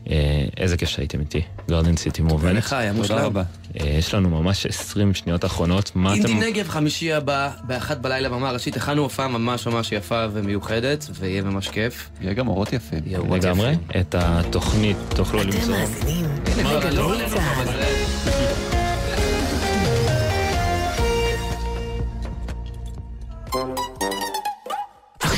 אה, 0.10 0.46
איזה 0.58 0.78
כיף 0.78 0.90
שהייתם 0.90 1.20
איתי, 1.20 1.42
גרדן 1.70 1.98
סיטי 1.98 2.22
מובנט. 2.22 2.52
ולך 2.54 2.74
היה 2.74 2.92
תודה 2.92 3.02
מושלם. 3.02 3.18
רבה. 3.18 3.44
אה, 3.80 3.88
יש 3.88 4.14
לנו 4.14 4.30
ממש 4.30 4.66
20 4.66 5.14
שניות 5.14 5.46
אחרונות, 5.46 5.92
מה 5.96 6.14
אינדי 6.14 6.34
אתם... 6.34 6.40
נגב 6.40 6.68
חמישי 6.68 7.14
הבא, 7.14 7.50
באחת 7.64 7.98
בלילה 7.98 8.30
במה 8.30 8.52
ראשית, 8.52 8.78
הכנו 8.78 9.02
הופעה 9.02 9.28
ממש 9.28 9.68
ממש 9.68 9.92
יפה 9.92 10.26
ומיוחדת, 10.32 11.08
ויהיה 11.14 11.42
ממש 11.42 11.68
כיף. 11.68 12.10
יהיה 12.22 12.34
גם 12.34 12.48
אורות 12.48 12.74
יפים. 12.74 13.00
יהיה 13.06 13.20
אורות 13.20 13.44
לגמרי. 13.44 13.76
את 14.00 14.16
התוכנית 14.18 14.98
תוכלו 15.16 15.42
אתם 15.42 15.50
למצוא. 15.50 15.78
מאזינים 15.78 16.26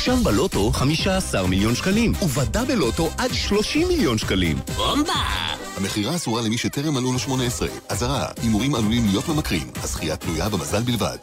עכשיו 0.00 0.16
בלוטו 0.16 0.72
15 0.72 1.46
מיליון 1.46 1.74
שקלים, 1.74 2.12
ובדאבל 2.22 2.74
לוטו 2.74 3.10
עד 3.18 3.32
30 3.32 3.88
מיליון 3.88 4.18
שקלים. 4.18 4.56
בומבה! 4.76 5.12
המכירה 5.76 6.14
אסורה 6.14 6.42
למי 6.42 6.58
שטרם 6.58 6.94
מלאו 6.94 7.12
לו 7.12 7.18
18. 7.18 7.68
אזהרה, 7.88 8.26
הימורים 8.42 8.74
עלולים 8.74 9.06
להיות 9.06 9.28
ממכרים. 9.28 9.66
הזכייה 9.82 10.16
תלויה 10.16 10.48
במזל 10.48 10.82
בלבד. 10.82 11.16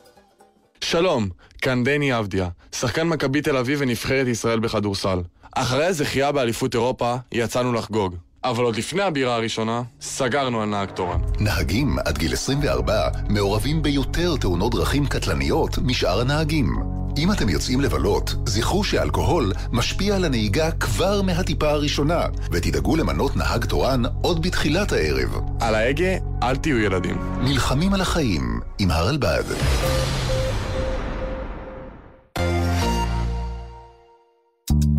שלום, 0.82 1.30
כאן 1.62 1.84
דני 1.84 2.20
אבדיה, 2.20 2.50
שחקן 2.76 3.08
מכבי 3.08 3.42
תל 3.42 3.58
אביב 3.58 3.80
ונבחרת 3.82 4.28
ישראל 4.28 4.60
בכדורסל. 4.60 5.20
אחרי 5.56 5.86
הזכייה 5.86 6.32
באליפות 6.32 6.74
אירופה, 6.74 7.16
יצאנו 7.32 7.74
לחגוג. 7.74 8.16
אבל 8.44 8.64
עוד 8.64 8.76
לפני 8.76 9.02
הבירה 9.02 9.36
הראשונה, 9.36 9.82
סגרנו 10.02 10.62
על 10.62 10.70
נהג 10.70 10.90
תורן. 10.90 11.20
נהגים 11.40 11.98
עד 12.06 12.18
גיל 12.18 12.34
24 12.34 13.10
מעורבים 13.30 13.82
ביותר 13.82 14.36
תאונות 14.38 14.72
דרכים 14.72 15.06
קטלניות 15.06 15.78
משאר 15.78 16.22
הנהגים. 16.22 16.97
אם 17.18 17.32
אתם 17.32 17.50
יוצאים 17.50 17.82
לבלות, 17.82 18.36
זכרו 18.46 18.84
שאלכוהול 18.84 19.54
משפיע 19.72 20.16
על 20.16 20.26
הנהיגה 20.26 20.72
כבר 20.72 21.22
מהטיפה 21.22 21.70
הראשונה, 21.70 22.22
ותדאגו 22.52 22.96
למנות 22.96 23.36
נהג 23.38 23.66
תורן 23.66 24.04
עוד 24.22 24.42
בתחילת 24.42 24.92
הערב. 24.92 25.40
על 25.60 25.76
ההגה, 25.76 26.18
אל 26.44 26.56
תהיו 26.56 26.78
ילדים. 26.78 27.18
נלחמים 27.44 27.94
על 27.94 28.02
החיים 28.02 28.60
עם 28.80 28.92
הרלב"ד. 28.92 29.44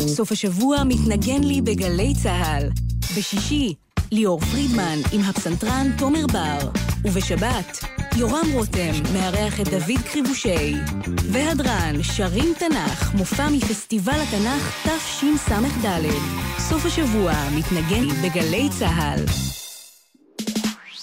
סוף 0.07 0.31
השבוע 0.31 0.83
מתנגן 0.83 1.43
לי 1.43 1.61
בגלי 1.61 2.13
צהל. 2.23 2.69
בשישי, 3.17 3.73
ליאור 4.11 4.39
פרידמן 4.39 4.99
עם 5.11 5.21
הפסנתרן 5.21 5.87
תומר 5.97 6.27
בר. 6.27 6.69
ובשבת, 7.03 7.79
יורם 8.15 8.45
רותם 8.53 8.91
מארח 9.13 9.61
את 9.61 9.67
דוד 9.67 10.01
קריבושי. 10.11 10.73
והדרן, 11.31 12.03
שרים 12.03 12.53
תנ"ך, 12.59 13.13
מופע 13.13 13.49
מפסטיבל 13.49 14.21
התנ"ך 14.21 14.87
תשס"ד. 14.87 16.05
סוף 16.59 16.85
השבוע 16.85 17.33
מתנגן 17.55 18.03
לי 18.03 18.29
בגלי 18.29 18.69
צהל. 18.79 19.19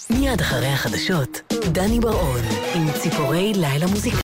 מיד 0.09 0.41
אחרי 0.41 0.67
החדשות, 0.67 1.53
דני 1.71 1.99
בר-און 1.99 2.41
עם 2.75 2.91
ציפורי 2.91 3.53
לילה 3.55 3.87
מוזיקלית. 3.87 4.15